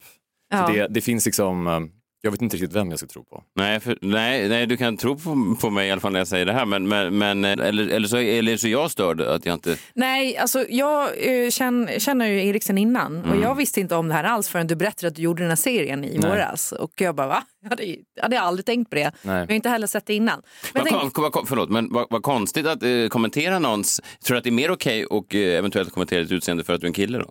Ja. 0.50 0.68
Det, 0.68 0.88
det 0.88 1.02
finns 1.02 1.26
liksom, 1.26 1.68
eh, 1.68 1.80
jag 2.22 2.32
vet 2.32 2.42
inte 2.42 2.56
riktigt 2.56 2.76
vem 2.76 2.90
jag 2.90 3.00
ska 3.00 3.08
tro 3.08 3.24
på. 3.24 3.44
Nej, 3.56 3.80
för, 3.80 3.98
nej, 4.02 4.50
nej, 4.50 4.68
du 4.68 4.78
kan 4.78 4.98
tro 4.98 5.16
på, 5.20 5.56
på 5.62 5.70
mig 5.70 5.88
i 5.88 5.92
alla 5.92 6.02
fall 6.02 6.12
när 6.12 6.20
jag 6.20 6.28
säger 6.28 6.46
det 6.46 6.54
här. 6.54 6.66
Men, 6.66 6.88
men, 6.88 7.18
men, 7.18 7.46
eller, 7.46 7.88
eller, 7.88 8.08
så, 8.08 8.18
eller 8.18 8.58
så 8.58 8.68
är 8.68 8.72
jag 8.72 8.92
störd 8.92 9.22
att 9.22 9.46
jag 9.46 9.54
inte... 9.54 9.78
Nej, 9.94 10.38
alltså 10.38 10.66
jag 10.70 11.04
eh, 11.18 11.50
känner, 11.50 12.00
känner 12.00 12.28
ju 12.28 12.48
Erik 12.48 12.64
sen 12.64 12.78
innan 12.78 13.18
och 13.18 13.26
Mm. 13.30 13.42
jag 13.42 13.56
visste 13.56 13.80
inte 13.80 13.96
om 13.96 14.08
det 14.08 14.14
här 14.14 14.24
alls 14.24 14.50
förrän 14.50 14.68
du 14.68 14.76
berättade 14.76 15.08
att 15.08 15.16
du 15.16 15.22
gjorde 15.22 15.42
den 15.44 15.50
här 15.50 15.56
serien 15.56 16.04
i 16.04 16.18
Nej. 16.18 16.30
våras. 16.30 16.72
Och 16.72 16.92
jag 16.96 17.16
bara 17.16 17.28
va? 17.28 17.44
Jag 17.62 17.70
hade, 17.70 17.86
jag 17.86 18.24
hade 18.24 18.40
aldrig 18.42 18.66
tänkt 18.66 18.90
på 18.90 18.96
det. 18.96 19.12
Nej. 19.22 19.36
Jag 19.40 19.48
har 19.48 19.52
inte 19.54 19.70
heller 19.70 19.88
sett 19.88 20.06
det 20.06 20.14
innan. 20.14 20.42
Men 20.74 20.84
jag 20.86 21.00
tänk, 21.02 21.18
vad, 21.18 21.48
förlåt, 21.48 21.70
men 21.70 21.94
vad, 21.94 22.08
vad 22.10 22.24
konstigt 22.24 22.66
att 22.66 22.84
eh, 22.84 23.08
kommentera 23.10 23.60
någons... 23.60 24.02
Tror 24.24 24.36
du 24.36 24.38
att 24.38 24.44
det 24.44 24.50
är 24.50 24.52
mer 24.52 24.72
okej 24.72 25.06
och 25.06 25.36
eh, 25.36 25.58
eventuellt 25.58 25.94
kommentera 25.94 26.22
ditt 26.22 26.32
utseende 26.32 26.64
för 26.64 26.74
att 26.74 26.82
du 26.82 26.86
är 26.86 26.90
en 26.90 26.94
kille 26.94 27.18
då? 27.18 27.26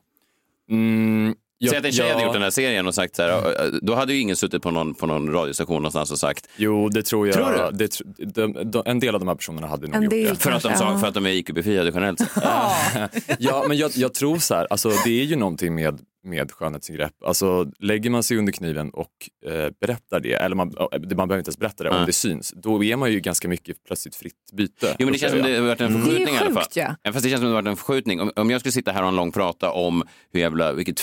Mm, 0.70 1.35
jag- 1.59 1.71
Säg 1.71 1.79
att 1.79 1.85
en 1.85 1.92
tjej 1.92 2.09
hade 2.09 2.21
ja. 2.21 2.25
gjort 2.27 2.33
den 2.33 2.42
här 2.42 2.51
serien 2.51 2.87
och 2.87 2.94
sagt 2.94 3.16
så 3.16 3.23
här, 3.23 3.71
då 3.83 3.94
hade 3.94 4.12
ju 4.12 4.21
ingen 4.21 4.37
suttit 4.37 4.62
på 4.62 4.71
någon, 4.71 4.94
på 4.94 5.07
någon 5.07 5.33
radiostation 5.33 5.77
någonstans 5.77 6.11
och 6.11 6.18
sagt... 6.18 6.49
Jo, 6.57 6.88
det 6.88 7.03
tror 7.03 7.27
jag. 7.27 7.37
Tror 7.37 7.71
du? 7.73 7.77
Det, 7.79 8.01
de, 8.35 8.71
de, 8.71 8.83
en 8.87 9.01
del 9.01 9.14
av 9.14 9.21
de 9.21 9.29
här 9.29 9.35
personerna 9.35 9.66
hade 9.66 9.87
nog 9.87 9.97
En 9.97 10.03
gjort 10.03 10.11
del 10.11 10.29
det. 10.29 10.35
För 10.37 10.51
att, 10.53 10.62
de 10.62 10.75
sa, 10.77 10.99
för 10.99 11.07
att 11.07 11.14
de 11.14 11.27
är 11.27 11.31
IQ-befriade 11.31 11.90
generellt 11.94 12.18
sett. 12.18 12.29
ja, 13.38 13.64
men 13.68 13.77
jag, 13.77 13.90
jag 13.94 14.14
tror 14.14 14.38
så 14.38 14.55
här, 14.55 14.66
alltså, 14.71 14.88
det 15.05 15.21
är 15.21 15.25
ju 15.25 15.37
någonting 15.37 15.75
med, 15.75 15.99
med 16.29 16.53
skönhetsingrepp. 16.53 17.12
Alltså, 17.25 17.67
lägger 17.79 18.11
man 18.11 18.23
sig 18.23 18.37
under 18.38 18.53
kniven 18.53 18.91
och 18.91 19.11
eh, 19.47 19.71
berättar 19.81 20.21
det, 20.21 20.33
eller 20.33 20.57
man, 20.57 20.69
man 20.79 20.99
behöver 21.17 21.38
inte 21.38 21.49
ens 21.49 21.59
berätta 21.59 21.85
det, 21.85 21.91
Nej. 21.91 21.99
om 22.01 22.07
det 22.07 22.12
syns, 22.12 22.53
då 22.57 22.85
är 22.85 22.97
man 22.97 23.12
ju 23.12 23.21
ganska 23.21 23.49
mycket 23.49 23.85
plötsligt 23.85 24.17
fritt 24.17 24.35
byte. 24.53 24.97
Jo, 24.99 25.07
men 25.07 25.12
det 25.12 25.19
känns 25.19 25.33
som 25.33 25.43
det 25.43 25.57
har 25.57 25.62
varit 25.67 25.81
en 25.81 25.87
Mm. 25.88 26.01
förskjutning 26.03 26.35
i 26.35 26.38
alla 26.38 26.51
fall. 26.51 26.62
sjukt, 26.62 26.77
ja. 26.77 26.95
Ja, 27.03 27.12
Fast 27.12 27.25
det 27.25 27.31
känns 27.31 27.41
som 27.41 27.49
det 27.51 27.55
har 27.57 27.62
varit 27.62 27.71
en 27.71 27.77
förskjutning. 27.77 28.21
Om, 28.21 28.31
om 28.37 28.51
jag 28.51 28.61
skulle 28.61 28.73
sitta 28.73 28.93
här 28.93 28.99
och 29.01 29.05
ha 29.05 29.09
en 29.09 29.17
lång 29.17 29.33
prata 29.33 29.71
om 29.71 30.03
hur 30.33 30.41
jävla, 30.41 30.73
vilket 30.73 31.01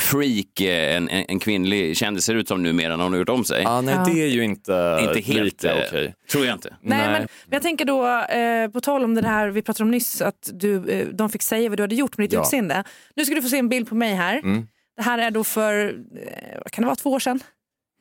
freak 0.00 0.60
eh, 0.60 0.96
en, 0.96 1.08
en, 1.08 1.24
en 1.28 1.38
kvinnlig 1.38 1.96
kändis 1.96 2.24
ser 2.24 2.34
ut 2.34 2.48
som 2.48 2.62
numera 2.62 2.96
när 2.96 3.04
hon 3.04 3.12
har 3.12 3.18
gjort 3.18 3.28
om 3.28 3.44
sig. 3.44 3.64
Ah, 3.66 3.80
nej, 3.80 3.94
Ja. 3.94 4.04
det 4.14 4.22
är 4.22 4.26
ju 4.28 4.44
inte, 4.44 4.98
Inte 5.02 5.20
helt 5.20 5.44
lika 5.44 5.74
eh, 5.74 5.84
okej. 5.88 6.14
Tror 6.32 6.46
jag 6.46 6.54
inte. 6.54 6.76
nej, 6.82 6.98
Men, 6.98 7.12
men 7.12 7.28
jag 7.50 7.62
tänker 7.62 7.84
då, 7.84 8.06
eh, 8.36 8.68
på 8.70 8.80
tal 8.80 9.04
om 9.04 9.14
det 9.14 9.26
här 9.28 9.48
vi 9.48 9.62
pratade 9.62 9.84
om 9.84 9.90
nyss, 9.90 10.22
att 10.22 10.50
du, 10.52 10.90
eh, 10.90 11.06
de 11.08 11.30
fick 11.30 11.42
säga 11.42 11.68
vad 11.68 11.78
du 11.78 11.82
hade 11.82 11.94
gjort 11.94 12.18
med 12.18 12.24
ditt 12.24 12.32
Ja. 12.32 12.40
utseende. 12.42 12.84
Nu 13.16 13.24
ska 13.24 13.34
du 13.34 13.42
få 13.42 13.48
se 13.48 13.58
en 13.58 13.68
bild 13.68 13.88
på 13.88 13.94
mig 13.94 14.14
här. 14.14 14.38
Mm. 14.38 14.61
Det 14.96 15.02
här 15.02 15.18
är 15.18 15.30
då 15.30 15.44
för, 15.44 15.88
eh, 16.16 16.62
kan 16.72 16.82
det 16.82 16.86
vara, 16.86 16.96
två 16.96 17.10
år 17.10 17.18
sedan? 17.18 17.40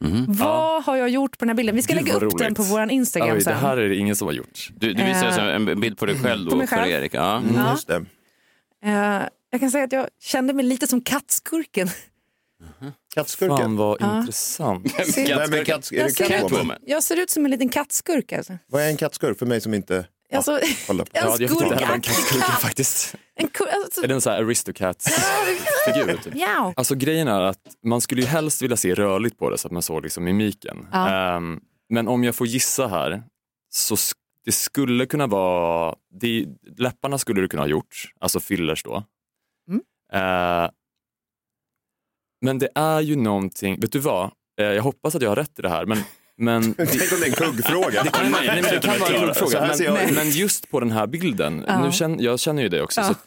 Mhm. 0.04 0.26
Vad 0.28 0.84
har 0.84 0.96
jag 0.96 1.10
gjort 1.10 1.38
på 1.38 1.46
den 1.46 1.50
här 1.50 1.56
bilden? 1.56 1.76
Vi 1.76 1.82
ska 1.82 1.94
Gud, 1.94 2.04
lägga 2.04 2.16
upp 2.16 2.22
den 2.38 2.46
roligt. 2.48 2.58
på 2.58 2.64
vår 2.64 2.92
Instagram 2.92 3.36
Oj, 3.36 3.42
sen. 3.42 3.54
det 3.54 3.60
här 3.60 3.78
är 3.78 3.90
det 3.90 3.96
ingen 3.96 4.16
som 4.16 4.28
har 4.28 4.34
gjort. 4.34 4.70
Du, 4.76 4.94
du 4.94 5.04
visar 5.04 5.28
oss 5.28 5.38
en 5.38 5.80
bild 5.82 5.98
på 5.98 6.06
dig 6.06 6.20
själv 6.20 6.58
mig 6.58 6.68
för 6.68 6.76
själv. 6.76 6.92
Erik. 6.92 7.14
Ja. 7.14 7.38
Mm, 7.38 7.56
Ja. 7.56 7.72
just 7.72 7.88
det. 7.88 8.06
Eh, 8.86 9.22
jag 9.50 9.60
kan 9.60 9.72
säga 9.72 9.84
att 9.84 9.92
jag 9.92 10.08
kände 10.22 10.54
mig 10.54 10.66
lite 10.66 10.88
som 10.88 11.02
kattskurken. 11.02 11.90
Kattskurken? 13.16 13.58
Fan 13.58 13.76
vad 13.78 13.98
Ja. 14.02 14.20
intressant. 14.20 14.92
Ser- 14.92 15.38
Vem 15.38 15.54
är 15.54 15.64
katts- 15.64 15.94
är 15.94 15.98
Jag 16.00 16.12
ser, 16.12 16.46
ut, 16.46 16.78
jag 16.86 17.04
ser 17.04 17.20
ut 17.20 17.30
som 17.30 17.46
en 17.46 17.52
liten 17.52 17.70
kattskurk. 17.70 18.34
Alltså. 18.34 18.58
Vad 18.68 18.82
är 18.84 18.88
en 18.88 18.98
kattskurk 18.98 19.40
för 19.40 19.46
mig 19.46 19.62
som 19.62 19.74
inte... 19.74 20.06
Alltså, 20.32 20.52
Ja, 21.14 21.38
en 21.40 21.48
skurkaktig 21.50 22.14
faktiskt. 22.62 23.16
En 23.36 23.50
alltså, 23.84 24.04
Är 24.04 24.08
det 24.08 24.14
en 24.14 24.22
sån 24.22 24.34
här 24.34 24.44
Aristocats-figur? 24.44 26.18
Typ? 26.24 26.34
ja. 26.36 26.74
Alltså 26.76 26.96
grejen 26.96 27.28
är 27.28 27.42
att 27.42 27.60
man 27.86 28.02
skulle 28.02 28.22
ju 28.22 28.28
helst 28.28 28.62
vilja 28.62 28.78
se 28.78 28.94
rörligt 28.94 29.38
på 29.38 29.50
det 29.50 29.58
så 29.58 29.68
att 29.68 29.72
man 29.72 29.82
såg 29.82 30.04
liksom 30.04 30.24
mimiken. 30.24 30.88
Ja. 30.92 31.10
Ehm, 31.10 31.60
men 31.90 32.08
om 32.08 32.24
jag 32.24 32.36
får 32.36 32.48
gissa 32.48 32.88
här 32.88 33.24
så 33.70 33.96
sk- 33.96 34.14
det 34.46 34.52
skulle 34.52 35.06
kunna 35.06 35.28
vara, 35.28 35.96
det, 36.22 36.46
läpparna 36.78 37.18
skulle 37.18 37.42
du 37.42 37.48
kunna 37.48 37.64
ha 37.64 37.68
gjort, 37.68 38.12
alltså 38.20 38.40
fillers 38.40 38.84
då. 38.84 39.04
Mm. 39.70 39.82
Eh, 40.14 40.70
men 42.46 42.60
det 42.60 42.70
är 42.76 43.02
ju 43.02 43.16
någonting, 43.16 43.80
vet 43.80 43.92
du 43.92 44.00
vad? 44.00 44.32
Eh, 44.60 44.66
jag 44.66 44.84
hoppas 44.84 45.16
att 45.16 45.22
jag 45.22 45.30
har 45.30 45.36
rätt 45.36 45.60
i 45.60 45.62
det 45.62 45.70
här 45.70 45.86
men 45.86 45.98
men 46.42 46.74
Tänk 46.78 46.90
om 47.14 47.20
det 47.20 47.26
är 47.26 47.30
en 47.30 47.34
kuggfråga. 47.36 48.04
det 48.04 48.10
kan, 48.12 48.32
nej, 48.32 48.62
men 48.62 48.64
det 48.64 48.80
kan 48.84 49.00
vara 49.00 49.16
en 49.16 49.26
kuggfråga. 49.34 49.76
Men, 49.94 50.14
men 50.16 50.30
just 50.30 50.70
på 50.72 50.80
den 50.80 50.92
här 50.92 51.08
bilden, 51.08 51.66
Ja. 51.68 51.86
nu 51.86 51.92
känner, 51.92 52.24
jag 52.24 52.40
känner 52.40 52.62
ju 52.64 52.70
det 52.70 52.82
också, 52.82 53.02
Ja. 53.02 53.06
så 53.06 53.12
att, 53.12 53.26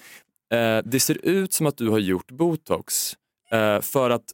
eh, 0.84 0.90
det 0.90 1.00
ser 1.00 1.18
ut 1.26 1.52
som 1.52 1.66
att 1.66 1.76
du 1.76 1.88
har 1.88 1.98
gjort 1.98 2.30
botox 2.30 3.12
eh, 3.50 3.80
för 3.80 4.10
att 4.10 4.24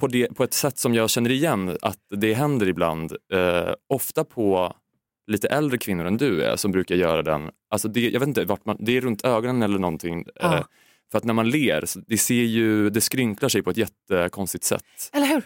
på, 0.00 0.06
det, 0.06 0.34
på 0.34 0.44
ett 0.44 0.54
sätt 0.54 0.78
som 0.78 0.94
jag 0.94 1.10
känner 1.10 1.30
igen 1.30 1.76
att 1.82 1.98
det 2.16 2.34
händer 2.34 2.68
ibland, 2.68 3.12
eh, 3.32 3.72
ofta 3.88 4.24
på 4.24 4.74
lite 5.30 5.48
äldre 5.48 5.78
kvinnor 5.78 6.04
än 6.06 6.16
du 6.16 6.42
är 6.42 6.56
som 6.56 6.72
brukar 6.72 6.94
göra 6.94 7.22
den, 7.22 7.50
alltså 7.70 7.88
det, 7.88 8.10
jag 8.10 8.20
vet 8.20 8.26
inte 8.28 8.44
vart 8.44 8.64
man, 8.66 8.76
det 8.80 8.96
är 8.96 9.00
runt 9.00 9.24
ögonen 9.24 9.62
eller 9.62 9.78
någonting. 9.78 10.20
Eh, 10.20 10.24
Ja. 10.40 10.66
för 11.10 11.18
att 11.18 11.24
när 11.24 11.34
man 11.34 11.50
ler, 11.50 11.84
så 11.86 12.00
det 12.06 12.18
ser 12.18 12.34
ju, 12.42 12.90
det 12.90 13.00
skrynklar 13.00 13.48
sig 13.48 13.62
på 13.62 13.70
ett 13.70 13.76
jättekonstigt 13.76 14.64
sätt. 14.64 14.82
Eller 15.12 15.26
hur? 15.26 15.42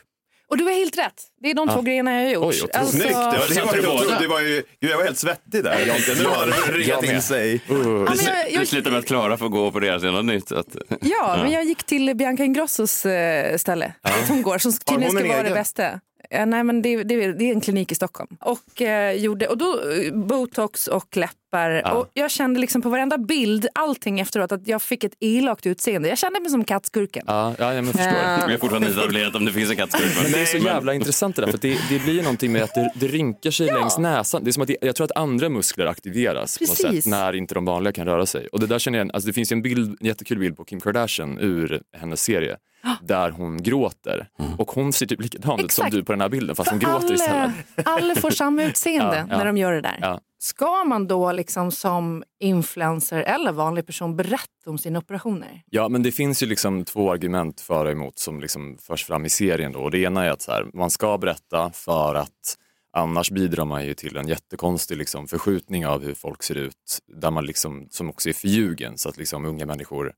Och 0.51 0.57
du 0.59 0.65
har 0.65 0.73
helt 0.73 0.99
rätt. 0.99 1.23
Det 1.43 1.51
är 1.51 1.55
de 1.55 1.69
Ja. 1.69 1.75
två 1.75 1.83
grejerna 1.83 2.15
jag 2.15 2.27
har 2.27 2.33
gjort. 2.35 2.45
Oj, 2.45 2.63
otroligt. 2.63 2.91
Snyggt! 2.91 3.11
Ja, 3.11 3.35
det, 3.49 3.61
var, 3.65 3.75
du 3.75 3.83
båda? 3.83 3.95
otroligt. 3.95 4.19
det 4.21 4.29
var 4.29 4.41
ju, 4.41 4.63
gud, 4.81 4.91
jag 4.91 4.97
var 4.97 5.05
helt 5.05 5.19
svettig 5.19 5.65
där. 5.65 5.79
Nu 6.19 6.25
har 6.25 6.47
det 6.47 6.79
ringat 6.79 7.03
Jag 7.03 7.15
in 7.15 7.23
sig. 7.23 7.55
Uh. 7.55 7.61
Ja, 7.71 7.83
men 7.83 8.05
jag, 8.05 8.17
Det 8.17 8.51
jag, 8.51 8.69
slutar 8.69 8.91
med 8.91 8.99
att 8.99 9.07
Klara 9.07 9.37
får 9.37 9.49
gå 9.49 9.61
och 9.61 9.67
operera 9.67 10.01
sig 10.01 10.13
något 10.13 10.25
nytt. 10.25 10.53
Att, 10.53 10.77
ja, 11.01 11.39
men 11.43 11.53
jag 11.53 11.65
gick 11.65 11.83
till 11.85 12.15
Bianca 12.17 12.45
Ingrossos 12.45 13.07
eh, 13.07 13.57
ställe. 13.57 13.93
Dit 14.05 14.29
hon 14.29 14.43
går, 14.49 14.59
som 14.59 14.73
tydligen 14.73 15.13
ska 15.13 15.29
vara 15.29 15.43
det 15.43 15.55
bästa. 15.55 16.01
Ja, 16.31 16.45
nej, 16.45 16.65
men 16.65 16.83
det, 16.83 17.03
det, 17.03 17.33
det 17.33 17.45
är 17.45 17.53
en 17.55 17.61
klinik 17.61 17.93
i 17.93 17.95
Stockholm. 17.95 18.37
Och, 18.41 18.83
eh, 18.83 19.13
gjorde, 19.13 19.49
och 19.49 19.59
då 19.59 19.81
eh, 19.91 20.13
botox 20.13 20.89
och 20.89 21.17
läppar. 21.51 21.71
Ja. 21.85 21.93
Och 21.93 22.11
jag 22.15 22.31
kände 22.31 22.61
liksom 22.61 22.83
på 22.83 22.89
varenda 22.89 23.19
bild, 23.19 23.67
allting 23.75 24.21
efteråt, 24.21 24.53
att 24.53 24.69
jag 24.69 24.83
fick 24.83 25.05
ett 25.05 25.13
elakt 25.21 25.67
utseende. 25.67 26.09
Jag 26.09 26.19
kände 26.19 26.41
mig 26.41 26.51
som 26.51 26.65
kattskurken. 26.65 27.25
Ja, 27.27 27.55
ja, 27.59 27.75
jag 27.75 27.87
förstår. 27.87 28.03
Ja. 28.05 28.45
vi 28.47 28.53
har 28.53 28.59
fortfarande 28.59 28.89
inte 28.89 29.01
etablerat 29.01 29.35
om 29.35 29.45
det 29.45 29.53
finns 29.53 29.71
en 29.71 29.77
kattskurk. 29.77 30.23
Men 30.23 30.33
det 30.33 30.41
är 30.41 30.47
så 30.47 30.57
jävla 30.57 30.95
intressant 30.95 31.37
det 31.37 31.43
där, 31.43 31.51
för 31.51 31.59
det, 31.59 31.79
det 31.89 31.99
blir 31.99 32.15
ju 32.15 32.23
någonting 32.23 32.53
med 32.53 32.63
att 32.63 32.75
det, 32.75 32.93
det 32.95 33.07
rynkar 33.07 33.51
sig 33.51 33.67
längs 33.67 33.99
näsan. 33.99 34.45
Det 34.45 34.51
är 34.51 34.53
som 34.53 34.63
att 34.63 34.69
det, 34.69 34.77
jag 34.81 34.97
tror 34.97 35.05
att 35.05 35.17
andra 35.17 35.49
muskler 35.49 35.87
aktiveras 35.87 36.59
på 36.59 36.65
något 36.65 36.71
Precis. 36.83 37.05
sätt 37.05 37.11
när 37.11 37.33
inte 37.37 37.55
de 37.55 37.65
vanliga 37.65 37.93
kan 37.93 38.07
röra 38.07 38.27
sig. 38.27 38.47
Och 38.47 38.61
det 38.61 38.67
där 38.67 38.79
känner 38.79 38.99
jag, 38.99 39.11
alltså 39.15 39.27
det 39.27 39.33
finns 39.33 39.53
ju 39.53 39.55
en, 39.55 39.63
bild, 39.63 39.97
en 40.01 40.07
jättekul 40.07 40.39
bild 40.39 40.57
på 40.57 40.65
Kim 40.65 40.81
Kardashian 40.81 41.39
ur 41.41 41.83
hennes 41.97 42.23
serie 42.23 42.57
där 43.03 43.31
hon 43.31 43.63
gråter. 43.63 44.29
Och 44.59 44.71
hon 44.71 44.93
ser 44.93 45.07
typ 45.07 45.21
likadan 45.21 45.61
ut 45.61 45.73
som 45.73 45.91
du 45.91 46.05
på 46.05 46.13
den 46.13 46.21
här 46.21 46.29
bilden 46.29 46.57
fast 46.57 46.71
hon 46.71 46.81
För 46.81 46.89
gråter 46.91 47.15
istället. 47.15 47.51
alla, 47.85 47.97
alla 47.97 48.15
får 48.15 48.31
samma 48.31 48.63
utseende 48.63 49.17
Ja, 49.17 49.27
ja. 49.31 49.39
när 49.39 49.47
de 49.47 49.57
gör 49.57 49.73
det 49.73 49.81
där. 49.81 49.99
Ja. 50.01 50.21
Ska 50.43 50.85
man 50.85 51.07
då 51.07 51.33
liksom 51.33 51.71
som 51.71 52.25
influencer 52.39 53.23
eller 53.23 53.53
vanlig 53.53 53.87
person 53.87 54.17
berätta 54.17 54.71
om 54.71 54.79
sina 54.79 54.99
operationer? 54.99 55.63
Ja, 55.71 55.89
men 55.89 56.03
det 56.03 56.13
finns 56.13 56.43
ju 56.43 56.47
liksom 56.47 56.85
två 56.85 57.13
argument 57.13 57.61
för 57.61 57.85
och 57.85 57.93
emot 57.93 58.19
som 58.19 58.41
liksom 58.41 58.79
förs 58.79 59.05
fram 59.05 59.25
i 59.25 59.31
serien. 59.31 59.73
Då. 59.73 59.81
Och 59.81 59.91
det 59.91 59.99
ena 59.99 60.25
är 60.25 60.31
att 60.31 60.43
så 60.43 60.53
här, 60.53 60.67
man 60.75 60.91
ska 60.91 61.19
berätta 61.19 61.71
för 61.75 62.15
att 62.15 62.57
annars 62.93 63.31
bidrar 63.31 63.65
man 63.65 63.87
ju 63.87 63.95
till 63.95 64.17
en 64.17 64.29
jättekonstig 64.29 64.97
liksom, 64.97 65.29
förskjutning 65.29 65.87
av 65.87 66.03
hur 66.03 66.15
folk 66.15 66.43
ser 66.43 66.55
ut, 66.55 66.99
där 67.07 67.31
man 67.31 67.47
liksom, 67.47 67.87
som 67.91 68.11
också 68.11 68.29
är 68.29 68.33
förljugen, 68.33 68.99
så 68.99 69.09
att 69.09 69.17
liksom, 69.17 69.45
unga 69.45 69.67
människor 69.67 70.13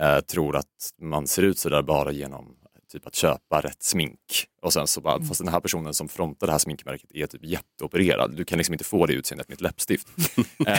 eh, 0.00 0.20
tror 0.20 0.56
att 0.56 0.90
man 1.02 1.26
ser 1.26 1.42
ut 1.42 1.58
så 1.58 1.68
där 1.68 1.82
bara 1.82 2.12
genom 2.12 2.56
typ 2.92 3.06
att 3.06 3.14
köpa 3.14 3.60
rätt 3.60 3.82
smink. 3.82 4.46
Och 4.62 4.72
sen 4.72 4.86
så 4.86 5.00
bara, 5.00 5.22
fast 5.22 5.40
den 5.44 5.52
här 5.52 5.60
personen 5.60 5.94
som 5.94 6.08
frontar 6.08 6.46
det 6.46 6.52
här 6.52 6.58
sminkmärket 6.58 7.10
är 7.14 7.26
typ 7.26 7.44
jätteopererad. 7.44 8.36
Du 8.36 8.44
kan 8.44 8.58
liksom 8.58 8.74
inte 8.74 8.84
få 8.84 9.06
det 9.06 9.12
utseendet 9.12 9.48
med 9.48 9.54
ett 9.54 9.60
läppstift. 9.60 10.08
eh, 10.66 10.76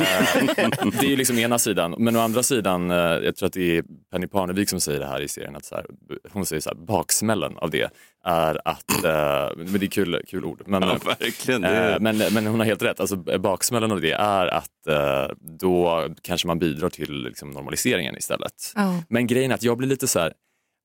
det 0.92 1.06
är 1.06 1.10
ju 1.10 1.16
liksom 1.16 1.38
ena 1.38 1.60
sidan. 1.60 1.96
Men 1.98 2.16
å 2.16 2.20
andra 2.20 2.44
sidan, 2.44 2.92
eh, 2.92 2.98
jag 2.98 3.36
tror 3.36 3.48
att 3.48 3.54
det 3.54 3.78
är 3.78 3.84
Penny 4.12 4.28
Parnevik 4.28 4.70
som 4.70 4.82
säger 4.82 5.00
det 5.00 5.06
här 5.06 5.22
i 5.22 5.28
serien, 5.28 5.56
att 5.56 5.66
så 5.66 5.76
här, 5.76 5.86
hon 6.32 6.46
säger 6.46 6.62
så 6.62 6.70
här, 6.70 6.76
baksmällen 6.76 7.58
av 7.58 7.70
det 7.70 7.94
är 8.26 8.68
att, 8.68 9.04
eh, 9.04 9.58
men 9.58 9.80
det 9.80 9.86
är 9.86 9.90
kul, 9.90 10.22
kul 10.28 10.46
ord. 10.46 10.64
Men, 10.66 10.84
Ja, 10.84 10.98
verkligen. 11.06 11.64
Eh, 11.64 12.00
men, 12.00 12.18
men 12.18 12.48
hon 12.48 12.60
har 12.60 12.66
helt 12.66 12.82
rätt, 12.82 13.00
alltså, 13.00 13.16
baksmällan 13.16 13.92
av 13.92 14.02
det 14.02 14.12
är 14.12 14.48
att 14.48 14.88
eh, 14.88 15.36
då 15.60 16.08
kanske 16.22 16.48
man 16.48 16.60
bidrar 16.60 16.90
till 16.90 17.24
liksom, 17.24 17.52
normaliseringen 17.52 18.18
istället. 18.18 18.72
Ja. 18.76 19.04
Men 19.10 19.28
grejen 19.28 19.52
är 19.52 19.56
att 19.56 19.64
jag 19.64 19.78
blir 19.78 19.88
lite 19.88 20.08
så 20.08 20.20
här, 20.20 20.34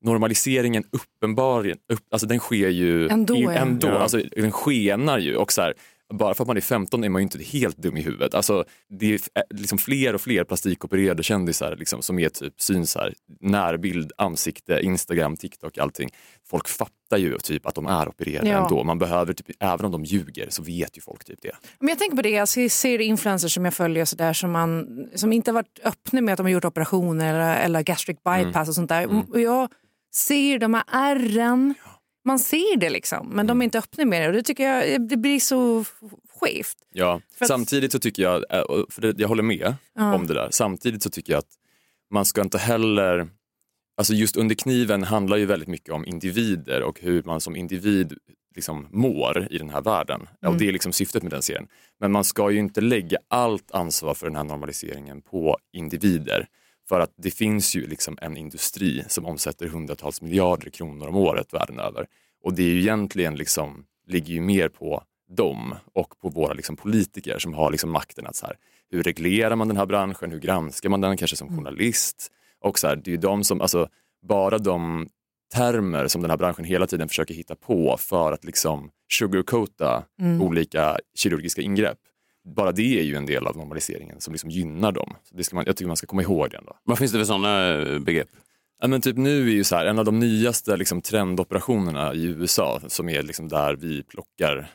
normaliseringen 0.05 0.85
uppenbarligen, 0.93 1.79
upp, 1.93 2.01
alltså 2.11 2.27
den 2.27 2.39
sker 2.39 2.69
ju 2.69 3.09
Ändå, 3.09 3.37
i, 3.37 3.45
ändå 3.45 3.89
Ja. 3.89 3.99
alltså, 3.99 4.21
den 4.37 4.53
skenar 4.53 5.19
ju 5.19 5.37
och 5.37 5.53
så 5.53 5.63
här, 5.63 5.75
bara 6.15 6.35
för 6.35 6.45
att 6.45 6.49
man 6.49 6.57
är 6.57 6.61
15 6.61 7.05
är 7.05 7.09
man 7.09 7.23
ju 7.23 7.25
inte 7.25 7.39
helt 7.43 7.77
dum 7.77 7.97
i 7.97 8.03
huvudet. 8.03 8.35
Alltså, 8.35 8.65
det 8.99 9.15
är 9.15 9.21
liksom 9.55 9.79
fler 9.79 10.15
och 10.15 10.21
fler 10.21 10.45
plastikopererade 10.45 11.23
kändisar 11.23 11.77
liksom, 11.77 12.03
som 12.03 12.19
är 12.19 12.29
typ 12.29 12.61
syns 12.61 12.97
här, 12.97 13.15
närbild, 13.41 14.13
ansikte, 14.17 14.81
Instagram, 14.83 15.37
TikTok, 15.37 15.79
allting. 15.79 16.09
Folk 16.51 16.69
fattar 16.69 17.17
ju 17.19 17.39
typ 17.39 17.67
att 17.67 17.75
de 17.75 17.87
är 17.87 18.09
opererade 18.09 18.49
Ja. 18.49 18.63
ändå. 18.65 18.85
Man 18.85 18.99
behöver 18.99 19.33
typ, 19.33 19.47
även 19.61 19.87
om 19.87 19.93
de 19.93 20.05
ljuger 20.05 20.47
så 20.51 20.63
vet 20.63 20.97
ju 20.97 21.01
folk 21.01 21.25
typ 21.25 21.39
det. 21.43 21.53
Men 21.81 21.89
jag 21.89 21.99
tänker 21.99 22.17
på 22.17 22.23
det, 22.23 22.31
jag 22.31 22.49
ser- 22.49 22.69
ser 22.69 22.99
influencers 22.99 23.55
som 23.55 23.65
jag 23.65 23.75
följer 23.75 24.05
så 24.05 24.17
där, 24.17 24.33
som, 24.33 24.51
man, 24.51 24.87
som 25.15 25.33
inte 25.33 25.51
har 25.51 25.55
varit 25.55 25.81
öppna 25.85 26.21
med 26.21 26.33
att 26.33 26.37
de 26.37 26.43
har 26.43 26.51
gjort 26.51 26.65
operationer 26.65 27.35
eller, 27.35 27.65
eller 27.65 27.83
gastric 27.83 28.17
bypass 28.17 28.55
Mm. 28.57 28.69
och 28.69 28.75
sånt 28.75 28.89
där. 28.89 29.03
Mm. 29.03 29.21
Och 29.21 29.41
jag 29.41 29.69
ser 30.15 30.59
de 30.59 30.75
här 30.75 30.85
ärren, 30.93 31.75
man 32.25 32.39
ser 32.39 32.77
det 32.77 32.91
liksom, 32.91 33.27
men 33.27 33.35
Mm. 33.37 33.47
de 33.47 33.61
är 33.61 33.65
inte 33.65 33.79
öppna 33.79 34.05
med 34.05 34.23
det 34.23 34.27
och 34.27 34.33
det 34.33 34.43
tycker 34.43 34.65
jag 34.73 35.09
det 35.09 35.17
blir 35.17 35.41
så 35.41 35.85
skevt. 36.41 36.77
Ja, 36.93 37.21
För 37.39 37.45
samtidigt 37.47 37.93
så 37.93 37.99
tycker 37.99 38.23
jag, 38.23 38.45
eh, 38.51 38.63
för 38.91 39.15
jag 39.21 39.29
håller 39.29 39.43
med 39.43 39.75
Ja. 39.95 40.15
om 40.15 40.27
det 40.27 40.35
där, 40.35 40.49
samtidigt 40.51 41.03
så 41.03 41.11
tycker 41.11 41.33
jag 41.33 41.39
att 41.39 41.55
man 42.11 42.25
ska 42.25 42.41
inte 42.43 42.59
heller, 42.59 43.29
alltså 43.97 44.13
just 44.15 44.37
under 44.37 44.55
kniven 44.55 45.05
handlar 45.05 45.37
ju 45.37 45.47
väldigt 45.47 45.69
mycket 45.69 45.91
om 45.95 46.07
individer 46.07 46.83
och 46.83 47.01
hur 47.01 47.23
man 47.23 47.41
som 47.41 47.57
individ 47.57 48.19
liksom 48.57 48.87
mår 48.91 49.49
i 49.51 49.59
den 49.59 49.71
här 49.71 49.81
världen. 49.83 50.21
Mm. 50.43 50.53
Och 50.55 50.59
det 50.61 50.69
är 50.69 50.73
liksom 50.73 50.93
syftet 50.93 51.23
med 51.23 51.33
den 51.33 51.43
serien. 51.43 51.67
Men 52.01 52.13
man 52.13 52.25
ska 52.25 52.51
ju 52.51 52.59
inte 52.59 52.81
lägga 52.81 53.19
allt 53.29 53.71
ansvar 53.71 54.15
för 54.15 54.27
den 54.27 54.37
här 54.37 54.45
normaliseringen 54.45 55.23
på 55.23 55.59
individer. 55.73 56.47
För 56.89 57.01
att 57.01 57.13
det 57.17 57.31
finns 57.31 57.77
ju 57.77 57.87
liksom 57.87 58.19
en 58.21 58.37
industri 58.37 59.05
som 59.09 59.27
omsätter 59.27 59.67
hundratals 59.67 60.23
miljarder 60.23 60.71
kronor 60.71 61.09
om 61.09 61.17
året 61.17 61.55
världen 61.55 61.79
över. 61.79 62.07
Och 62.45 62.53
det 62.55 62.63
är 62.63 62.67
ju 62.69 62.81
egentligen 62.81 63.35
liksom, 63.37 63.85
ligger 64.07 64.35
ju 64.35 64.41
mer 64.41 64.69
på 64.69 65.03
dem 65.37 65.75
och 65.95 66.19
på 66.21 66.29
våra 66.29 66.53
liksom 66.53 66.77
politiker 66.77 67.39
som 67.39 67.55
har 67.55 67.71
liksom 67.71 67.91
makten 67.91 68.27
att 68.27 68.37
så 68.37 68.47
här, 68.47 68.57
hur 68.91 69.03
reglerar 69.03 69.57
man 69.57 69.69
den 69.69 69.77
här 69.77 69.87
branschen, 69.87 70.31
hur 70.31 70.39
granskar 70.39 70.89
man 70.89 71.01
den 71.01 71.17
kanske 71.17 71.37
som 71.37 71.57
journalist? 71.57 72.33
Och 72.61 72.79
så 72.79 72.87
här, 72.87 72.97
det 72.97 73.09
är 73.11 73.13
ju 73.13 73.17
de 73.17 73.45
som, 73.45 73.61
alltså 73.61 73.89
bara 74.29 74.59
de 74.59 75.09
termer 75.55 76.09
som 76.09 76.23
den 76.23 76.31
här 76.31 76.39
branschen 76.39 76.65
hela 76.65 76.87
tiden 76.87 77.09
försöker 77.09 77.35
hitta 77.35 77.55
på 77.55 77.97
för 77.99 78.33
att 78.33 78.45
liksom 78.45 78.91
sugarcoata 79.13 80.05
Mm. 80.21 80.43
olika 80.43 80.99
kirurgiska 81.15 81.63
ingrepp. 81.63 81.99
Bara 82.57 82.73
det 82.73 83.01
är 83.01 83.03
ju 83.03 83.15
en 83.15 83.27
del 83.27 83.47
av 83.47 83.57
normaliseringen 83.57 84.21
som 84.21 84.33
liksom 84.33 84.51
gynnar 84.51 84.93
dem. 84.93 85.15
Så 85.25 85.37
det 85.37 85.45
ska 85.45 85.57
man, 85.57 85.65
jag 85.67 85.77
tycker 85.77 85.87
man 85.89 85.97
ska 85.97 86.07
komma 86.07 86.23
ihåg 86.23 86.51
det 86.51 86.57
ändå. 86.57 86.77
Vad 86.85 86.99
finns 86.99 87.13
det 87.13 87.19
för 87.19 87.25
sådana 87.25 87.99
begrepp? 87.99 88.29
Ja, 88.81 88.89
men 88.89 89.01
typ 89.01 89.17
nu 89.17 89.49
är 89.49 89.53
ju 89.53 89.65
så 89.65 89.77
här, 89.77 89.87
en 89.87 89.99
av 89.99 90.05
de 90.05 90.19
nyaste 90.19 90.77
liksom, 90.77 91.03
trendoperationerna 91.03 92.15
i 92.15 92.25
USA 92.25 92.81
som 92.87 93.09
är 93.09 93.23
liksom 93.23 93.49
där 93.49 93.77
vi 93.77 94.03
plockar, 94.03 94.71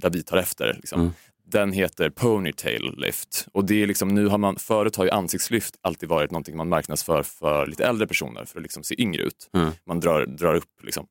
där 0.00 0.10
vi 0.10 0.22
tar 0.22 0.36
efter. 0.36 0.74
Liksom. 0.74 1.00
Mm. 1.00 1.12
Den 1.44 1.72
heter 1.72 2.10
ponytail 2.10 2.94
lift. 2.96 3.46
Och 3.52 3.64
det 3.64 3.82
är 3.82 3.86
liksom, 3.86 4.08
nu 4.08 4.26
har 4.26 4.38
man, 4.38 4.56
förut 4.56 4.96
har 4.96 5.04
ju 5.04 5.10
ansiktslyft 5.10 5.74
alltid 5.80 6.08
varit 6.08 6.30
någonting 6.30 6.56
man 6.56 6.68
marknadsför 6.68 7.22
för 7.22 7.66
lite 7.66 7.86
äldre 7.86 8.06
personer 8.06 8.44
för 8.44 8.58
att 8.58 8.62
liksom 8.62 8.82
se 8.82 9.02
yngre 9.02 9.22
ut. 9.22 9.50
Mm. 9.54 9.70
Man 9.86 10.00
drar, 10.00 10.26
drar 10.26 10.54
upp 10.54 10.82
liksom. 10.82 11.06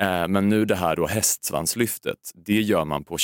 Eh, 0.00 0.28
men 0.28 0.48
nu 0.48 0.64
det 0.64 0.76
här 0.76 0.96
då 0.96 1.06
hästsvanslyftet, 1.06 2.32
det 2.34 2.60
gör 2.60 2.84
man 2.84 3.04
på 3.04 3.18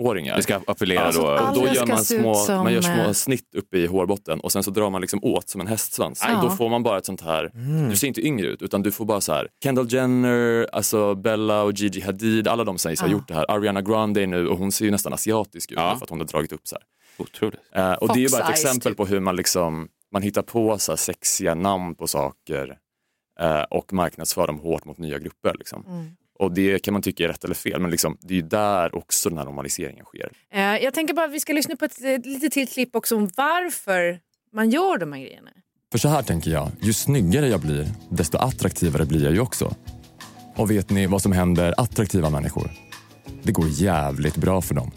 20-åringar. 0.00 0.36
Det 0.36 0.42
ska 0.42 0.60
appellera 0.66 1.00
Ja, 1.04 1.12
då- 1.12 1.46
och 1.48 1.54
då 1.68 1.74
gör 1.74 1.86
man 1.86 2.04
små, 2.04 2.34
som, 2.34 2.56
man 2.56 2.72
gör 2.72 2.80
små 2.80 3.14
snitt 3.14 3.54
uppe 3.54 3.78
i 3.78 3.86
hårbotten 3.86 4.40
och 4.40 4.52
sen 4.52 4.62
så 4.62 4.70
drar 4.70 4.90
man 4.90 5.00
liksom 5.00 5.20
åt 5.24 5.48
som 5.48 5.60
en 5.60 5.66
hästsvans. 5.66 6.24
Ja. 6.28 6.40
Då 6.42 6.50
får 6.50 6.68
man 6.68 6.82
bara 6.82 6.98
ett 6.98 7.06
sånt 7.06 7.20
här, 7.20 7.50
du 7.90 7.96
ser 7.96 8.06
inte 8.08 8.26
yngre 8.26 8.46
ut 8.46 8.62
utan 8.62 8.82
du 8.82 8.92
får 8.92 9.04
bara 9.04 9.20
så 9.20 9.32
här, 9.32 9.48
Kendall 9.62 9.92
Jenner, 9.92 10.68
alltså 10.72 11.14
Bella 11.14 11.62
och 11.62 11.72
Gigi 11.72 12.00
Hadid, 12.00 12.48
alla 12.48 12.64
de 12.64 12.78
sägs 12.78 13.00
ha 13.00 13.08
Ja. 13.08 13.12
gjort 13.12 13.28
det 13.28 13.34
här. 13.34 13.50
Ariana 13.50 13.82
Grande 13.82 14.26
nu 14.26 14.48
och 14.48 14.58
hon 14.58 14.72
ser 14.72 14.84
ju 14.84 14.90
nästan 14.90 15.12
asiatisk 15.12 15.70
ut 15.72 15.78
för 15.78 15.84
att 16.02 16.10
hon 16.10 16.18
har 16.20 16.26
dragit 16.26 16.52
upp 16.52 16.66
så 16.68 16.74
här. 16.76 16.82
Otroligt. 17.18 17.60
Eh, 17.74 17.92
och 17.92 18.08
det 18.08 18.18
är 18.18 18.22
ju 18.22 18.28
bara 18.30 18.40
ett 18.40 18.46
Fox 18.46 18.64
exempel 18.64 18.92
typ. 18.92 18.96
på 18.96 19.06
hur 19.06 19.20
man 19.20 19.36
liksom, 19.36 19.88
man 20.12 20.22
hittar 20.22 20.42
på 20.42 20.78
så 20.78 20.92
här 20.92 20.96
sexiga 20.96 21.54
namn 21.54 21.94
på 21.94 22.06
saker 22.06 22.78
eh, 23.40 23.62
och 23.62 23.92
marknadsför 23.92 24.46
dem 24.46 24.58
hårt 24.58 24.84
mot 24.84 24.98
nya 24.98 25.18
grupper. 25.18 25.54
Liksom. 25.58 25.84
Mm. 25.86 26.06
Och 26.38 26.52
det 26.52 26.78
kan 26.78 26.92
man 26.92 27.02
tycka 27.02 27.24
är 27.24 27.28
rätt 27.28 27.44
eller 27.44 27.54
fel, 27.54 27.80
men 27.80 27.90
liksom, 27.90 28.18
det 28.20 28.34
är 28.34 28.36
ju 28.36 28.42
där 28.42 28.94
också 28.94 29.28
den 29.28 29.38
här 29.38 29.44
normaliseringen 29.44 30.04
sker. 30.04 30.32
Eh, 30.52 30.60
jag 30.60 30.94
tänker 30.94 31.14
bara 31.14 31.26
att 31.26 31.32
vi 31.32 31.40
ska 31.40 31.52
lyssna 31.52 31.76
på 31.76 31.84
ett, 31.84 32.04
ett 32.04 32.26
lite 32.26 32.50
till 32.50 32.68
klipp 32.68 32.96
också 32.96 33.16
om 33.16 33.30
varför 33.36 34.20
man 34.52 34.70
gör 34.70 34.98
de 34.98 35.12
här 35.12 35.20
grejerna. 35.20 35.50
För 35.92 35.98
så 35.98 36.08
här 36.08 36.22
tänker 36.22 36.50
jag, 36.50 36.70
ju 36.80 36.92
snyggare 36.92 37.48
jag 37.48 37.60
blir, 37.60 37.86
desto 38.10 38.38
attraktivare 38.38 39.04
blir 39.04 39.24
jag 39.24 39.32
ju 39.32 39.40
också. 39.40 39.74
Och 40.56 40.70
vet 40.70 40.90
ni 40.90 41.06
vad 41.06 41.22
som 41.22 41.32
händer 41.32 41.74
attraktiva 41.76 42.30
människor? 42.30 42.70
Det 43.42 43.52
går 43.52 43.66
jävligt 43.68 44.36
bra 44.36 44.62
för 44.62 44.74
dem. 44.74 44.90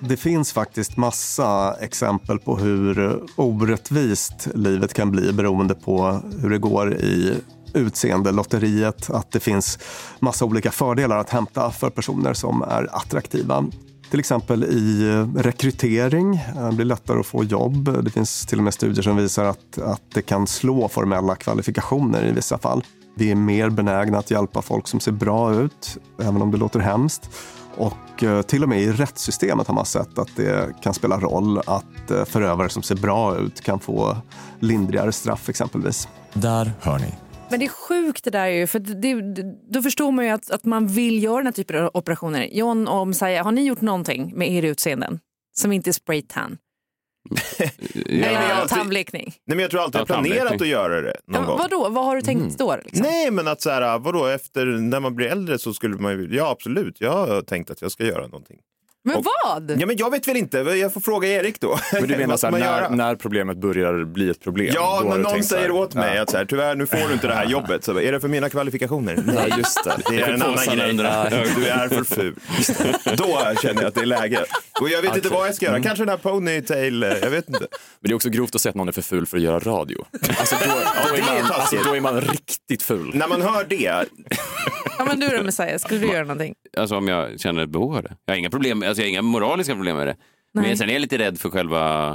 Det 0.00 0.16
finns 0.16 0.52
faktiskt 0.52 0.96
massa 0.96 1.76
exempel 1.80 2.38
på 2.38 2.56
hur 2.56 3.20
orättvist 3.36 4.48
livet 4.54 4.94
kan 4.94 5.10
bli 5.10 5.32
beroende 5.32 5.74
på 5.74 6.20
hur 6.40 6.50
det 6.50 6.58
går 6.58 6.94
i 6.94 7.34
utseendelotteriet. 7.74 9.10
Att 9.10 9.32
det 9.32 9.40
finns 9.40 9.78
massa 10.18 10.44
olika 10.44 10.70
fördelar 10.70 11.18
att 11.18 11.30
hämta 11.30 11.70
för 11.70 11.90
personer 11.90 12.34
som 12.34 12.62
är 12.62 12.96
attraktiva. 12.96 13.64
Till 14.10 14.20
exempel 14.20 14.64
i 14.64 15.12
rekrytering. 15.36 16.40
Det 16.70 16.76
blir 16.76 16.84
lättare 16.84 17.20
att 17.20 17.26
få 17.26 17.44
jobb. 17.44 18.04
Det 18.04 18.10
finns 18.10 18.46
till 18.46 18.58
och 18.58 18.64
med 18.64 18.74
studier 18.74 19.02
som 19.02 19.16
visar 19.16 19.44
att, 19.44 19.78
att 19.78 20.02
det 20.14 20.22
kan 20.22 20.46
slå 20.46 20.88
formella 20.88 21.36
kvalifikationer 21.36 22.26
i 22.26 22.32
vissa 22.32 22.58
fall. 22.58 22.84
Vi 23.14 23.30
är 23.30 23.34
mer 23.34 23.70
benägna 23.70 24.18
att 24.18 24.30
hjälpa 24.30 24.62
folk 24.62 24.88
som 24.88 25.00
ser 25.00 25.12
bra 25.12 25.54
ut, 25.54 25.98
även 26.22 26.42
om 26.42 26.50
det 26.50 26.56
låter 26.56 26.80
hemskt. 26.80 27.30
Och 27.76 28.22
eh, 28.22 28.42
till 28.42 28.62
och 28.62 28.68
med 28.68 28.80
i 28.80 28.92
rättssystemet 28.92 29.66
har 29.66 29.74
man 29.74 29.86
sett 29.86 30.18
att 30.18 30.36
det 30.36 30.82
kan 30.82 30.94
spela 30.94 31.20
roll 31.20 31.58
att 31.58 32.10
eh, 32.10 32.24
förövare 32.24 32.68
som 32.68 32.82
ser 32.82 32.96
bra 32.96 33.36
ut 33.36 33.60
kan 33.60 33.80
få 33.80 34.16
lindrigare 34.60 35.12
straff 35.12 35.48
exempelvis. 35.48 36.08
Där 36.32 36.72
hör 36.80 36.98
ni. 36.98 37.29
Men 37.50 37.60
det 37.60 37.66
är 37.66 37.68
sjukt 37.70 38.24
det 38.24 38.30
där 38.30 38.46
ju, 38.46 38.66
för 38.66 38.78
det, 38.78 39.22
det, 39.22 39.42
då 39.70 39.82
förstår 39.82 40.12
man 40.12 40.24
ju 40.24 40.30
att, 40.30 40.50
att 40.50 40.64
man 40.64 40.86
vill 40.86 41.22
göra 41.22 41.36
den 41.36 41.46
här 41.46 41.52
typen 41.52 41.84
av 41.84 41.90
operationer. 41.94 42.48
John 42.52 42.88
och 42.88 43.08
Messiah, 43.08 43.44
har 43.44 43.52
ni 43.52 43.64
gjort 43.66 43.80
någonting 43.80 44.32
med 44.36 44.50
er 44.50 44.62
utseenden 44.62 45.20
som 45.52 45.72
inte 45.72 45.90
är 45.90 45.92
spraytan? 45.92 46.58
Eller 48.06 48.68
tandblekning? 48.68 49.24
Nej, 49.46 49.56
men 49.56 49.58
jag 49.58 49.70
tror 49.70 49.80
alltid 49.80 50.00
Ja, 50.00 50.04
jag 50.08 50.14
har 50.16 50.22
planerat 50.22 50.60
att 50.60 50.68
göra 50.68 51.00
det 51.00 51.16
någon 51.26 51.42
Ja, 51.42 51.46
gång. 51.48 51.58
vadå, 51.58 51.88
vad 51.88 52.04
har 52.04 52.16
du 52.16 52.22
tänkt 52.22 52.40
Mm. 52.40 52.54
då? 52.58 52.76
Liksom? 52.84 53.02
Nej, 53.06 53.30
men 53.30 53.48
att 53.48 53.60
så 53.60 53.70
här, 53.70 53.98
vadå, 53.98 54.26
efter 54.26 54.66
när 54.66 55.00
man 55.00 55.14
blir 55.14 55.26
äldre 55.26 55.58
så 55.58 55.74
skulle 55.74 55.96
man 55.96 56.12
ju, 56.12 56.28
ja 56.36 56.50
absolut, 56.50 57.00
jag 57.00 57.26
har 57.26 57.42
tänkt 57.42 57.70
att 57.70 57.82
jag 57.82 57.90
ska 57.92 58.04
göra 58.04 58.22
någonting. 58.26 58.58
Men 59.04 59.22
vad? 59.22 59.70
Ja, 59.80 59.86
men 59.86 59.96
jag 59.96 60.10
vet 60.10 60.28
väl 60.28 60.36
inte, 60.36 60.58
jag 60.58 60.92
får 60.92 61.00
fråga 61.00 61.28
Erik 61.28 61.60
då. 61.60 61.78
Men 61.92 62.08
du 62.08 62.16
menar 62.18 62.36
så 62.36 62.46
här, 62.46 62.58
när, 62.58 62.90
när 62.90 63.16
problemet 63.16 63.56
börjar 63.56 64.04
bli 64.04 64.30
ett 64.30 64.40
problem? 64.40 64.72
Ja, 64.74 65.02
när 65.04 65.18
någon 65.18 65.24
så 65.24 65.30
här, 65.30 65.42
säger 65.42 65.70
åt 65.70 65.94
mig 65.94 66.16
ja. 66.16 66.22
att 66.22 66.30
så 66.30 66.36
här, 66.36 66.44
tyvärr 66.44 66.74
nu 66.74 66.86
får 66.86 67.08
du 67.08 67.12
inte 67.12 67.26
det 67.26 67.34
här 67.34 67.46
jobbet. 67.46 67.84
Så, 67.84 68.00
är 68.00 68.12
det 68.12 68.20
för 68.20 68.28
mina 68.28 68.48
kvalifikationer? 68.48 69.22
Nej, 69.26 69.52
just 69.56 69.84
det. 69.84 69.96
Det 70.10 70.20
är 70.20 70.28
en 70.28 70.42
annan 70.42 70.76
grej. 70.76 70.94
Du 71.56 71.66
är 71.66 71.88
för 71.88 72.04
ful. 72.04 72.34
Då 73.16 73.38
känner 73.62 73.82
jag 73.82 73.88
att 73.88 73.94
det 73.94 74.00
är 74.00 74.06
läge. 74.06 74.44
Och 74.80 74.88
jag 74.88 75.02
vet 75.02 75.16
inte 75.16 75.28
Okej. 75.28 75.38
vad 75.38 75.48
jag 75.48 75.54
ska 75.54 75.66
göra. 75.66 75.76
Mm. 75.76 75.86
Kanske 75.86 76.04
den 76.04 76.08
här 76.08 76.16
ponytail, 76.16 77.02
jag 77.22 77.30
vet 77.30 77.48
inte. 77.48 77.60
Men 77.60 78.08
det 78.08 78.10
är 78.10 78.14
också 78.14 78.28
grovt 78.28 78.54
att 78.54 78.60
säga 78.60 78.70
att 78.70 78.76
någon 78.76 78.88
är 78.88 78.92
för 78.92 79.02
ful 79.02 79.26
för 79.26 79.36
att 79.36 79.42
göra 79.42 79.58
radio. 79.58 80.04
Alltså 80.38 80.56
då, 80.64 80.70
då, 81.08 81.16
är, 81.16 81.42
man, 81.42 81.52
alltså, 81.52 81.76
då 81.84 81.96
är 81.96 82.00
man 82.00 82.20
riktigt 82.20 82.82
ful. 82.82 83.10
När 83.14 83.28
man 83.28 83.42
hör 83.42 83.64
det, 83.64 84.06
Ja, 85.00 85.04
men 85.04 85.20
du 85.20 85.28
då 85.28 85.42
Messiah, 85.42 85.78
skulle 85.78 86.00
du 86.00 86.06
göra 86.06 86.22
någonting? 86.22 86.54
Alltså 86.76 86.96
om 86.96 87.08
jag 87.08 87.40
känner 87.40 87.62
ett 87.62 87.70
behov 87.70 87.96
av 87.96 88.02
det. 88.02 88.16
Jag 88.24 88.34
har 88.34 88.38
inga 88.38 88.50
problem, 88.50 88.82
alltså 88.90 89.02
jag 89.02 89.06
har 89.06 89.10
inga 89.10 89.22
moraliska 89.22 89.74
problem 89.74 89.96
med 89.96 90.06
det. 90.06 90.16
Nej. 90.54 90.68
Men 90.68 90.76
sen 90.78 90.88
är 90.88 90.92
jag 90.92 91.00
lite 91.00 91.18
rädd 91.18 91.38
för 91.40 91.50
själva, 91.50 92.08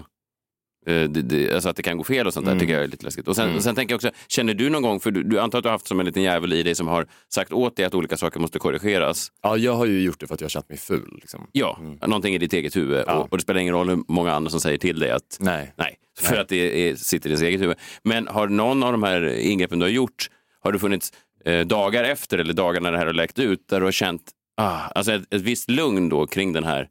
eh, 0.88 1.04
det, 1.04 1.08
det, 1.22 1.54
alltså 1.54 1.70
att 1.70 1.76
det 1.76 1.84
kan 1.84 1.98
gå 1.98 2.04
fel 2.04 2.28
och 2.28 2.34
sånt 2.34 2.46
där 2.46 2.52
Mm. 2.52 2.60
tycker 2.60 2.74
jag 2.74 2.84
är 2.84 2.88
lite 2.88 3.06
läskigt. 3.06 3.28
Och 3.28 3.36
sen, 3.36 3.46
Mm. 3.46 3.58
och 3.58 3.64
sen 3.64 3.76
tänker 3.76 3.94
jag 3.94 3.98
också, 3.98 4.12
känner 4.28 4.54
du 4.54 4.70
någon 4.70 4.82
gång, 4.82 5.00
för 5.00 5.12
du, 5.12 5.24
du 5.24 5.40
antar 5.40 5.58
att 5.60 5.64
du 5.64 5.68
har 5.68 5.72
haft 5.72 5.88
som 5.88 6.00
en 6.00 6.06
liten 6.06 6.24
jävel 6.24 6.54
i 6.54 6.64
dig 6.64 6.76
som 6.76 6.88
har 6.88 7.08
sagt 7.34 7.52
åt 7.54 7.76
dig 7.76 7.86
att 7.86 7.94
olika 7.96 8.18
saker 8.18 8.40
måste 8.40 8.60
korrigeras. 8.60 9.32
Ja, 9.44 9.58
jag 9.58 9.74
har 9.76 9.86
ju 9.86 10.02
gjort 10.02 10.20
det 10.20 10.28
för 10.28 10.34
att 10.34 10.42
jag 10.42 10.46
har 10.46 10.50
känt 10.50 10.70
mig 10.70 10.78
ful. 10.78 11.10
Liksom. 11.22 11.48
Ja, 11.52 11.80
någonting 12.02 12.36
i 12.36 12.38
ditt 12.38 12.54
eget 12.54 12.76
huvud. 12.76 13.04
Ja. 13.08 13.14
Och, 13.14 13.32
och 13.32 13.38
det 13.38 13.42
spelar 13.42 13.60
ingen 13.60 13.74
roll 13.74 13.90
hur 13.90 14.04
många 14.08 14.32
andra 14.34 14.50
som 14.52 14.60
säger 14.62 14.78
till 14.78 15.00
dig 15.00 15.12
att 15.12 15.38
Nej. 15.40 15.74
nej, 15.78 15.96
för 16.20 16.32
Nej. 16.32 16.42
att 16.42 16.50
det 16.50 16.90
är, 16.90 16.96
sitter 16.96 17.30
i 17.30 17.34
ditt 17.34 17.42
eget 17.42 17.62
huvud. 17.62 17.78
Men 18.04 18.28
har 18.28 18.48
någon 18.48 18.84
av 18.84 18.92
de 18.92 19.04
här 19.04 19.40
ingreppen 19.40 19.80
du 19.80 19.86
har 19.86 19.92
gjort, 19.92 20.30
har 20.62 20.72
du 20.72 20.80
funnits 20.80 21.14
eh, 21.46 21.60
dagar 21.68 22.04
efter 22.04 22.38
eller 22.38 22.54
dagar 22.54 22.82
när 22.82 22.92
det 22.92 22.98
här 22.98 23.06
har 23.06 23.14
läckt 23.14 23.40
ut 23.40 23.68
där 23.70 23.80
du 23.80 23.86
har 23.86 23.92
känt 23.92 24.22
ah, 24.56 24.80
alltså 24.96 25.12
ett, 25.12 25.34
ett 25.34 25.42
visst 25.42 25.70
lugn 25.70 26.10
då 26.10 26.28
kring 26.28 26.54
den 26.54 26.64
här 26.64 26.90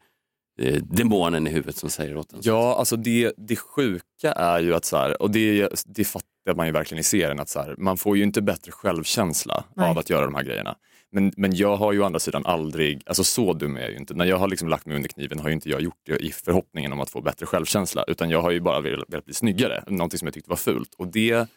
eh, 0.60 0.82
demonen 0.82 1.46
i 1.46 1.50
huvudet 1.50 1.76
som 1.76 1.90
säger 1.90 2.16
åt 2.16 2.32
en? 2.32 2.38
Ja, 2.42 2.76
alltså 2.78 2.96
det, 2.96 3.32
det 3.36 3.56
sjuka 3.56 4.32
är 4.32 4.60
ju 4.60 4.74
att 4.74 4.84
så 4.84 4.96
här, 4.96 5.22
och 5.22 5.30
det, 5.30 5.68
det 5.86 6.04
fattar 6.04 6.54
man 6.56 6.66
ju 6.66 6.72
verkligen 6.72 7.00
i 7.00 7.04
serien, 7.04 7.40
att 7.40 7.48
så 7.48 7.60
här, 7.60 7.74
man 7.78 7.96
får 7.96 8.16
ju 8.16 8.22
inte 8.22 8.42
bättre 8.42 8.72
självkänsla 8.72 9.64
Nej. 9.74 9.90
av 9.90 9.98
att 9.98 10.10
göra 10.10 10.24
de 10.24 10.34
här 10.34 10.42
grejerna. 10.42 10.76
Men, 11.12 11.32
men 11.36 11.56
jag 11.56 11.76
har 11.76 11.92
ju 11.92 12.00
å 12.00 12.04
andra 12.04 12.18
sidan 12.18 12.46
aldrig, 12.46 13.02
alltså 13.06 13.24
så 13.24 13.52
dum 13.52 13.76
är 13.76 13.80
jag 13.80 13.90
ju 13.90 13.96
inte. 13.96 14.14
När 14.14 14.24
jag 14.24 14.36
har 14.36 14.48
liksom 14.48 14.68
lagt 14.68 14.86
mig 14.86 14.96
under 14.96 15.08
kniven 15.08 15.38
har 15.38 15.48
ju 15.48 15.54
inte 15.54 15.70
jag 15.70 15.80
gjort 15.80 16.00
det 16.06 16.16
i 16.16 16.30
förhoppningen 16.30 16.92
om 16.92 17.00
att 17.00 17.10
få 17.10 17.20
bättre 17.20 17.46
självkänsla, 17.46 18.04
utan 18.08 18.30
jag 18.30 18.42
har 18.42 18.50
ju 18.50 18.60
bara 18.60 18.80
velat, 18.80 19.08
velat 19.08 19.24
bli 19.24 19.34
snyggare, 19.34 19.84
någonting 19.86 20.18
som 20.18 20.26
jag 20.26 20.34
tyckte 20.34 20.50
var 20.50 20.56
fult. 20.56 20.94
Och 20.98 21.08
det 21.08 21.48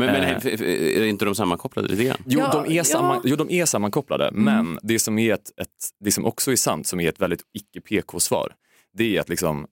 Men, 0.00 0.12
men 0.12 0.22
Eh. 0.22 0.60
är- 0.60 1.04
inte 1.04 1.24
de 1.24 1.34
sammankopplade 1.34 1.88
lite 1.88 2.04
grann? 2.04 2.16
Jo, 2.26 2.40
Ja, 2.40 2.62
de 2.66 2.78
är 2.78 2.82
samman, 2.82 3.20
ja. 3.24 3.30
jo, 3.30 3.36
de 3.36 3.50
är 3.50 3.64
sammankopplade, 3.64 4.30
men 4.32 4.78
det 4.82 4.98
som, 4.98 5.18
är 5.18 5.34
ett, 5.34 5.50
ett, 5.60 5.68
det 6.04 6.12
som 6.12 6.24
också 6.26 6.52
är 6.52 6.56
sant, 6.56 6.86
som 6.86 7.00
är 7.00 7.08
ett 7.08 7.20
väldigt 7.20 7.42
icke-PK-svar, 7.54 8.52
det 8.98 9.16
är 9.16 9.20
att 9.20 9.28
liksom, 9.28 9.66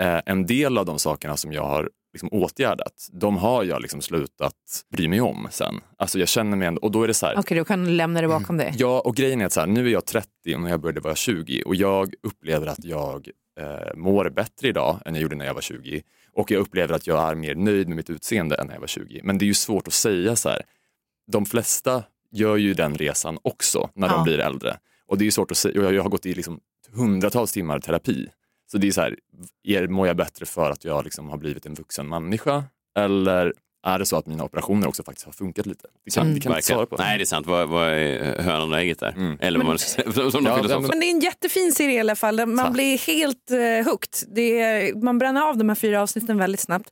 eh, 0.00 0.20
en 0.26 0.46
del 0.46 0.78
av 0.78 0.86
de 0.86 0.98
sakerna 0.98 1.36
som 1.36 1.52
jag 1.52 1.62
har 1.64 1.90
liksom 2.12 2.28
åtgärdat, 2.32 3.08
de 3.12 3.36
har 3.36 3.64
jag 3.64 3.82
liksom 3.82 4.00
slutat 4.00 4.54
bry 4.96 5.08
mig 5.08 5.20
om 5.20 5.48
sen. 5.50 5.74
Alltså 5.98 6.18
jag 6.18 6.28
känner 6.28 6.56
mig 6.56 6.68
ändå, 6.68 6.80
och 6.80 6.90
då 6.90 7.02
är 7.02 7.08
det 7.08 7.14
så 7.14 7.26
här, 7.26 7.38
Okej, 7.38 7.58
du 7.58 7.64
kan 7.64 7.96
lämna 7.96 8.20
det 8.20 8.28
bakom 8.28 8.56
dig. 8.56 8.72
Ja, 8.76 9.00
och 9.00 9.16
grejen 9.16 9.40
är 9.40 9.46
att 9.46 9.52
så 9.52 9.60
här, 9.60 9.66
nu 9.66 9.86
är 9.86 9.90
jag 9.92 10.04
30 10.06 10.28
och 10.54 10.60
när 10.60 10.70
jag 10.70 10.80
började 10.80 11.00
var 11.00 11.10
jag 11.10 11.16
20 11.16 11.62
och 11.62 11.74
jag 11.74 12.14
upplever 12.22 12.66
att 12.66 12.84
jag 12.84 13.28
eh, 13.60 13.94
mår 13.96 14.30
bättre 14.30 14.68
idag 14.68 15.00
än 15.06 15.14
jag 15.14 15.22
gjorde 15.22 15.36
när 15.36 15.44
jag 15.46 15.54
var 15.54 15.60
20 15.60 16.02
och 16.34 16.50
jag 16.50 16.60
upplever 16.60 16.94
att 16.94 17.06
jag 17.06 17.30
är 17.30 17.34
mer 17.34 17.54
nöjd 17.54 17.88
med 17.88 17.96
mitt 17.96 18.10
utseende 18.10 18.56
än 18.56 18.66
när 18.66 18.74
jag 18.74 18.80
var 18.80 18.86
20. 18.86 19.20
Men 19.24 19.38
det 19.38 19.44
är 19.44 19.46
ju 19.46 19.54
svårt 19.54 19.86
att 19.86 19.92
säga 19.94 20.36
så 20.36 20.48
här. 20.48 20.62
De 21.32 21.46
flesta 21.46 22.02
gör 22.32 22.56
ju 22.56 22.74
den 22.74 22.94
resan 22.94 23.38
också 23.42 23.90
när 23.94 24.08
Ja. 24.08 24.12
de 24.14 24.24
blir 24.24 24.38
äldre 24.38 24.76
och 25.06 25.18
det 25.18 25.26
är 25.26 25.30
svårt 25.30 25.50
att 25.50 25.56
säga. 25.56 25.90
Jag, 25.92 26.02
har 26.02 26.10
gått 26.10 26.26
i 26.26 26.34
liksom 26.34 26.60
hundratals 26.92 27.52
timmar 27.52 27.80
terapi. 27.80 28.26
Så 28.66 28.78
det 28.78 28.86
är 28.86 28.92
så 28.92 29.00
här, 29.00 29.16
är, 29.64 29.88
mår 29.88 30.06
jag 30.06 30.16
bättre 30.16 30.46
för 30.46 30.70
att 30.70 30.84
jag 30.84 31.04
liksom 31.04 31.28
har 31.30 31.36
blivit 31.36 31.66
en 31.66 31.74
vuxen 31.74 32.08
människa 32.08 32.64
eller 32.96 33.52
är 33.84 33.98
det 33.98 34.06
så 34.06 34.16
att 34.16 34.26
mina 34.26 34.44
operationer 34.44 34.88
också 34.88 35.02
faktiskt 35.02 35.26
har 35.26 35.32
funkat 35.32 35.66
lite? 35.66 35.88
Det 36.04 36.10
kan, 36.14 36.22
Mm. 36.22 36.34
det 36.34 36.40
kan 36.40 36.52
jag 36.52 36.58
inte 36.58 36.66
svara 36.66 36.86
på. 36.86 36.96
Nej, 36.96 37.18
det 37.18 37.24
är 37.24 37.26
sant. 37.26 37.46
Vad, 37.46 37.68
vad 37.68 37.88
är 37.88 38.42
hönan 38.42 38.72
och 38.72 38.78
ägget 38.78 38.98
där? 38.98 39.36
Eller 39.40 39.58
vad 39.58 39.66
man 39.66 39.78
som 40.32 40.44
Ja, 40.46 40.56
filosofer. 40.56 40.88
Men 40.88 41.00
det 41.00 41.06
är 41.06 41.10
en 41.10 41.20
jättefin 41.20 41.72
serie 41.72 41.94
i 41.96 42.00
alla 42.00 42.16
fall. 42.16 42.46
Man 42.46 42.64
Tack. 42.64 42.72
blir 42.74 42.98
helt 43.06 43.50
uh, 43.50 43.90
hooked. 43.90 44.28
Det 44.34 44.60
är, 44.60 44.94
man 44.94 45.18
bränner 45.18 45.40
av 45.42 45.56
de 45.56 45.68
här 45.68 45.76
fyra 45.76 46.02
avsnitten 46.02 46.38
väldigt 46.38 46.60
snabbt. 46.60 46.88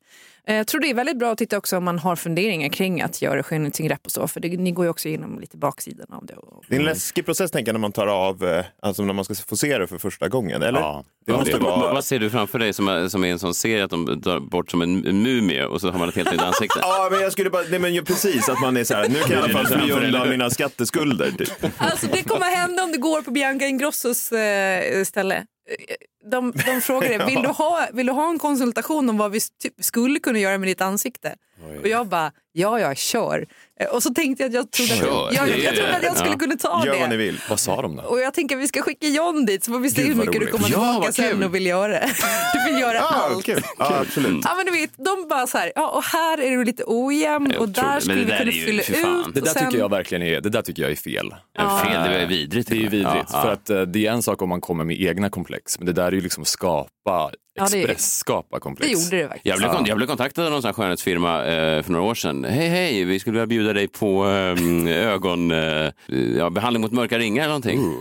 Eh, 0.49 0.55
Jag 0.57 0.67
tror 0.67 0.81
det 0.81 0.91
är 0.91 0.95
väldigt 0.95 1.19
bra 1.19 1.33
att 1.33 1.39
titta 1.39 1.59
också 1.59 1.77
om 1.77 1.85
man 1.85 1.99
har 1.99 2.17
funderingar 2.17 2.69
kring 2.69 3.01
att 3.03 3.23
göra 3.23 3.43
skönhetsingrepp 3.43 4.01
och 4.07 4.13
så. 4.13 4.29
För 4.29 4.41
det, 4.41 4.49
ni 4.49 4.71
går 4.71 4.85
ju 4.85 4.91
också 4.91 5.09
igenom 5.09 5.41
lite 5.41 5.57
baksidan 5.57 6.07
av 6.13 6.27
det. 6.27 6.35
Och, 6.35 6.65
Det 6.69 6.75
är 6.77 6.81
en 6.81 6.85
läskig 6.87 7.27
process 7.27 7.51
tänker 7.51 7.69
jag 7.69 7.75
när 7.75 7.81
man 7.81 7.93
tar 7.93 8.07
av, 8.07 8.45
eh, 8.45 8.65
alltså 8.83 9.03
när 9.03 9.13
man 9.15 9.25
ska 9.25 9.35
få 9.35 9.57
se 9.57 9.79
det 9.79 9.87
för 9.87 9.99
första 9.99 10.29
gången, 10.29 10.63
eller? 10.63 10.81
Ja, 10.81 11.05
det 11.27 11.33
ja, 11.33 11.39
måste 11.39 11.53
det- 11.53 11.59
Vad- 11.59 11.81
vara... 11.81 11.95
Vad 11.95 12.05
ser 12.05 12.19
du 12.19 12.31
framför 12.31 12.59
dig 12.59 12.73
som, 12.73 13.11
som 13.11 13.25
är 13.25 13.29
en 13.29 13.39
sån 13.39 13.55
serie 13.55 13.85
att 13.85 13.91
de 13.91 14.21
drar 14.21 14.41
bort 14.41 14.71
som 14.71 14.83
en, 14.83 15.23
mumie 15.23 15.65
och 15.65 15.81
så 15.81 15.91
har 15.91 15.99
man 15.99 16.09
ett 16.09 16.17
helt 16.17 16.33
nytt 16.33 16.43
ansikte? 16.43 16.79
Ja, 16.83 17.09
men 17.11 17.21
jag 17.21 17.33
skulle 17.33 17.51
bara, 17.51 17.63
nej 17.71 17.79
men 17.79 17.95
ju 17.95 18.05
precis 18.05 18.49
att 18.49 18.61
man 18.61 18.77
är 18.77 18.85
så 18.85 18.95
här, 18.95 19.09
nu 19.09 19.15
kan 19.15 19.31
jag 19.33 19.41
i 19.51 19.55
alla 19.55 19.65
fall 19.69 19.81
fly 19.81 19.93
undan 19.93 20.29
mina 20.31 20.51
skatteskulder. 20.51 21.31
Typ. 21.31 21.49
Alltså 21.79 22.07
det 22.13 22.23
kommer 22.23 22.57
hända 22.57 22.83
om 22.85 22.93
du 22.93 22.99
går 22.99 23.23
på 23.23 23.31
Bianca 23.31 23.67
Ingrossos 23.67 24.33
eh, 24.33 25.05
ställe. 25.05 25.45
Eh, 25.69 25.97
De, 26.31 26.53
de 26.53 26.81
frågar 26.81 27.09
dig, 27.09 27.27
vill, 27.27 27.43
du 27.43 27.49
ha, 27.49 27.89
vill 27.93 28.07
du 28.07 28.13
ha 28.13 28.31
en 28.31 28.39
konsultation 28.39 29.11
om 29.11 29.19
vad 29.19 29.31
vi 29.31 29.41
typ 29.63 29.85
skulle 29.85 30.19
kunna 30.19 30.39
göra 30.39 30.59
med 30.59 30.69
ditt 30.69 30.81
ansikte? 30.81 31.37
Och 31.83 31.89
jag 31.89 32.07
bara, 32.07 32.33
ja 32.53 32.81
ja, 32.81 32.95
kör. 32.95 33.47
Eh, 33.81 33.87
Och 33.87 34.03
så 34.03 34.15
tänkte 34.15 34.43
jag 34.43 34.49
att 34.49 34.55
jag 34.55 34.71
trodde, 34.71 34.91
Kör. 34.97 35.29
att, 35.29 35.35
jag, 35.35 35.49
jag, 35.49 35.59
jag 35.59 35.75
trodde 35.75 35.97
att 35.97 36.03
jag 36.03 36.17
skulle 36.17 36.33
Ja. 36.33 36.39
kunna 36.39 36.57
ta 36.57 36.87
Gör 36.87 36.93
vad 37.01 37.09
ni 37.11 37.17
det. 37.17 37.23
vill. 37.25 37.41
Vad 37.51 37.61
sa 37.61 37.83
de 37.83 37.97
då? 37.97 38.03
Och 38.03 38.21
jag 38.21 38.35
tänker 38.35 38.57
att 38.57 38.63
vi 38.63 38.69
ska 38.69 38.83
skicka 38.83 39.07
John 39.07 39.47
dit 39.47 39.65
så 39.65 39.73
får 39.73 39.79
vi 39.79 39.91
se 39.91 40.03
hur 40.03 40.15
mycket 40.15 40.33
du 40.33 40.39
roligt. 40.39 40.51
kommer 40.51 40.65
Ja, 40.71 40.93
tillbaka 40.93 41.13
sen 41.13 41.31
kul. 41.31 41.45
och 41.45 41.55
vill 41.55 41.67
göra. 41.67 42.01
Du 42.55 42.73
vill 42.73 42.81
göra 42.81 42.95
Ja, 42.95 43.09
allt. 43.09 43.45
kul. 43.45 43.63
Ja, 43.79 43.99
absolut. 44.01 44.41
Ja 44.45 44.55
men 44.57 44.67
du 44.67 44.73
vet, 44.73 44.91
de 44.97 45.29
bara 45.29 45.47
så 45.47 45.59
här, 45.59 45.73
ja 45.75 45.89
och 45.89 46.03
här 46.05 46.41
är 46.41 46.51
du 46.57 46.65
lite 46.65 46.85
ojämn 46.87 47.49
Det 47.49 47.59
och 47.59 47.69
där 47.69 48.01
skulle 48.01 48.15
vi 48.15 48.25
det 48.25 48.39
kunna 48.39 48.53
fylla 48.53 48.83
ut. 48.83 49.35
Det 49.35 49.41
där 49.41 49.47
sen- 49.53 49.65
tycker 49.67 49.79
jag 49.79 49.91
verkligen 49.91 50.23
är, 50.23 50.41
det 50.41 50.49
där 50.49 50.63
tycker 50.63 50.83
jag 50.83 50.91
är 50.91 50.97
fel. 50.97 51.35
Ja, 51.59 51.79
fel, 51.85 52.11
det 52.11 52.21
är 52.23 52.27
vidrigt. 52.27 52.69
Det 52.69 52.77
är 52.77 52.91
vidrigt. 52.91 53.31
Ja. 53.33 53.43
För 53.43 53.53
att 53.53 53.71
eh, 53.71 53.81
det 53.83 54.07
är 54.07 54.13
en 54.13 54.23
sak 54.23 54.43
om 54.43 54.49
man 54.49 54.61
kommer 54.61 54.85
med 54.85 55.01
egna 55.01 55.31
komplex, 55.31 55.79
men 55.79 55.87
det 55.87 55.93
där 55.93 56.07
är 56.07 56.13
ju 56.13 56.21
liksom 56.21 56.45
skapa, 56.45 57.31
det 57.31 57.37
express 57.61 58.17
skapa 58.19 58.61
komplex. 58.61 58.89
Det 58.91 59.05
gjorde 59.17 59.23
det 59.23 59.29
faktiskt. 59.29 59.47
Jag 59.47 59.59
blev, 59.59 59.69
kon- 59.69 59.85
jag 59.87 59.97
blev 59.97 60.07
kontaktad 60.07 60.45
av 60.45 60.51
någon 60.51 60.63
sån 60.63 60.69
här 60.69 60.73
skönhetsfirma 60.75 61.45
eh, 61.45 61.83
för 61.83 61.93
några 61.93 62.05
år 62.05 62.15
sedan. 62.15 62.45
Hej, 62.45 62.69
hej, 62.69 63.05
vi 63.05 63.19
skulle 63.21 63.33
vilja 63.35 63.47
bjuda 63.47 63.73
dig 63.73 63.89
på 63.89 64.25
eh, 64.29 64.97
ögon, 65.13 65.51
eh, 65.51 65.91
ja, 66.39 66.51
behandling 66.51 66.81
mot 66.81 66.93
mörka 66.93 67.19
ringar 67.19 67.43
eller 67.43 67.49
någonting. 67.49 67.95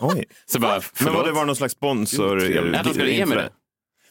Oj. 0.00 0.24
Så 0.46 0.58
bara, 0.60 0.80
Men 1.04 1.14
vad 1.14 1.26
det 1.26 1.32
var 1.32 1.44
någon 1.44 1.56
slags 1.56 1.72
sponsor? 1.74 2.42
Ja, 2.50 2.82
de 2.84 2.90
skulle 2.94 3.10
ge 3.10 3.26
mig 3.26 3.38
det. 3.38 3.50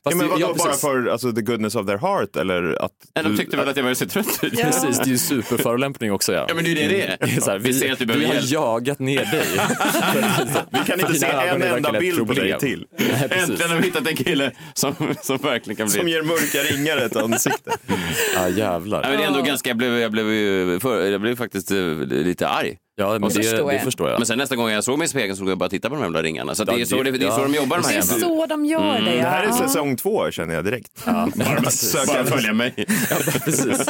Ja, 0.08 0.12
Fast 0.12 0.18
men 0.18 0.28
det- 0.28 0.32
vadå, 0.45 0.56
ja, 0.60 0.64
bara 0.66 0.74
för 0.74 1.08
alltså, 1.08 1.32
the 1.32 1.41
goodness 1.41 1.76
of 1.76 1.86
their 1.88 1.97
heart? 1.97 2.36
Eller 2.36 2.84
att 2.86 2.91
Nej, 3.16 3.24
de 3.24 3.30
du- 3.32 3.38
tyckte 3.38 3.58
väl 3.58 3.68
att 3.70 3.78
jag 3.78 3.84
var 3.84 3.93
så 3.93 4.06
trött 4.06 4.39
ut. 4.43 4.53
Ja. 4.60 4.66
Precis, 4.66 4.97
det 4.97 5.03
är 5.03 5.08
ju 5.08 5.18
superförolämpning 5.18 6.12
också. 6.12 6.34
Ja, 6.34 6.45
Ja, 6.49 6.56
men 6.56 6.64
det 6.64 6.72
är 6.72 6.76
det 6.76 6.88
det 6.88 7.01
är. 7.01 7.18
Det 7.20 7.36
är 7.38 7.41
så 7.41 7.51
här, 7.51 7.58
Vi 7.60 7.68
vi, 7.72 7.80
ser 7.80 7.91
att 7.91 7.99
du 7.99 8.06
vi 8.06 8.08
behöver 8.08 8.28
har 8.28 8.34
hjälp. 8.34 8.49
jagat 8.51 8.99
ner 8.99 9.26
dig. 9.26 9.45
Vi 10.72 10.80
kan 10.88 10.99
inte 10.99 11.14
se 11.14 11.26
en 11.26 11.62
enda 11.62 11.91
bild 11.99 12.28
på 12.28 12.34
dig 12.34 12.60
till. 12.60 12.86
Nej. 12.97 13.30
Äntligen 13.32 13.70
har 13.72 13.78
vi 13.78 13.84
hittat 13.84 14.08
en 14.08 14.16
kille 14.16 14.51
som, 14.74 14.95
som 15.22 15.38
verkligen 15.38 15.76
kan 15.76 15.88
bli... 15.88 15.99
Som 15.99 16.08
ger 16.08 16.22
mörka 16.22 16.76
ringar 16.76 16.97
ett 16.97 17.16
ansikte. 17.16 17.72
Ja, 18.36 18.49
jävlar. 18.49 19.01
Ja, 19.03 19.10
men 19.10 19.18
det 19.18 19.24
är 19.24 19.28
ändå 19.28 19.41
ganska, 19.41 19.70
jag 19.70 19.78
blev, 19.78 19.93
jag 19.99 20.12
blev, 20.12 20.80
för, 20.80 21.06
jag 21.06 21.22
blev 21.22 21.36
faktiskt 21.36 21.72
eh, 21.72 21.78
lite 22.08 22.47
arg. 22.47 22.78
Ja, 22.97 23.11
men 23.13 23.23
Och 23.23 23.29
det, 23.29 23.35
förstår 23.43 23.67
det 23.67 23.73
jag. 23.75 23.83
förstår 23.83 24.09
jag. 24.09 24.19
Men 24.19 24.25
sen 24.25 24.37
nästa 24.37 24.55
gång 24.55 24.69
jag 24.69 24.83
såg 24.83 24.97
mig 24.97 25.05
i 25.05 25.07
spegeln 25.07 25.35
så 25.35 25.39
såg 25.39 25.49
jag 25.49 25.57
bara 25.57 25.69
titta 25.69 25.89
på 25.89 25.95
de 25.95 25.99
här 25.99 26.05
jävla 26.05 26.21
ringarna. 26.23 26.55
Så 26.55 26.63
Ja, 26.67 26.73
det, 26.75 26.81
är 26.81 26.85
så, 26.85 27.03
det, 27.03 27.11
det- 27.11 27.17
det 27.17 27.25
är 27.25 27.31
så 27.31 27.39
ja. 27.39 27.43
de 27.43 27.53
jobbar 27.55 27.77
de 27.77 27.83
här 27.83 27.91
Det 27.93 27.97
är 27.97 28.01
så 28.01 28.45
de 28.45 28.65
gör 28.65 28.99
det. 29.01 29.11
Det 29.15 29.21
här 29.21 29.43
är 29.43 29.47
ja. 29.47 29.53
säsong 29.57 29.97
två 29.97 30.31
känner 30.31 30.55
jag 30.55 30.65
direkt. 30.65 31.03
Ja, 31.05 31.27
Bara 31.35 31.61
söka 31.71 32.13
Bara 32.13 32.25
följa 32.25 32.53
mig. 32.53 32.73
Ja, 33.09 33.15
precis. 33.45 33.89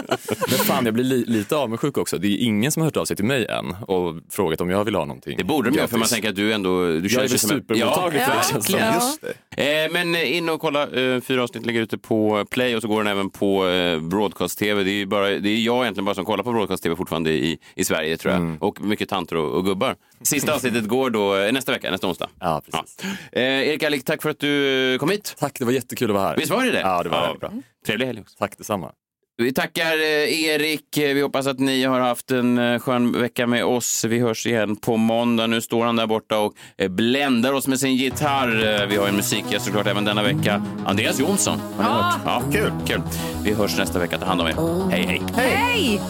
Men 0.49 0.57
fan, 0.59 0.85
jag 0.85 0.93
blir 0.93 1.03
li, 1.03 1.23
lite 1.27 1.55
avundsjuk 1.55 1.97
också. 1.97 2.17
Det 2.17 2.27
är 2.27 2.37
ingen 2.37 2.71
som 2.71 2.81
har 2.81 2.87
hört 2.87 2.97
av 2.97 3.05
sig 3.05 3.15
till 3.15 3.25
mig 3.25 3.45
än 3.45 3.75
och 3.87 4.15
frågat 4.31 4.61
om 4.61 4.69
jag 4.69 4.83
vill 4.83 4.95
ha 4.95 5.05
någonting. 5.05 5.37
Det 5.37 5.43
borde 5.43 5.69
de 5.69 5.75
göra 5.77 5.87
för 5.87 5.97
man 5.97 6.07
tänker 6.07 6.29
att 6.29 6.35
du 6.35 6.53
ändå... 6.53 6.85
Du 6.85 7.07
Jag 7.07 7.23
är 7.23 7.27
väl 7.29 7.39
supermottaglig 7.39 8.21
för 8.21 8.31
Ja, 8.31 8.59
det 8.67 8.77
ja. 8.79 8.93
Just 8.93 9.21
det. 9.21 9.33
Eh, 9.57 9.91
men 9.91 10.15
in 10.15 10.49
och 10.49 10.61
kolla, 10.61 10.83
eh, 10.83 11.21
fyra 11.21 11.43
avsnitt 11.43 11.65
ligger 11.65 11.81
ute 11.81 11.97
på 11.97 12.45
Play 12.49 12.75
och 12.75 12.81
så 12.81 12.87
går 12.87 13.03
den 13.03 13.11
även 13.11 13.29
på 13.29 13.67
eh, 13.67 13.99
Broadcast-TV. 13.99 14.83
Det 14.83 14.91
är, 14.91 14.93
ju 14.93 15.05
bara, 15.05 15.29
det 15.29 15.49
är 15.49 15.61
jag 15.61 15.83
egentligen 15.83 16.05
bara 16.05 16.15
som 16.15 16.25
kollar 16.25 16.43
på 16.43 16.51
Broadcast-TV 16.51 16.95
fortfarande 16.95 17.31
i, 17.31 17.59
i 17.75 17.83
Sverige 17.85 18.17
tror 18.17 18.33
jag. 18.33 18.41
Mm. 18.41 18.57
Och 18.57 18.81
mycket 18.81 19.09
tanter 19.09 19.35
och, 19.35 19.57
och 19.57 19.65
gubbar. 19.65 19.95
Sista 20.21 20.53
avsnittet 20.53 20.87
går 20.87 21.09
då 21.09 21.51
nästa 21.51 21.71
vecka, 21.71 21.91
nästa 21.91 22.07
onsdag. 22.07 22.29
Ja, 22.39 22.61
precis. 22.65 22.97
Eh, 23.31 23.43
Erik 23.43 23.83
Allik, 23.83 24.03
tack 24.05 24.21
för 24.21 24.29
att 24.29 24.39
du 24.39 24.97
kom 24.99 25.09
hit. 25.09 25.35
Tack, 25.39 25.59
det 25.59 25.65
var 25.65 25.71
jättekul 25.71 26.09
att 26.09 26.15
vara 26.15 26.27
här. 26.27 26.37
Visst 26.37 26.51
var 26.51 26.65
det 26.65 26.71
det? 26.71 26.79
Ja, 26.79 27.03
det 27.03 27.09
var 27.09 27.21
väldigt 27.21 27.39
bra. 27.39 27.51
Trevlig 27.85 28.05
helg 28.05 28.21
också. 28.21 28.35
Tack 28.39 28.57
detsamma. 28.57 28.91
Vi 29.37 29.53
tackar 29.53 29.93
eh, 29.93 30.43
Erik. 30.43 30.85
Vi 30.97 31.21
hoppas 31.21 31.47
att 31.47 31.59
ni 31.59 31.83
har 31.83 31.99
haft 31.99 32.31
en 32.31 32.57
eh, 32.57 32.79
skön 32.79 33.21
vecka 33.21 33.47
med 33.47 33.65
oss. 33.65 34.05
Vi 34.05 34.19
hörs 34.19 34.45
igen 34.45 34.75
på 34.75 34.97
måndag. 34.97 35.47
Nu 35.47 35.61
står 35.61 35.85
han 35.85 35.95
där 35.95 36.07
borta 36.07 36.39
och 36.39 36.53
eh, 36.77 36.89
bländar 36.89 37.53
oss 37.53 37.67
med 37.67 37.79
sin 37.79 37.95
gitarr. 37.95 38.85
Vi 38.87 38.95
har 38.95 39.07
en 39.07 39.15
musikgäst 39.15 39.65
såklart 39.65 39.87
även 39.87 40.05
denna 40.05 40.23
vecka. 40.23 40.63
Andreas 40.85 41.19
Jonsson. 41.19 41.59
Har 41.77 41.83
ni 41.83 41.89
hört? 41.89 42.15
Ja, 42.25 42.43
kul. 42.51 42.71
kul. 42.87 43.01
Vi 43.43 43.53
hörs 43.53 43.77
nästa 43.77 43.99
vecka. 43.99 44.17
Ta 44.17 44.25
hand 44.25 44.41
om 44.41 44.47
er. 44.47 44.91
Hej, 44.91 45.05
hej. 45.05 45.21
Hej! 45.35 46.01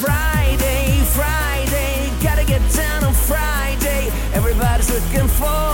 Friday, 0.00 0.86
Friday, 1.16 2.10
gotta 2.22 2.42
get 2.52 2.62
down 2.76 3.08
on 3.08 3.14
Friday. 3.14 4.10
Everybody's 4.34 4.90
looking 4.94 5.28
forward 5.28 5.73